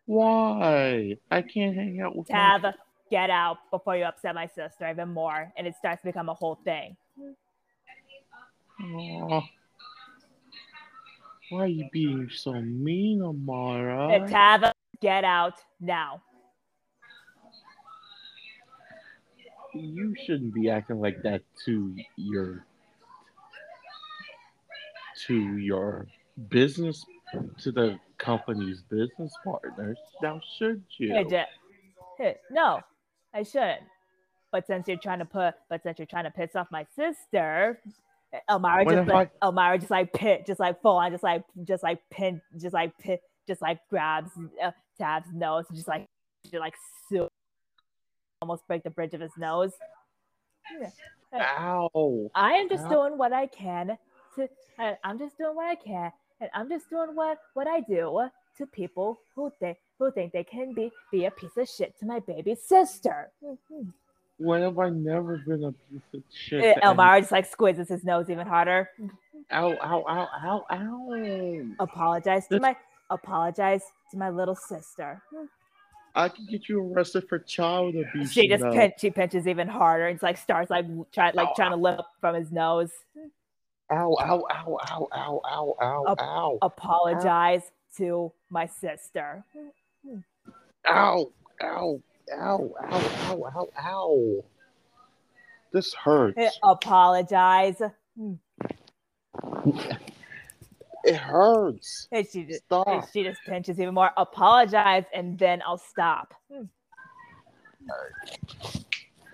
[0.06, 1.18] Why?
[1.32, 2.74] I can't hang out with my- Tab,
[3.12, 6.34] get out before you upset my sister even more, and it starts to become a
[6.34, 6.98] whole thing.
[8.84, 9.41] Aw.
[11.49, 14.26] Why are you being so mean, Amara?
[14.28, 16.22] Tab, get out now.
[19.74, 22.66] You shouldn't be acting like that to your
[25.26, 26.08] to your
[26.49, 27.06] business
[27.60, 29.98] to the company's business partners.
[30.22, 31.14] Now should you?
[31.14, 31.45] Hey, Ja-
[32.18, 32.82] hey, no,
[33.34, 33.84] I shouldn't.
[34.52, 37.82] But since you're trying to put, but since you're trying to piss off my sister,
[38.49, 41.84] Elmira When just like Elmira just like pit, just like full on, just like just
[41.84, 44.32] like pin, just like pit, just like grabs
[44.62, 46.06] uh, Tab's nose, just like
[46.44, 46.74] just like
[47.10, 47.30] so
[48.41, 49.72] almost break the bridge of his nose.
[51.34, 52.30] Ow.
[52.36, 52.90] I am just Ow.
[52.90, 53.98] doing what I can
[54.36, 54.49] to.
[54.80, 58.30] I, I'm just doing what I can, and I'm just doing what what I do
[58.58, 62.06] to people who think who think they can be be a piece of shit to
[62.06, 63.32] my baby sister.
[64.38, 66.60] When have I never been a piece of shit?
[66.64, 68.90] Eh, to any- Elmira just like squeezes his nose even harder.
[69.52, 71.66] Ow, ow, ow, ow, ow.
[71.80, 72.76] Apologize to my
[73.10, 73.82] apologize
[74.12, 75.22] to my little sister.
[76.14, 78.32] I can get you arrested for child abuse.
[78.32, 80.08] She just pinch, she pinches even harder.
[80.08, 82.92] It's like starts like trying like trying to lift up from his nose.
[83.92, 86.58] Ow, ow, ow, ow, ow, ow, ow, Up- ow.
[86.62, 89.46] Apologize to my sister.
[90.88, 91.32] Ow,
[91.64, 92.02] ow,
[92.34, 94.44] ow, ow, ow, ow, ow.
[95.72, 96.38] This hurts.
[96.38, 97.82] Eh, Apologize.
[101.04, 102.08] It hurts.
[102.12, 102.88] And she just Stop.
[102.88, 104.12] and she just pinches even more.
[104.18, 106.34] Apologize and then I'll stop.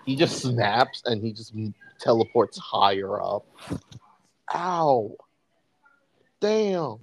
[0.04, 1.54] He just snaps and he just
[1.98, 3.46] teleports higher up.
[4.54, 5.16] Ow.
[6.40, 6.98] Damn.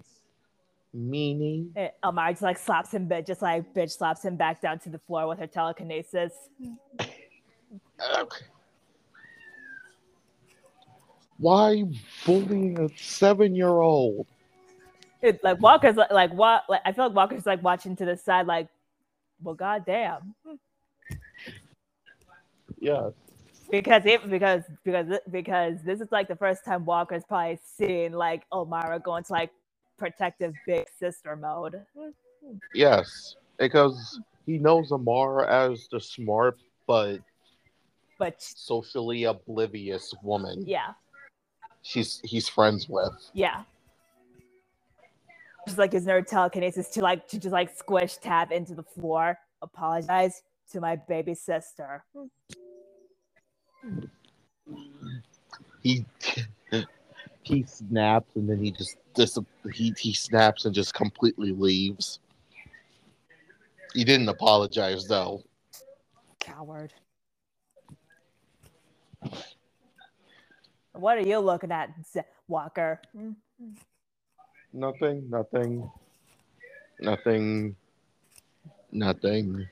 [0.93, 1.71] Meaning.
[1.75, 4.89] Eh, Elmira just like slaps him, but just like bitch slaps him back down to
[4.89, 6.33] the floor with her telekinesis.
[8.19, 8.45] Okay.
[11.37, 11.83] Why
[12.25, 14.27] bullying a seven year old?
[15.21, 16.63] It, like Walker's like, like what?
[16.69, 18.67] Like I feel like Walker's like watching to the side, like,
[19.41, 20.35] well, goddamn.
[22.79, 23.09] Yeah.
[23.71, 28.43] because it because because because this is like the first time Walker's probably seen like
[28.53, 29.51] Elmira going to like
[30.01, 31.79] protective big sister mode.
[32.73, 33.35] Yes.
[33.59, 36.57] Because he knows Amara as the smart
[36.87, 37.19] but
[38.17, 40.93] But socially oblivious woman yeah,
[41.83, 43.13] she's he's friends with.
[43.33, 43.61] yeah.
[45.67, 49.37] Just like his nerd telekinesis to like to just like squish Tab into the floor.
[49.61, 50.41] Apologize
[50.71, 52.03] to my baby sister.
[55.83, 56.05] He
[57.43, 59.37] he snaps and then he just dis-
[59.73, 62.19] he he snaps and just completely leaves.
[63.93, 65.43] He didn't apologize though.
[66.39, 66.93] Coward.
[70.93, 73.01] What are you looking at, Z- Walker?
[74.73, 75.89] Nothing, nothing,
[76.99, 77.75] nothing,
[78.91, 79.67] nothing,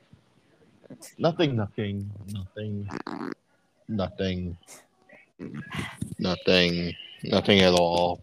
[1.18, 2.90] nothing, nothing, nothing,
[3.88, 4.58] nothing,
[6.18, 8.22] nothing, nothing at all.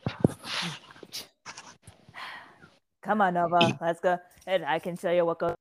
[3.02, 3.78] Come on, Nova.
[3.80, 4.18] Let's go.
[4.46, 5.54] And I can show you what goes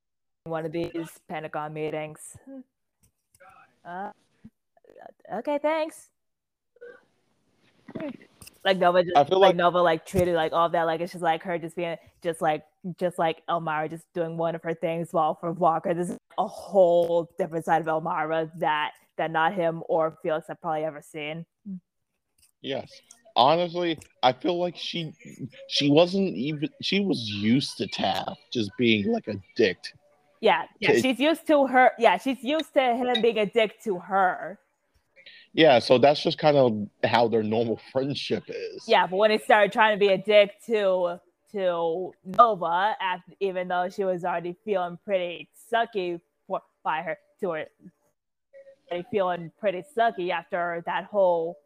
[0.46, 2.36] in one of these Pentagon meetings.
[3.84, 4.10] Uh,
[5.32, 6.10] okay, thanks.
[8.64, 11.12] Like Nova, just, I feel like, like- Nova, like treated like all that, like it's
[11.12, 12.64] just like her just being just like
[13.00, 15.10] just like Elmira just doing one of her things.
[15.12, 19.84] While for Walker, this is a whole different side of Elmira that that not him
[19.88, 21.46] or Felix have probably ever seen.
[22.62, 22.92] Yes.
[23.36, 25.14] Honestly, I feel like she
[25.68, 29.78] she wasn't even she was used to Taft just being like a dick.
[30.42, 31.02] Yeah, yeah, Okay.
[31.02, 31.92] she's used to her.
[31.98, 34.60] Yeah, she's used to him being a dick to her.
[35.54, 38.84] Yeah, so that's just kind of how their normal friendship is.
[38.88, 41.20] Yeah, but when he started trying to be a dick to
[41.54, 47.52] to Nova, after, even though she was already feeling pretty sucky for, by her to
[47.52, 47.66] her,
[49.12, 51.58] feeling pretty sucky after that whole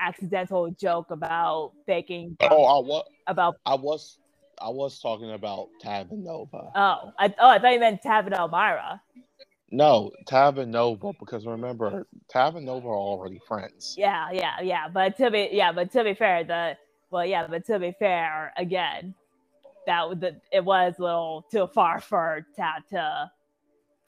[0.00, 4.18] accidental joke about faking Oh, I was about I was
[4.60, 6.72] I was talking about Tab and Nova.
[6.74, 9.02] oh I oh I thought you meant Tab and Elmira.
[9.70, 13.98] No, Tab and Nova, because remember, Tab and Nova are already friends.
[13.98, 14.88] Yeah, yeah, yeah.
[14.88, 16.76] But to be yeah, but to be fair, the
[17.10, 19.14] well, yeah, but to be fair, again,
[19.86, 23.30] that was the it was a little too far for Tab to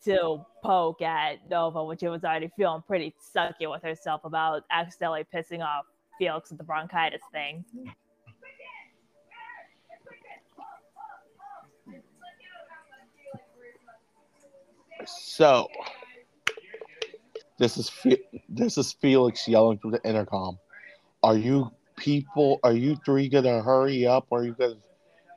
[0.04, 5.24] to poke at Nova when she was already feeling pretty sucky with herself about accidentally
[5.34, 5.84] pissing off
[6.18, 7.64] Felix with the bronchitis thing.
[15.06, 15.68] So,
[17.58, 20.58] this is Fe- this is Felix yelling through the intercom.
[21.22, 22.60] Are you people?
[22.62, 24.76] Are you three gonna hurry up, or are you gonna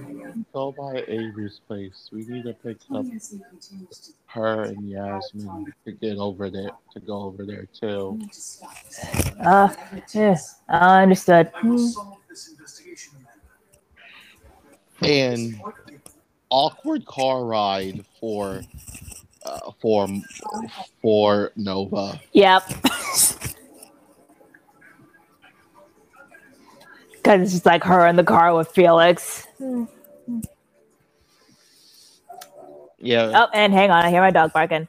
[0.53, 2.09] go by Avery's place.
[2.09, 6.71] We need to pick up Clemency continues to her and Yasmin to get over there,
[6.93, 8.17] to go over there too.
[8.31, 9.45] to.
[9.45, 10.55] Uh, Whatever it yeah, takes.
[10.69, 11.51] I understood.
[11.53, 13.15] I will solve this investigation,
[15.01, 15.13] Amanda.
[15.13, 15.61] And
[16.49, 18.61] awkward car ride for,
[19.43, 20.07] uh, for,
[21.01, 22.21] for Nova.
[22.31, 22.71] Yep.
[27.29, 29.45] Because it's just like her in the car with Felix.
[29.61, 30.39] Mm-hmm.
[32.97, 33.31] Yeah.
[33.35, 34.87] Oh, and hang on, I hear my dog barking.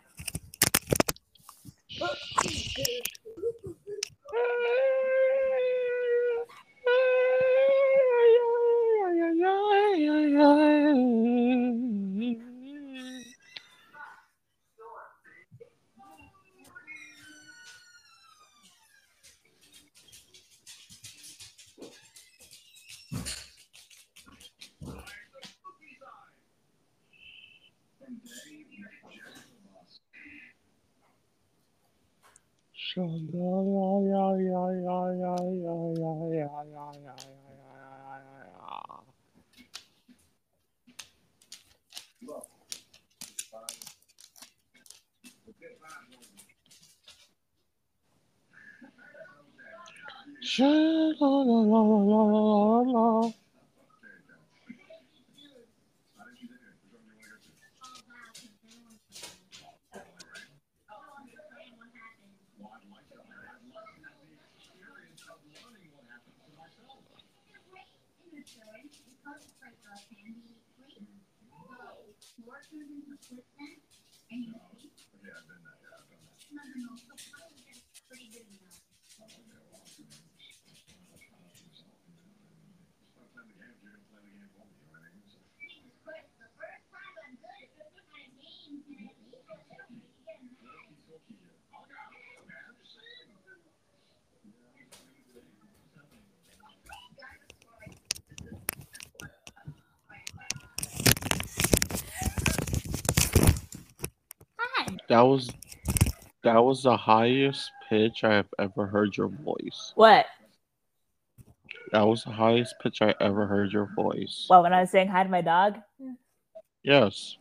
[32.92, 33.04] Sha
[52.92, 53.39] la.
[105.10, 105.50] That was
[106.44, 109.92] that was the highest pitch I have ever heard your voice.
[109.96, 110.24] What?
[111.90, 114.46] That was the highest pitch I ever heard your voice.
[114.48, 115.78] Well, when I was saying hi to my dog?
[116.84, 117.36] Yes.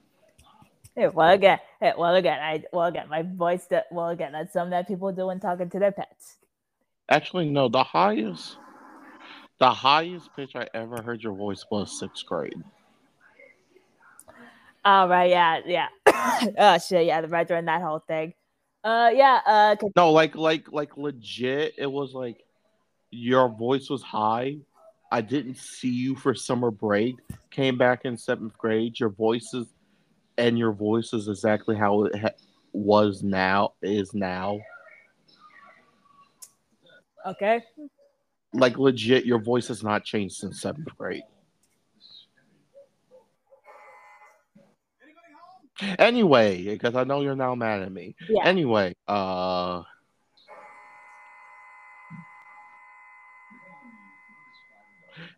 [0.95, 3.65] Hey, well again, hey, well again, I well again, my voice.
[3.67, 6.37] That, well again, that's something that people do when talking to their pets.
[7.07, 7.69] Actually, no.
[7.69, 8.57] The highest,
[9.59, 12.63] the highest pitch I ever heard your voice was sixth grade.
[14.89, 15.87] All right, yeah, yeah.
[16.57, 18.33] oh shit, yeah, the retro and that whole thing.
[18.83, 19.39] Uh, yeah.
[19.45, 21.75] Uh, No, like, like, like, legit.
[21.77, 22.43] It was like
[23.11, 24.57] your voice was high.
[25.11, 27.17] I didn't see you for summer break.
[27.51, 28.99] Came back in seventh grade.
[28.99, 29.67] Your voice is,
[30.39, 32.29] and your voice is exactly how it ha-
[32.73, 33.73] was now.
[33.83, 34.59] Is now.
[37.27, 37.61] okay.
[38.53, 41.21] Like legit, your voice has not changed since seventh grade.
[45.81, 48.15] Anyway, because I know you're now mad at me.
[48.27, 48.45] Yeah.
[48.45, 49.83] Anyway, uh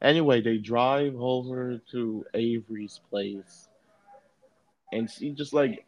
[0.01, 3.69] Anyway, they drive over to Avery's place
[4.91, 5.85] and see just like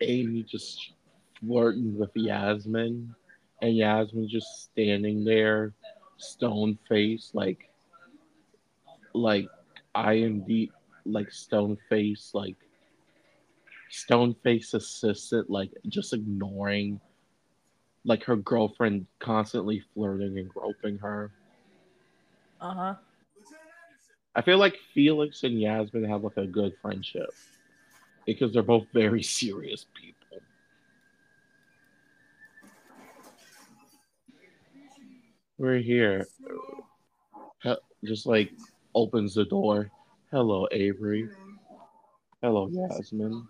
[0.00, 0.92] Amy just
[1.40, 3.14] flirting with Yasmin
[3.60, 5.74] and Yasmin just standing there,
[6.16, 7.68] stone faced, like
[9.12, 9.48] like
[9.94, 10.70] I am the
[11.04, 12.56] like stone face, like
[13.90, 17.00] stone face assistant, like just ignoring
[18.04, 21.30] like her girlfriend constantly flirting and groping her.
[22.60, 22.94] Uh huh.
[24.34, 27.30] I feel like Felix and Yasmin have like a good friendship
[28.26, 30.42] because they're both very serious people.
[35.58, 36.26] We're here.
[38.04, 38.52] Just like
[38.94, 39.90] opens the door.
[40.30, 41.28] Hello, Avery.
[42.40, 43.46] Hello, Yasmin.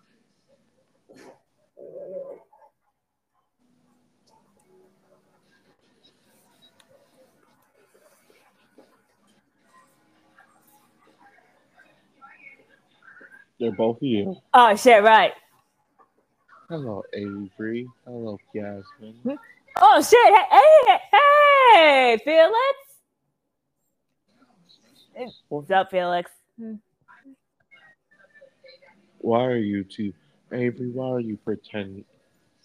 [13.60, 14.36] They're both of you.
[14.54, 15.02] Oh shit!
[15.02, 15.32] Right.
[16.70, 17.86] Hello, Avery.
[18.06, 19.14] Hello, Yasmin.
[19.22, 19.34] Hmm?
[19.76, 20.34] Oh shit!
[20.50, 21.18] Hey, hey,
[21.74, 22.78] hey, Felix.
[25.50, 26.30] What's up, Felix?
[29.18, 30.14] Why are you two,
[30.52, 30.88] Avery?
[30.88, 32.06] Why are you pretending?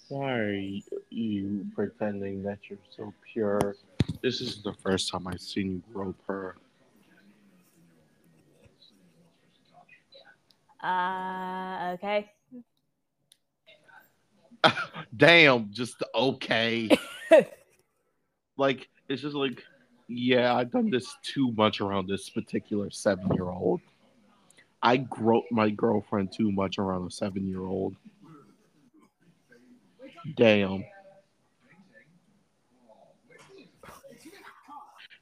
[0.08, 3.76] Why are you, you pretending that you're so pure?
[4.22, 6.56] This is the first time I've seen you grope her.
[10.86, 12.30] Uh, okay.
[15.18, 16.90] Damn, just okay.
[18.57, 19.64] like it's just like,
[20.07, 23.82] yeah, I've done this too much around this particular seven-year-old.
[24.84, 27.95] I grope my girlfriend too much around a seven-year-old.
[30.36, 30.86] Damn.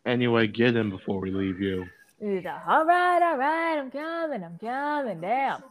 [0.06, 1.86] Anyway, get in before we leave you.
[2.24, 5.20] He's like, all right, all right, I'm coming, I'm coming.
[5.20, 5.62] Damn.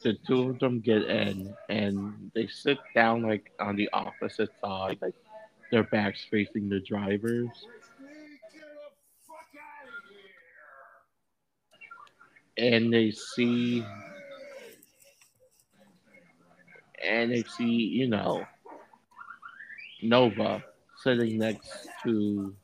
[0.00, 4.96] the two of them get in and they sit down like on the opposite side,
[5.02, 5.14] like
[5.72, 7.48] their backs facing the drivers.
[12.56, 13.84] And they see
[17.04, 18.44] and they see, you know,
[20.00, 20.62] Nova
[21.02, 22.54] sitting next to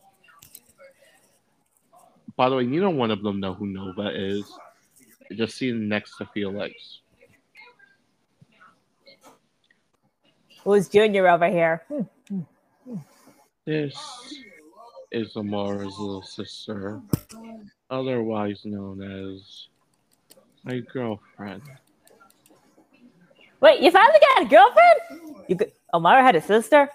[2.37, 4.45] by the way, neither one of them know who Nova is.
[5.33, 7.01] Just sitting next to Felix.
[10.65, 11.85] Who's Junior over here?
[13.65, 13.95] This
[15.13, 17.01] is Amara's little sister,
[17.89, 19.69] otherwise known as
[20.65, 21.63] my girlfriend.
[23.61, 25.45] Wait, you finally got a girlfriend?
[25.49, 25.57] You
[25.95, 26.91] Omara had a sister?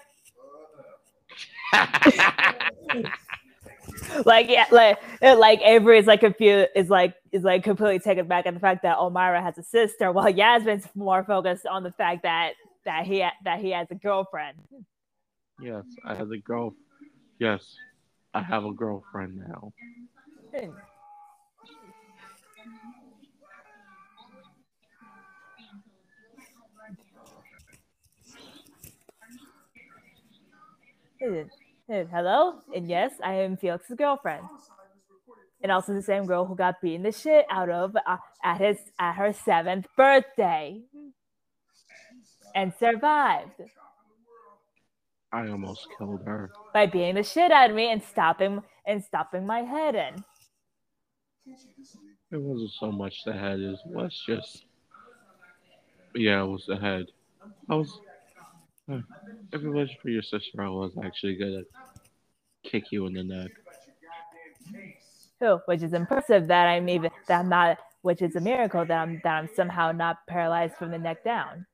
[4.24, 8.46] like yeah, like like Avery is like confused is like is like completely taken back
[8.46, 12.22] at the fact that Omara has a sister, while Yasmin's more focused on the fact
[12.22, 12.52] that
[12.84, 14.56] that he ha- that he has a girlfriend.
[15.60, 16.74] yes, I have a girl.
[17.38, 17.76] Yes,
[18.34, 19.72] I have a girlfriend now.
[20.54, 20.70] Hmm.
[31.22, 31.42] Hmm.
[31.90, 32.02] Hmm.
[32.14, 34.44] Hello, and yes, I am Felix's girlfriend,
[35.60, 38.78] and also the same girl who got beaten the shit out of uh, at his
[39.00, 40.82] at her seventh birthday,
[42.54, 43.60] and survived
[45.32, 46.52] I almost killed her.
[46.72, 50.24] by beating the shit out of me and stopping and stopping my head in.
[52.30, 54.64] It wasn't so much the head, it was just.
[56.14, 57.06] Yeah, it was the head.
[57.68, 58.00] I was.
[59.52, 61.62] If it wasn't for your sister, I was actually gonna
[62.64, 63.50] kick you in the neck.
[65.40, 68.98] too, which is impressive that I'm even that I'm not, which is a miracle that
[68.98, 71.66] I'm that I'm somehow not paralyzed from the neck down.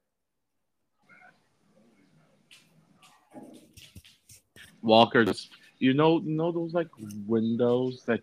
[4.82, 6.88] Walker, just you know, you know those like
[7.26, 8.20] windows that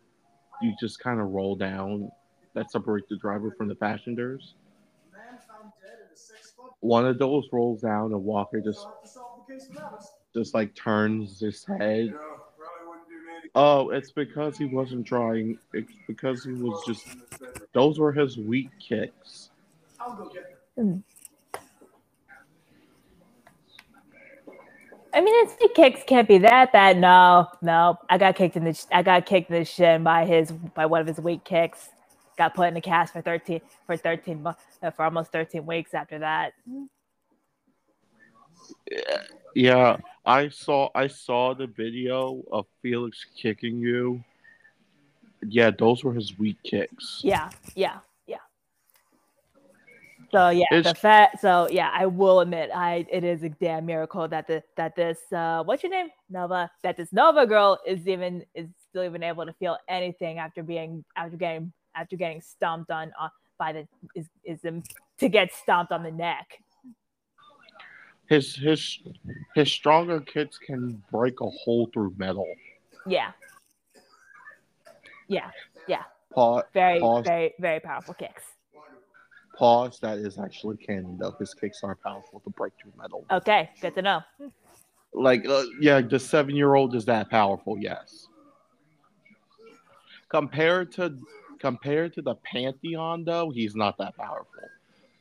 [0.61, 2.09] you just kind of roll down
[2.53, 4.53] that separate the driver from the passengers.
[6.83, 8.87] One of those rolls down, and Walker just
[10.35, 12.13] just like turns his head.
[13.55, 15.59] Oh, it's because he wasn't trying.
[15.73, 17.05] It's because he was just.
[17.73, 19.51] Those were his weak kicks.
[19.99, 20.57] I'll go get them.
[20.77, 20.97] Hmm.
[25.13, 26.99] I mean, his big kicks can't be that bad.
[26.99, 30.51] No, no, I got kicked in the I got kicked in the shin by his
[30.51, 31.89] by one of his weak kicks.
[32.37, 35.93] Got put in the cast for thirteen for thirteen mo- uh, for almost thirteen weeks
[35.93, 36.53] after that.
[39.55, 40.89] Yeah, I saw.
[40.95, 44.23] I saw the video of Felix kicking you.
[45.47, 47.21] Yeah, those were his weak kicks.
[47.23, 48.37] Yeah, yeah, yeah.
[50.31, 51.41] So yeah, the It's- fact.
[51.41, 55.19] So yeah, I will admit, I it is a damn miracle that the that this
[55.31, 59.45] uh what's your name Nova that this Nova girl is even is still even able
[59.45, 64.27] to feel anything after being after getting after getting stomped on uh, by the is
[64.43, 64.83] is them
[65.19, 66.59] to get stomped on the neck.
[68.27, 68.99] His his
[69.55, 72.47] his stronger kids can break a hole through metal.
[73.05, 73.31] Yeah.
[75.87, 76.63] Yeah, Pause.
[76.73, 77.25] very Pause.
[77.25, 78.43] very very powerful kicks.
[79.57, 79.99] Pause.
[79.99, 81.35] That is actually canon, though.
[81.39, 83.25] His kicks are powerful to break through metal.
[83.31, 84.21] Okay, good to know.
[85.13, 87.77] Like, uh, yeah, the seven-year-old is that powerful.
[87.79, 88.27] Yes.
[90.29, 91.17] Compared to
[91.63, 94.67] compared to the Pantheon, though, he's not that powerful.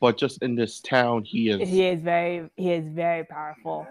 [0.00, 1.68] But just in this town, he is.
[1.68, 3.86] He is very he is very powerful.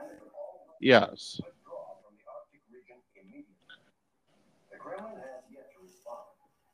[0.82, 1.40] Yes.
[1.40, 3.56] from the Arctic region immediately.
[4.68, 6.28] The Kremlin has yet to respond,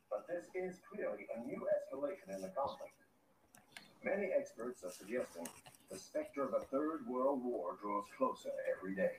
[0.09, 2.97] but this is clearly a new escalation in the conflict.
[4.03, 5.45] Many experts are suggesting
[5.91, 9.13] the specter of a third world war draws closer every day.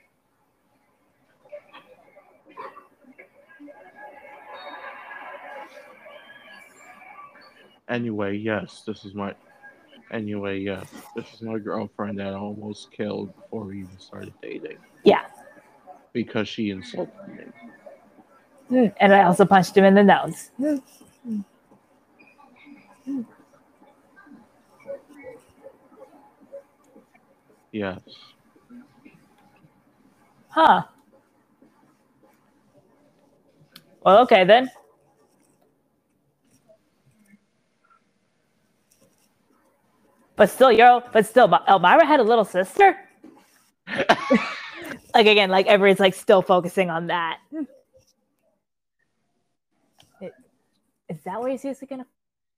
[7.89, 9.35] Anyway, yes, this is my.
[10.13, 14.79] Anyway, yes, this is my girlfriend that I almost killed before we even started dating
[15.05, 15.25] Yeah.
[16.13, 18.93] because she insulted me.
[19.01, 20.51] And I also punched him in the nose.
[27.73, 28.01] Yes.
[30.49, 30.85] Huh.
[34.03, 34.71] Well, okay then.
[40.39, 42.97] But still, you're but still, but Elmira had a little sister.
[43.89, 47.41] like again, like everybody's like still focusing on that.
[50.21, 50.33] It-
[51.09, 52.07] Is that what you're seriously gonna?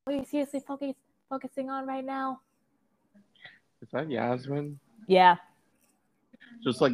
[0.05, 0.95] What you seriously focus,
[1.31, 2.41] focusing on right now?
[3.83, 4.79] Is that Yasmin?
[5.07, 5.37] Yeah.
[6.63, 6.93] Just like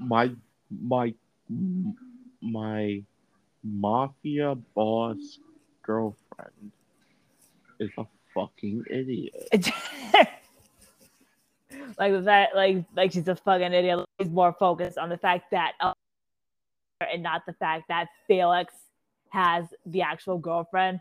[0.00, 0.32] my
[0.70, 1.14] my
[2.40, 3.02] my
[3.62, 5.38] mafia boss
[5.82, 6.72] girlfriend
[7.78, 8.04] is a
[8.38, 9.34] fucking idiot.
[11.98, 14.04] like the fact, like like she's a fucking idiot.
[14.20, 15.92] She's more focused on the fact that, uh,
[17.12, 18.74] and not the fact that Felix
[19.30, 21.00] has the actual girlfriend.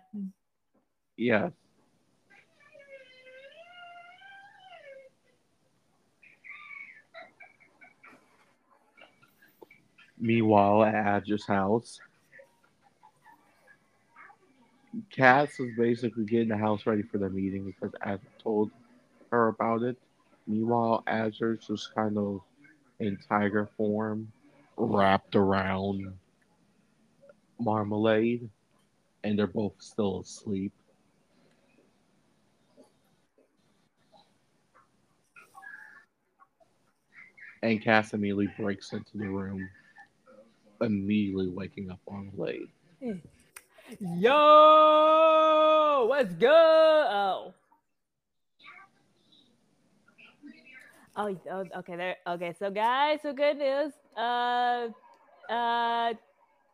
[1.16, 1.50] Yeah.
[10.20, 12.00] Meanwhile, at Adja's house,
[15.12, 18.72] Cass is basically getting the house ready for the meeting because Adja told
[19.32, 19.98] her about it.
[20.48, 22.42] Meanwhile, Azure's just kind of
[23.00, 24.32] in tiger form,
[24.78, 26.14] wrapped around
[27.60, 28.50] Marmalade,
[29.24, 30.74] and they're both still asleep.
[37.64, 39.70] And Cass immediately breaks into the room,
[40.82, 42.70] immediately waking up Marmalade.
[43.90, 44.34] Yo,
[46.10, 46.50] what's good?
[46.50, 47.54] Oh.
[51.16, 51.96] Oh, oh, okay.
[51.96, 52.16] There.
[52.28, 53.94] Okay, so guys, so good news.
[54.16, 54.90] Uh,
[55.50, 56.14] uh,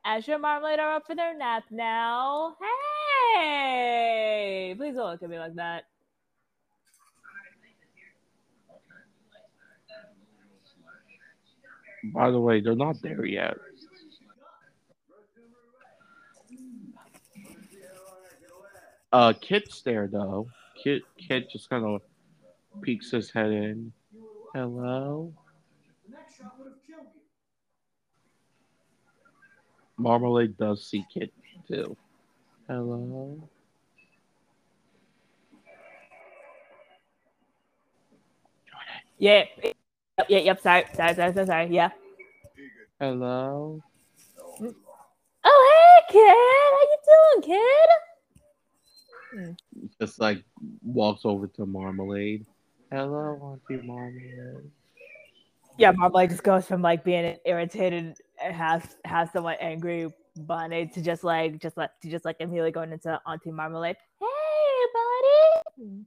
[0.03, 2.57] Azure Marmalade are up for their nap now.
[3.35, 5.83] Hey, please don't look at me like that.
[12.13, 13.55] By the way, they're not there yet.
[19.13, 20.49] Uh, Kit's there though.
[20.83, 22.01] Kit, Kit just kind of
[22.81, 23.93] peeks his head in.
[24.55, 25.31] Hello,
[26.07, 27.21] The next shot would have killed you.
[29.97, 31.31] Marmalade does see Kit
[31.67, 31.95] too.
[32.67, 33.47] Hello.
[39.19, 39.43] Yeah.
[39.63, 39.75] Yep.
[40.27, 40.45] Yep.
[40.45, 40.61] Yep.
[40.61, 40.83] Sorry.
[40.95, 41.15] Sorry.
[41.15, 41.33] Sorry.
[41.33, 41.45] Sorry.
[41.45, 41.67] sorry.
[41.69, 41.89] Yeah.
[42.99, 43.79] Hello.
[45.45, 46.29] Oh, hey, kid.
[46.29, 48.12] How you doing, kid?
[49.99, 50.43] Just like
[50.83, 52.45] walks over to Marmalade.
[52.91, 54.69] Hello, Auntie Marmalade.
[55.77, 61.01] Yeah, Marmalade just goes from like being irritated, and has has somewhat angry bunny to
[61.01, 63.97] just like just like to just like immediately going into Auntie Marmalade.
[64.19, 64.25] Hey,
[64.93, 66.05] buddy.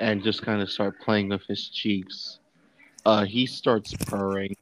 [0.00, 2.38] and just kind of start playing with his cheeks.
[3.04, 4.54] Uh, he starts purring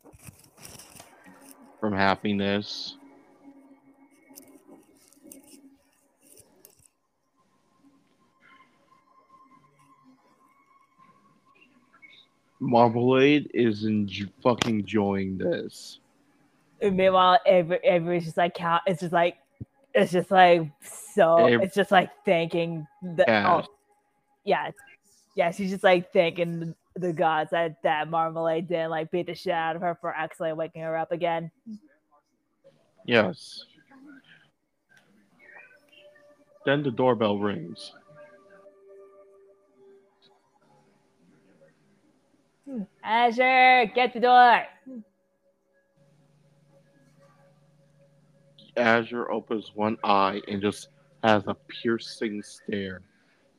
[1.81, 2.97] from happiness.
[12.61, 16.01] Marmalade is enj- fucking enjoying this.
[16.81, 18.83] And meanwhile, every everybody's just like count.
[18.87, 19.37] It's just like
[19.95, 20.71] it's just like
[21.15, 21.47] so.
[21.47, 23.25] It- it's just like thanking the.
[23.27, 23.63] Yeah.
[23.63, 23.67] Oh,
[24.45, 24.71] yeah,
[25.35, 25.51] yeah.
[25.51, 29.53] She's just like thanking the, the gods that that Marmalade didn't like beat the shit
[29.53, 31.51] out of her for actually waking her up again.
[33.05, 33.65] Yes.
[36.65, 37.93] Then the doorbell rings.
[43.05, 44.63] Azure, get the door.
[48.77, 50.89] Azure opens one eye and just
[51.23, 53.03] has a piercing stare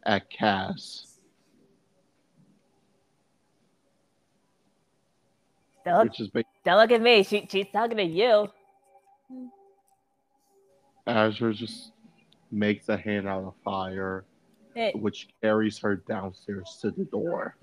[0.06, 1.17] at Cass,
[5.88, 6.30] Don't look, is
[6.66, 7.24] don't look at me.
[7.24, 8.50] She she's talking to you.
[11.08, 11.94] Azure just
[12.52, 14.26] makes a hand out of fire,
[14.76, 17.56] Hey, which carries her downstairs to the door.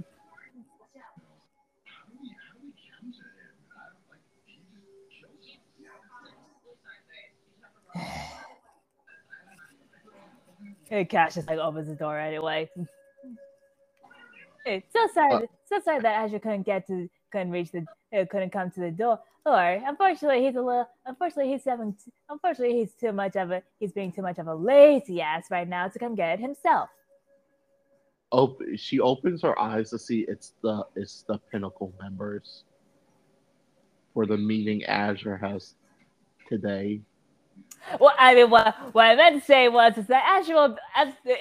[10.89, 12.71] hey, Cass just like opens the door anyway.
[14.67, 17.85] Hey, so sorry, Uh, so sorry that Azure couldn't get to, couldn't reach the,
[18.17, 19.19] uh, couldn't come to the door.
[19.45, 21.97] Or unfortunately, he's a little, unfortunately, he's having,
[22.29, 25.69] unfortunately, he's too much of a, he's being too much of a lazy ass right
[25.69, 26.89] now to come get it himself.
[28.31, 32.65] Op- she opens her eyes to see it's the it's the Pinnacle members
[34.13, 35.75] for the meeting Azure has
[36.49, 37.01] today.
[38.01, 40.77] Well, I mean, what what I meant to say was is that actual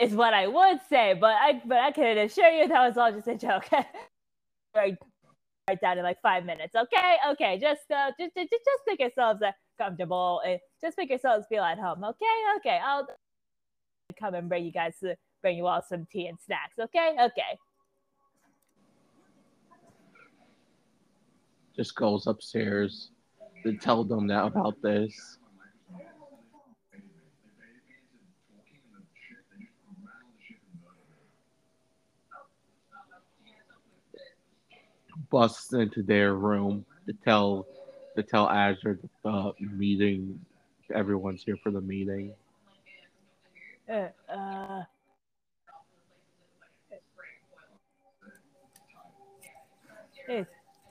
[0.01, 3.11] is what I would say, but I but I can assure you that was all
[3.11, 3.69] just a joke.
[4.75, 4.97] right,
[5.69, 6.75] right down in like five minutes.
[6.75, 10.41] Okay, okay, just uh, just just just make yourselves uh, comfortable.
[10.45, 12.03] And just make yourselves feel at home.
[12.03, 12.25] Okay,
[12.57, 13.07] okay, I'll
[14.19, 16.77] come and bring you guys to bring you all some tea and snacks.
[16.79, 17.57] Okay, okay.
[21.75, 23.11] Just goes upstairs
[23.63, 25.39] to tell them that about this.
[35.29, 37.67] Busts into their room to tell
[38.15, 40.39] to tell Azure the uh, meeting.
[40.93, 42.33] Everyone's here for the meeting.
[43.89, 44.83] Uh, uh,
[50.27, 50.45] hey,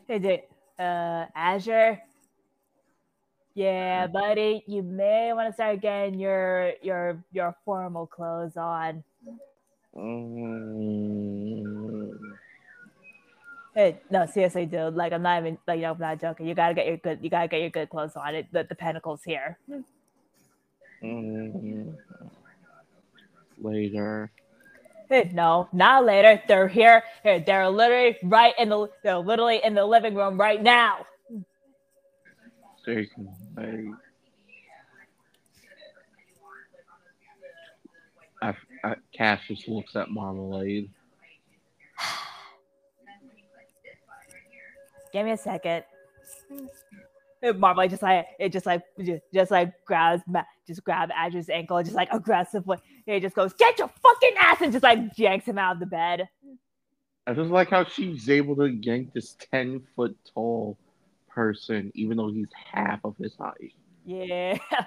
[0.09, 0.45] hey, Jay,
[0.79, 2.01] uh, Azure.
[3.55, 9.05] Yeah, buddy, you may want to start getting your your your formal clothes on.
[9.95, 11.82] Mm,
[13.75, 14.95] Hey, no, seriously, dude.
[14.95, 16.47] Like, I'm not even like, you know, I'm not joking.
[16.47, 17.21] You gotta get your good.
[17.23, 18.35] You gotta get your good clothes on.
[18.35, 19.59] It the, the pinnacles here.
[21.03, 21.95] mm.
[23.59, 24.31] Later.
[25.09, 26.43] Hey, no, not later.
[26.49, 27.03] They're here.
[27.23, 28.89] Here, they're literally right in the.
[29.03, 31.07] They're literally in the living room right now.
[32.85, 33.87] Taken away.
[38.43, 38.55] I,
[38.85, 40.91] I, Cass just looks at Marmalade.
[45.13, 45.85] Give me a second.
[47.57, 50.23] Marvel just like it just like just, just like grabs
[50.65, 52.79] just grab Azure's ankle just like aggressively.
[53.07, 55.87] It just goes get your fucking ass and just like yanks him out of the
[55.87, 56.29] bed.
[57.27, 60.77] I just like how she's able to yank this 10 foot tall
[61.29, 63.75] person, even though he's half of his height.
[64.05, 64.59] Yeah.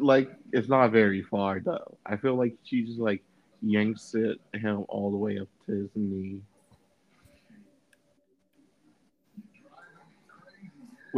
[0.00, 1.98] Like, it's not very far, though.
[2.06, 3.24] I feel like she just, like,
[3.62, 6.40] yanks it him all the way up to his knee.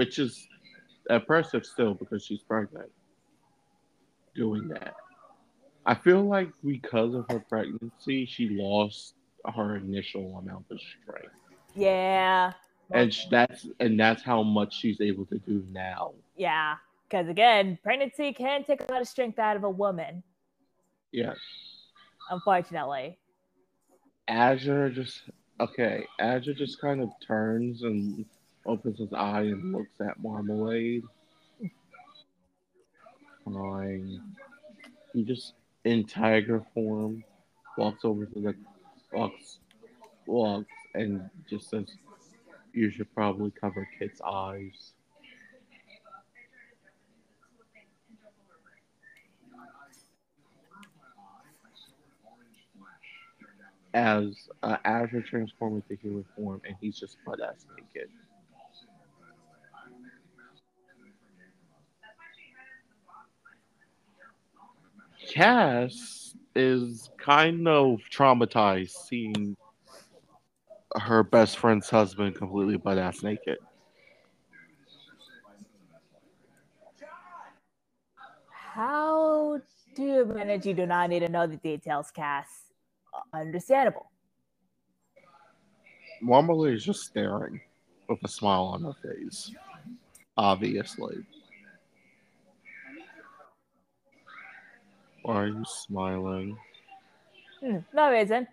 [0.01, 0.48] Which is
[1.10, 2.90] impressive still because she's pregnant.
[4.35, 4.94] Doing that.
[5.85, 9.12] I feel like because of her pregnancy, she lost
[9.55, 11.35] her initial amount of strength.
[11.74, 12.55] Yeah.
[12.90, 16.14] and that's and that's how much she's able to do now.
[16.35, 16.77] Yeah.
[17.06, 20.22] Because again, pregnancy can take a lot of strength out of a woman,
[21.12, 21.36] Yes,
[22.31, 23.18] unfortunately.
[24.28, 25.24] Azure just
[25.60, 26.06] okay.
[26.18, 28.24] Azure just kind of turns and
[28.66, 31.05] opens his eye and looks at Marmalade.
[33.45, 34.20] Fine.
[35.12, 35.55] He just
[35.85, 37.24] in tiger form
[37.77, 38.55] walks over to the
[39.12, 39.59] walks
[40.27, 41.87] walks and just says,
[42.73, 44.93] "You should probably cover Kit's eyes."
[53.95, 58.09] as uh, Azure transforms into human form, and he's just butt ass naked.
[65.31, 69.57] Cass is kind of traumatized seeing
[70.97, 73.59] her best friend's husband completely butt ass naked.
[78.51, 79.61] How
[79.94, 80.66] do you manage?
[80.66, 82.48] You do not need to know the details, Cass.
[83.32, 84.11] Understandable.
[86.20, 87.61] Marmalade is just staring
[88.09, 89.52] with a smile on her face.
[90.36, 91.24] Obviously.
[95.23, 96.57] Why are you smiling?
[97.61, 98.47] Hmm, no reason.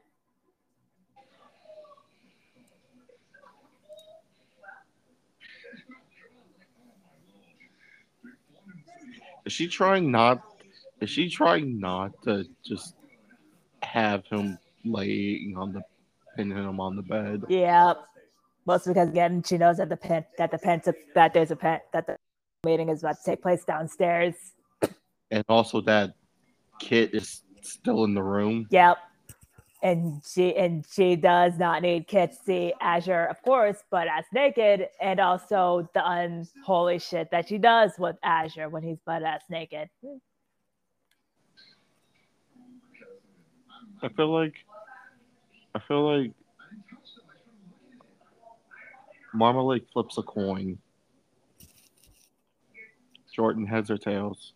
[9.46, 10.44] Is she trying not?
[11.00, 12.96] Is she trying not to just
[13.82, 15.82] have him laying on the
[16.36, 17.44] pinning him on the bed?
[17.48, 17.94] Yeah.
[18.66, 20.82] Mostly because again she knows that the pen that the pen
[21.16, 22.18] that there's a pen that the
[22.66, 24.36] meeting is about to take place downstairs.
[25.32, 26.16] And also that
[26.80, 28.68] Kit is still in the room.
[28.70, 28.98] Yep.
[29.84, 34.26] And she and she does not need Kit to see Azure, of course, but as
[34.34, 39.44] naked, and also the unholy shit that she does with Azure when he's butt ass
[39.50, 39.88] naked.
[44.02, 44.56] I feel like
[45.76, 46.32] I feel like
[49.34, 50.80] Marmalade flips a coin.
[53.32, 54.54] Jordan heads or tails.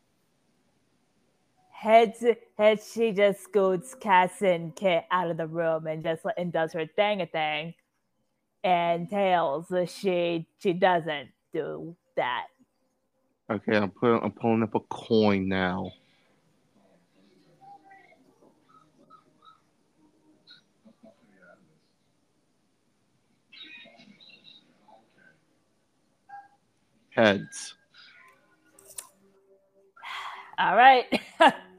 [1.81, 2.23] Heads,
[2.59, 6.71] heads, she just scoots Cass and Kit out of the room and just and does
[6.73, 7.73] her thing a thing.
[8.63, 12.45] And tails, she she doesn't do that.
[13.49, 15.91] Okay, I'm putting I'm pulling up a coin now.
[27.09, 27.73] Heads.
[30.59, 31.05] All right.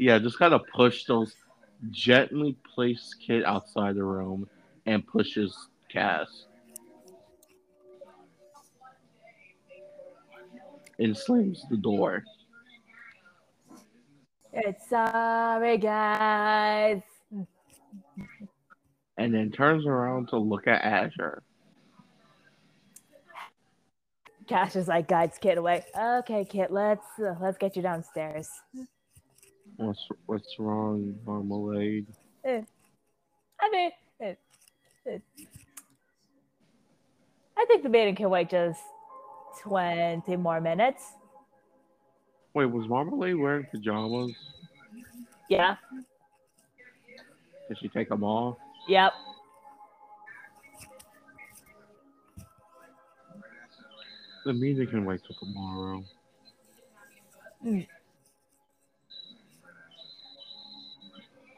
[0.00, 1.34] Yeah, just kind of push those.
[1.90, 4.48] Gently place Kit outside the room
[4.86, 5.54] and pushes
[5.90, 6.46] Cass.
[10.98, 12.24] And slams the door.
[14.54, 17.02] it's sorry, guys.
[19.18, 21.42] And then turns around to look at Azure.
[24.46, 25.84] Cass is like guides Kit away.
[25.98, 28.48] Okay, Kit, let's uh, let's get you downstairs.
[29.80, 32.06] What's what's wrong, Marmalade?
[32.44, 32.60] Eh.
[33.58, 33.90] I mean,
[34.20, 34.34] eh,
[35.06, 35.18] eh.
[37.56, 38.82] I think the meeting can wait just
[39.62, 41.14] twenty more minutes.
[42.52, 44.32] Wait, was Marmalade wearing pajamas?
[45.48, 45.76] Yeah.
[47.68, 48.58] Did she take them off?
[48.86, 49.12] Yep.
[54.44, 56.04] The meeting can wait till tomorrow.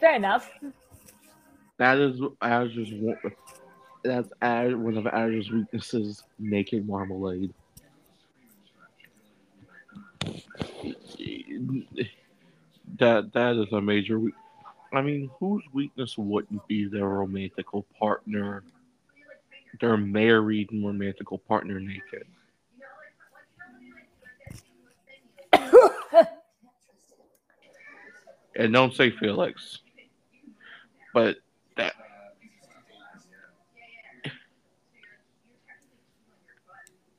[0.02, 0.50] Fair enough.
[1.78, 2.92] That is Azure's.
[4.02, 6.24] That's Az- one of Azure's weaknesses.
[6.40, 7.54] Naked Marmalade.
[12.98, 14.18] That that is a major.
[14.18, 14.34] We-
[14.92, 18.64] I mean, whose weakness wouldn't be their romantical partner,
[19.80, 22.26] their married romantical partner naked?
[28.54, 29.78] And don't say Felix,
[31.14, 31.36] but
[31.76, 31.94] that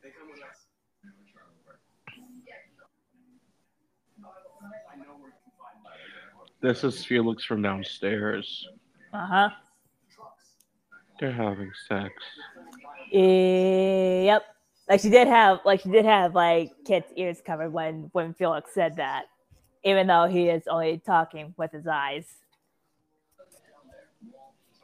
[0.02, 0.66] They come with us.
[4.92, 6.62] I know where you can find them.
[6.62, 8.68] this is Felix from downstairs.
[9.14, 9.50] Uh huh.
[11.20, 12.12] They're having sex.
[13.12, 14.44] Yep.
[14.90, 18.74] Like she did have, like she did have, like Kit's ears covered when when Felix
[18.74, 19.26] said that,
[19.84, 22.26] even though he is only talking with his eyes.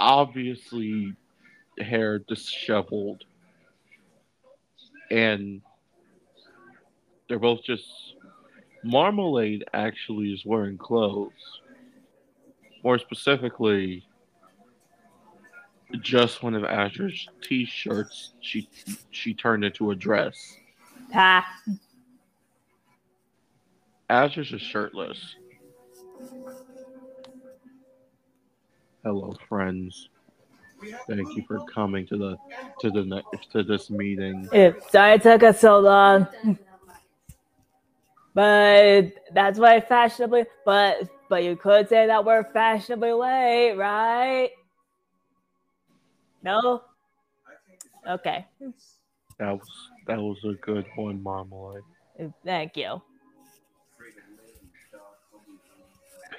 [0.00, 1.14] Obviously,
[1.78, 3.24] hair disheveled,
[5.10, 5.60] and
[7.28, 7.84] they're both just.
[8.82, 11.60] Marmalade actually is wearing clothes.
[12.82, 14.02] More specifically,
[16.00, 18.66] just one of Azure's t-shirts she
[19.10, 20.56] she turned into a dress.
[21.12, 21.46] Ha.
[24.08, 25.36] Azure's just shirtless.
[29.02, 30.08] Hello, friends.
[31.08, 32.36] Thank you for coming to the
[32.80, 34.46] to the ne- to this meeting.
[34.90, 36.24] Sorry it took us so long.
[36.24, 37.04] Does in our pockets.
[38.34, 40.44] But that's why fashionably.
[40.64, 44.50] But but you could say that we're fashionably late, right?
[46.42, 46.82] No.
[48.08, 48.46] Okay.
[49.38, 49.68] That was
[50.06, 51.82] that was a good one, Marmalade.
[52.44, 53.00] Thank you.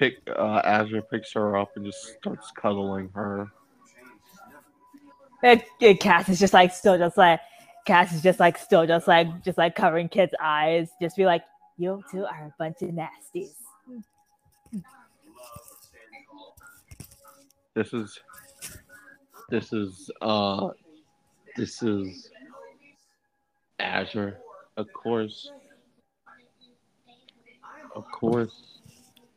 [0.01, 3.51] Pick uh, Azure picks her up and just starts cuddling her.
[5.43, 7.39] And, and Cass is just like still just like
[7.85, 11.43] Cass is just like still just like just like covering kids' eyes, just be like,
[11.77, 13.53] you two are a bunch of nasties.
[17.75, 18.19] This is
[19.51, 20.69] this is uh
[21.55, 22.31] this is
[23.79, 24.39] Azure,
[24.77, 25.51] of course.
[27.95, 28.80] Of course,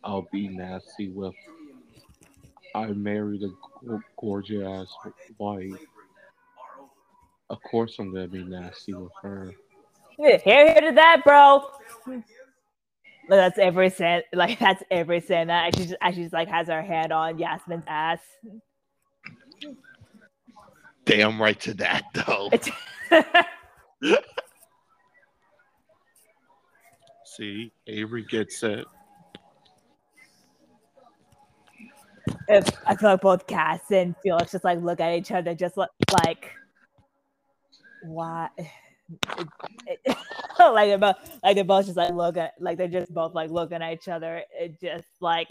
[0.04, 1.34] I'll be nasty with.
[2.74, 5.72] I married a gorgeous ass wife.
[7.50, 9.52] Of course, I'm gonna be nasty with her.
[10.16, 11.70] Here, here to that, bro.
[13.28, 15.66] That's every saying, like that's every saying that.
[15.66, 18.18] And she just, and she just like has her hand on Yasmin's ass.
[21.04, 22.50] Damn right to that though.
[27.24, 28.86] See, Avery gets it.
[32.48, 35.76] If I feel like both Cass and Felix just like look at each other, just
[35.76, 36.50] like,
[38.02, 38.48] why?
[40.58, 43.82] like they're both like they're both just like looking like they're just both like looking
[43.82, 44.42] at each other.
[44.58, 45.48] It just like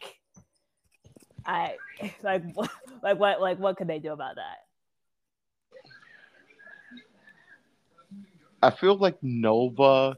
[1.45, 1.75] I
[2.23, 2.43] like
[3.01, 4.57] like what like what could they do about that?
[8.61, 10.17] I feel like Nova.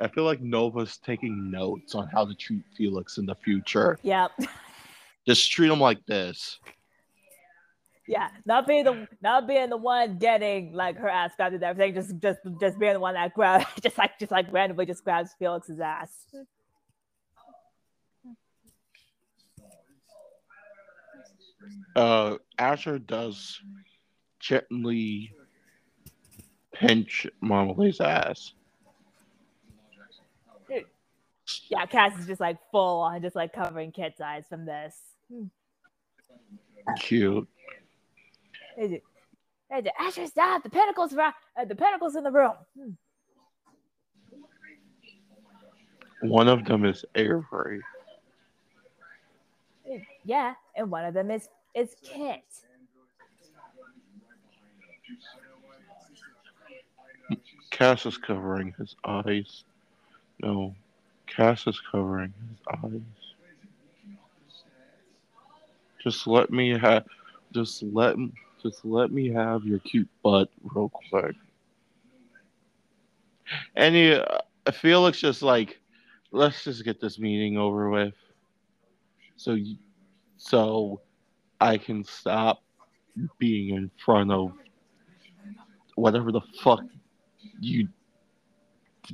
[0.00, 3.98] I feel like Nova's taking notes on how to treat Felix in the future.
[4.02, 4.28] Yeah,
[5.26, 6.58] Just treat him like this.
[8.06, 8.28] yeah.
[8.46, 11.94] Not being the not being the one getting like her ass grabbed and everything.
[11.94, 15.34] Just just just being the one that grabs just like just like randomly just grabs
[15.38, 16.10] Felix's ass.
[21.96, 23.60] Uh, Azure does
[24.40, 25.32] gently
[26.72, 28.52] pinch Marmalade's ass.
[31.70, 34.96] Yeah, Cass is just like full on just like covering Kit's eyes from this.
[36.98, 37.48] Cute.
[38.76, 39.02] Hey, dude.
[39.70, 39.92] Hey, dude.
[39.98, 40.62] Azure, stop!
[40.62, 42.54] The pinnacles, ra- uh, the pinnacles in the room.
[42.78, 42.90] Hmm.
[46.22, 47.80] One of them is Avery.
[50.24, 52.42] Yeah, and one of them is is Kit.
[57.70, 59.64] Cass is covering his eyes.
[60.42, 60.74] No,
[61.28, 63.00] Cass is covering his eyes.
[66.02, 67.04] Just let me have.
[67.52, 68.16] Just let.
[68.62, 71.36] Just let me have your cute butt real quick.
[73.76, 75.78] And you, uh, Felix just like,
[76.32, 78.14] let's just get this meeting over with.
[79.36, 79.56] So,
[80.36, 81.00] so,
[81.60, 82.62] I can stop
[83.38, 84.52] being in front of
[85.94, 86.80] whatever the fuck
[87.60, 87.88] you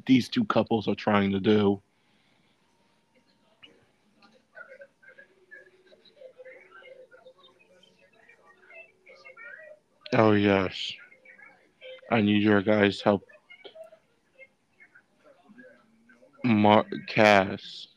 [0.06, 1.80] these two couples are trying to do.
[10.16, 10.92] Oh yes.
[12.08, 13.24] I need your guys' help.
[16.44, 17.88] Mar- Cass.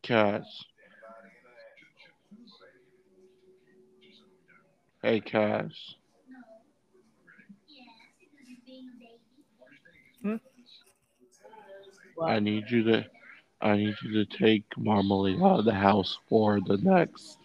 [0.00, 0.64] Cass.
[5.02, 5.96] Hey Cass.
[10.22, 10.36] Hmm?
[12.22, 13.04] I need you to
[13.60, 17.36] I need you to take Marmalade out of the house for the next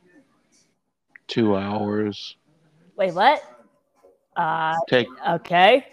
[1.28, 2.36] two hours.
[2.96, 3.42] Wait, what?
[4.36, 5.88] Uh, Take okay.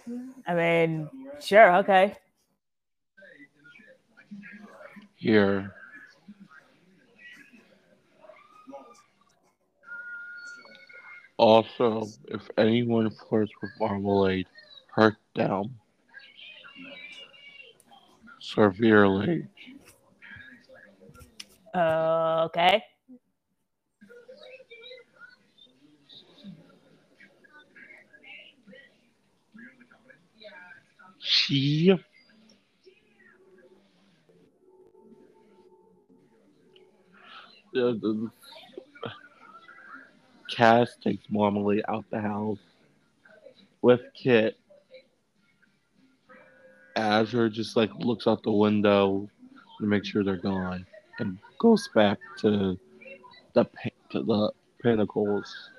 [0.47, 1.09] I mean,
[1.40, 2.16] sure, okay.
[5.24, 5.73] here.
[11.39, 14.47] Also, if anyone flirts with Marmalade,
[14.89, 15.74] hurt them
[18.39, 19.47] severely.
[21.74, 22.85] Uh, okay.
[37.72, 38.30] The
[40.51, 42.59] Cass takes Marmalade out the house
[43.82, 44.56] with Kit.
[46.96, 49.28] Azure just like looks out the window
[49.80, 50.86] to make sure they're gone
[51.18, 52.78] and goes back to
[53.55, 53.66] the
[54.10, 54.52] to the
[54.82, 55.70] pinnacles.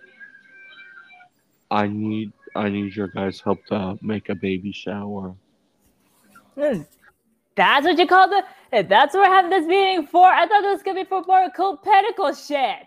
[1.71, 5.35] I need I need your guys' help to make a baby shower.
[6.57, 6.81] Hmm.
[7.55, 8.43] That's what you call the.
[8.71, 10.25] hey, That's what we're having this meeting for.
[10.25, 12.83] I thought this was gonna be for more cool pinnacle shit.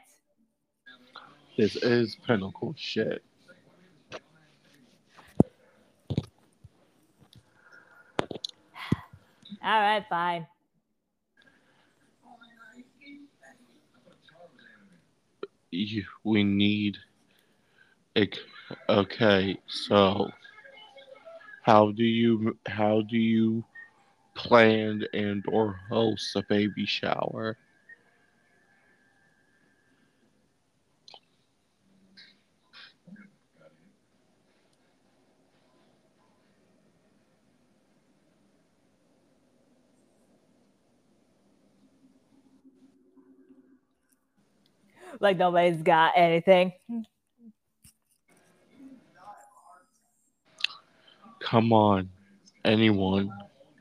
[1.57, 3.23] This is pinnacle shit.
[9.63, 10.47] All right, fine.
[15.71, 16.97] You, we need.
[18.15, 18.39] ec-
[18.89, 20.31] Okay, so
[21.63, 23.65] how do you how do you
[24.35, 27.57] plan and or host a baby shower?
[45.21, 46.73] Like nobody's got anything.
[51.49, 52.11] Come on,
[52.63, 53.33] anyone,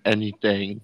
[0.05, 0.79] anything.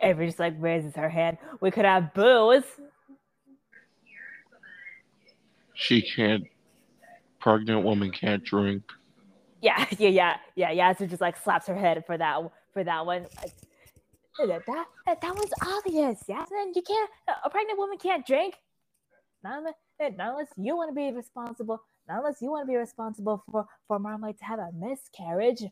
[0.00, 1.38] Just like raises her hand.
[1.60, 2.62] We could have booze.
[5.74, 6.44] She can't.
[7.40, 8.84] Pregnant woman can't drink.
[9.60, 10.92] Yeah, yeah, yeah, yeah.
[10.92, 13.26] Yasser just like slaps her head for that for that one.
[14.38, 16.22] That that, that was obvious.
[16.28, 17.10] Yasmin, you can't.
[17.44, 18.54] A pregnant woman can't drink.
[19.42, 19.74] Not unless,
[20.16, 21.80] not unless you want to be responsible.
[22.08, 25.64] Not unless you want to be responsible for for Marmite to have a miscarriage.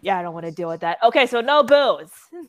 [0.00, 0.98] Yeah, I don't want to deal with that.
[1.02, 2.10] Okay, so no booze.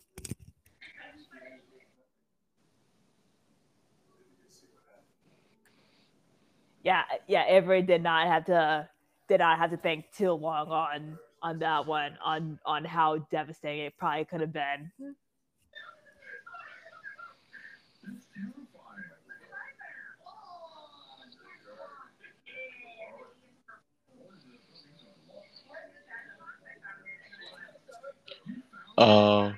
[6.84, 7.45] Yeah, yeah.
[7.48, 8.88] Avery did not have to
[9.27, 13.86] did not have to think too long on on that one on on how devastating
[13.86, 14.91] it probably could have been.
[28.97, 29.53] Uh,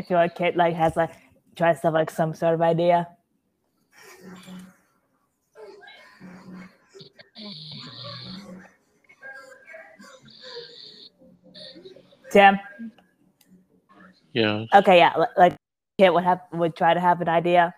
[0.00, 1.12] I feel like Kate like has like
[1.56, 3.06] tries to have like some sort of idea.
[12.32, 12.58] Tim.
[14.32, 14.64] yeah.
[14.72, 15.54] Okay, yeah, like
[15.98, 17.74] Kate would have would try to have an idea.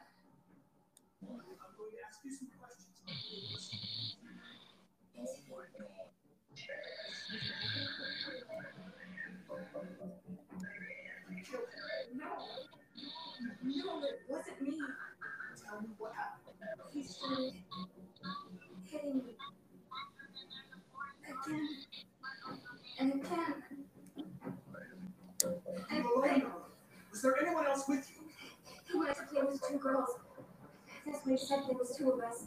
[32.03, 32.47] Two of us.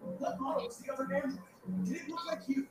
[0.00, 1.38] What model was the other android?
[1.84, 2.66] Did it look like you?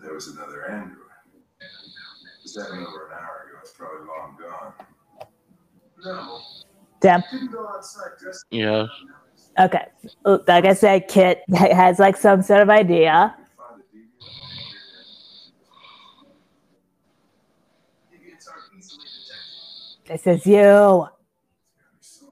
[0.00, 0.98] There was another android.
[2.42, 3.58] Was that over an hour ago?
[3.62, 4.72] It's probably long gone.
[6.04, 6.40] No.
[7.00, 7.22] Tim.
[7.32, 8.44] Didn't go outside dressed.
[8.50, 8.88] Yes.
[9.58, 9.86] Okay.
[10.24, 13.34] Like I said, Kit has like some sort of idea.
[13.56, 14.34] Find the deviant.
[18.12, 19.93] Deviants aren't easily detected.
[20.06, 21.08] This is you.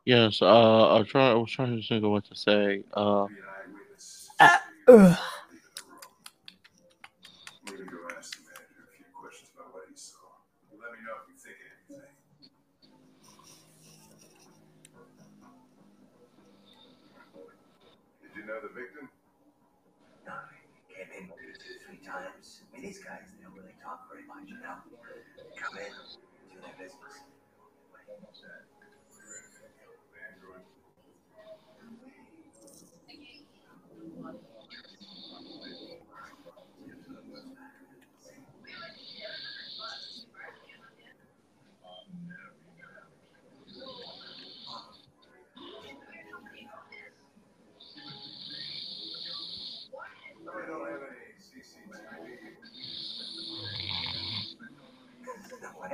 [0.05, 0.43] Yes.
[0.43, 1.33] Uh, I'm trying.
[1.33, 2.85] I was trying to think of what to say.
[2.93, 4.31] Uh, Be an eyewitness.
[4.41, 5.17] Uh,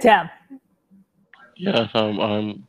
[0.01, 0.31] Tim.
[1.57, 2.21] Yes, I'm.
[2.21, 2.68] I'm.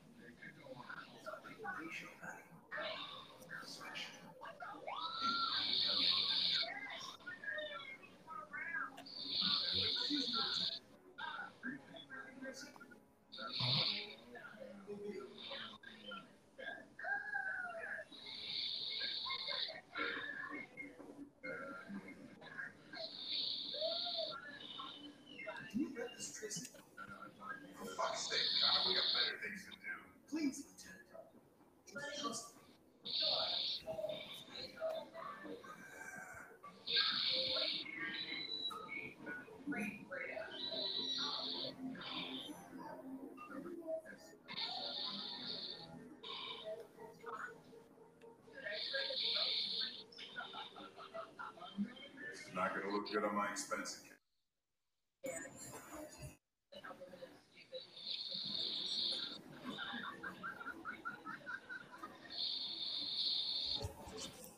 [53.01, 54.19] It's not look good on my expense account.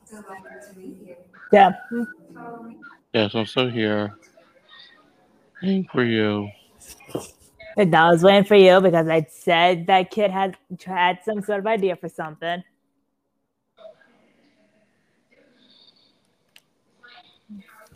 [0.09, 1.15] Delighted to meet you.
[1.51, 1.73] Tim.
[2.33, 2.77] Follow me.
[3.13, 4.17] Yes, I'm still here.
[5.61, 6.49] Waiting for you.
[7.77, 11.59] And I was waiting for you because I said that kid had had some sort
[11.59, 12.63] of idea for something.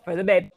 [0.05, 0.51] For the baby.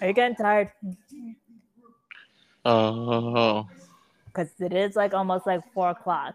[0.00, 0.72] Are you getting tired?
[2.64, 3.66] Oh,
[4.26, 6.34] Because it is like almost like four o'clock.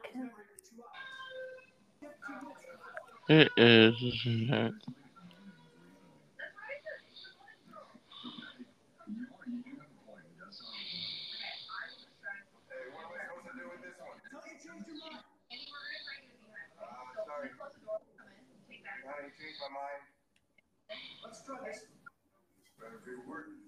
[3.30, 3.95] it is.
[4.02, 4.74] isn't it?
[12.69, 14.19] Hey, what am I supposed to do with this one?
[14.30, 15.24] Tell you changed your mind.
[16.77, 16.85] Uh,
[17.26, 17.50] sorry.
[19.06, 20.03] Honey, changed my mind.
[21.24, 21.85] Let's try this.
[22.80, 23.61] Better be working.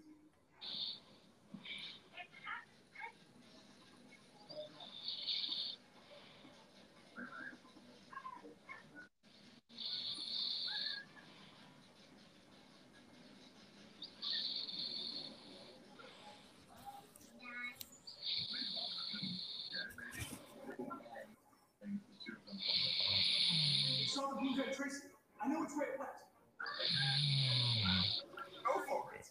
[24.08, 25.08] Saw the blue jet Tracy.
[25.48, 26.12] I know which way it went.
[28.66, 29.26] Go for it.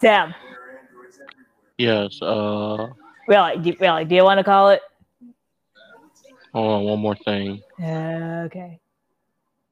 [0.00, 2.04] There are androids everywhere.
[2.04, 2.22] Yes.
[2.22, 2.88] Uh,
[3.28, 3.58] Really?
[3.58, 4.04] Do, really?
[4.04, 4.80] Do you want to call it?
[6.54, 6.84] hold on.
[6.84, 7.60] One more thing.
[7.80, 8.78] Okay.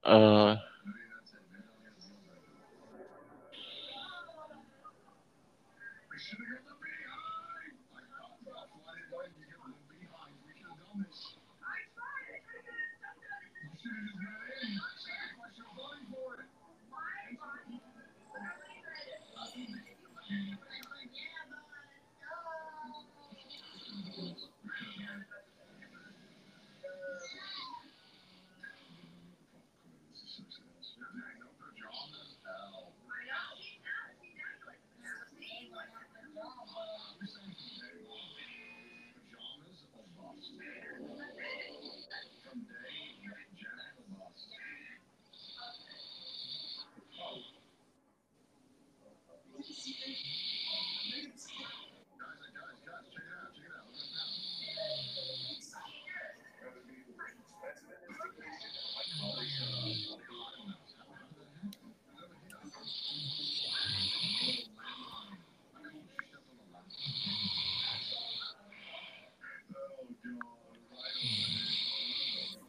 [0.05, 0.57] Uh,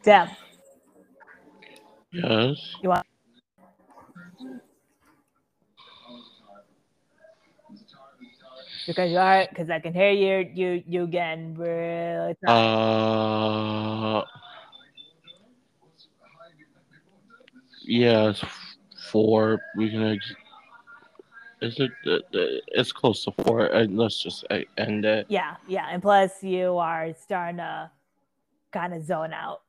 [0.05, 0.27] Tim,
[2.13, 2.75] Yes.
[2.83, 3.05] you want?
[8.85, 12.55] Because you are, because I can hear you, you, you getting really tired.
[12.55, 14.21] Uh.
[17.83, 18.43] Yes.
[19.11, 19.59] Four.
[19.75, 20.03] We can.
[20.03, 20.35] Ex-
[21.61, 21.91] is it?
[22.05, 23.73] uh, uh, It's close to four.
[23.73, 25.25] Uh, let's just uh, end it.
[25.29, 27.89] yeah, yeah, and plus you are starting to
[28.71, 29.61] kind of zone out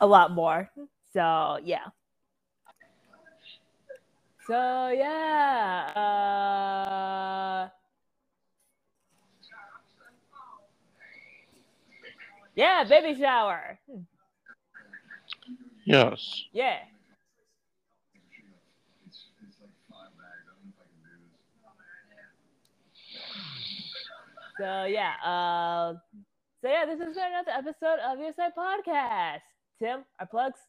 [0.00, 0.70] a lot more.
[1.12, 1.86] So yeah.
[4.46, 5.92] So yeah.
[5.94, 7.68] Uh,
[12.54, 13.78] yeah, baby shower.
[13.90, 14.02] Hmm,
[15.84, 16.44] Yes.
[16.52, 16.78] Yeah.
[24.58, 25.94] So yeah, uh,
[26.62, 29.57] so yeah, this has been another episode of Your Side Podcast.
[29.78, 30.60] Tim, our plugs.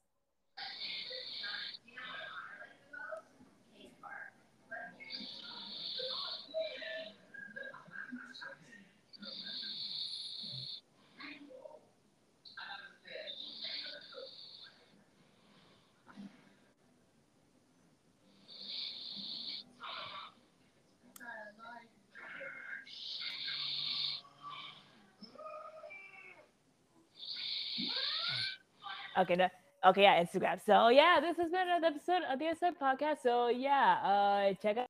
[29.20, 29.50] Okay, no,
[29.86, 30.60] okay, yeah, Instagram.
[30.66, 33.18] So yeah, this has been another episode of the Your Side Podcast.
[33.22, 34.88] So yeah, uh, check out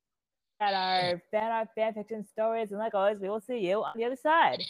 [0.61, 4.06] our fan art, fan fiction stories, and like always, we will see you on the
[4.06, 4.64] other side.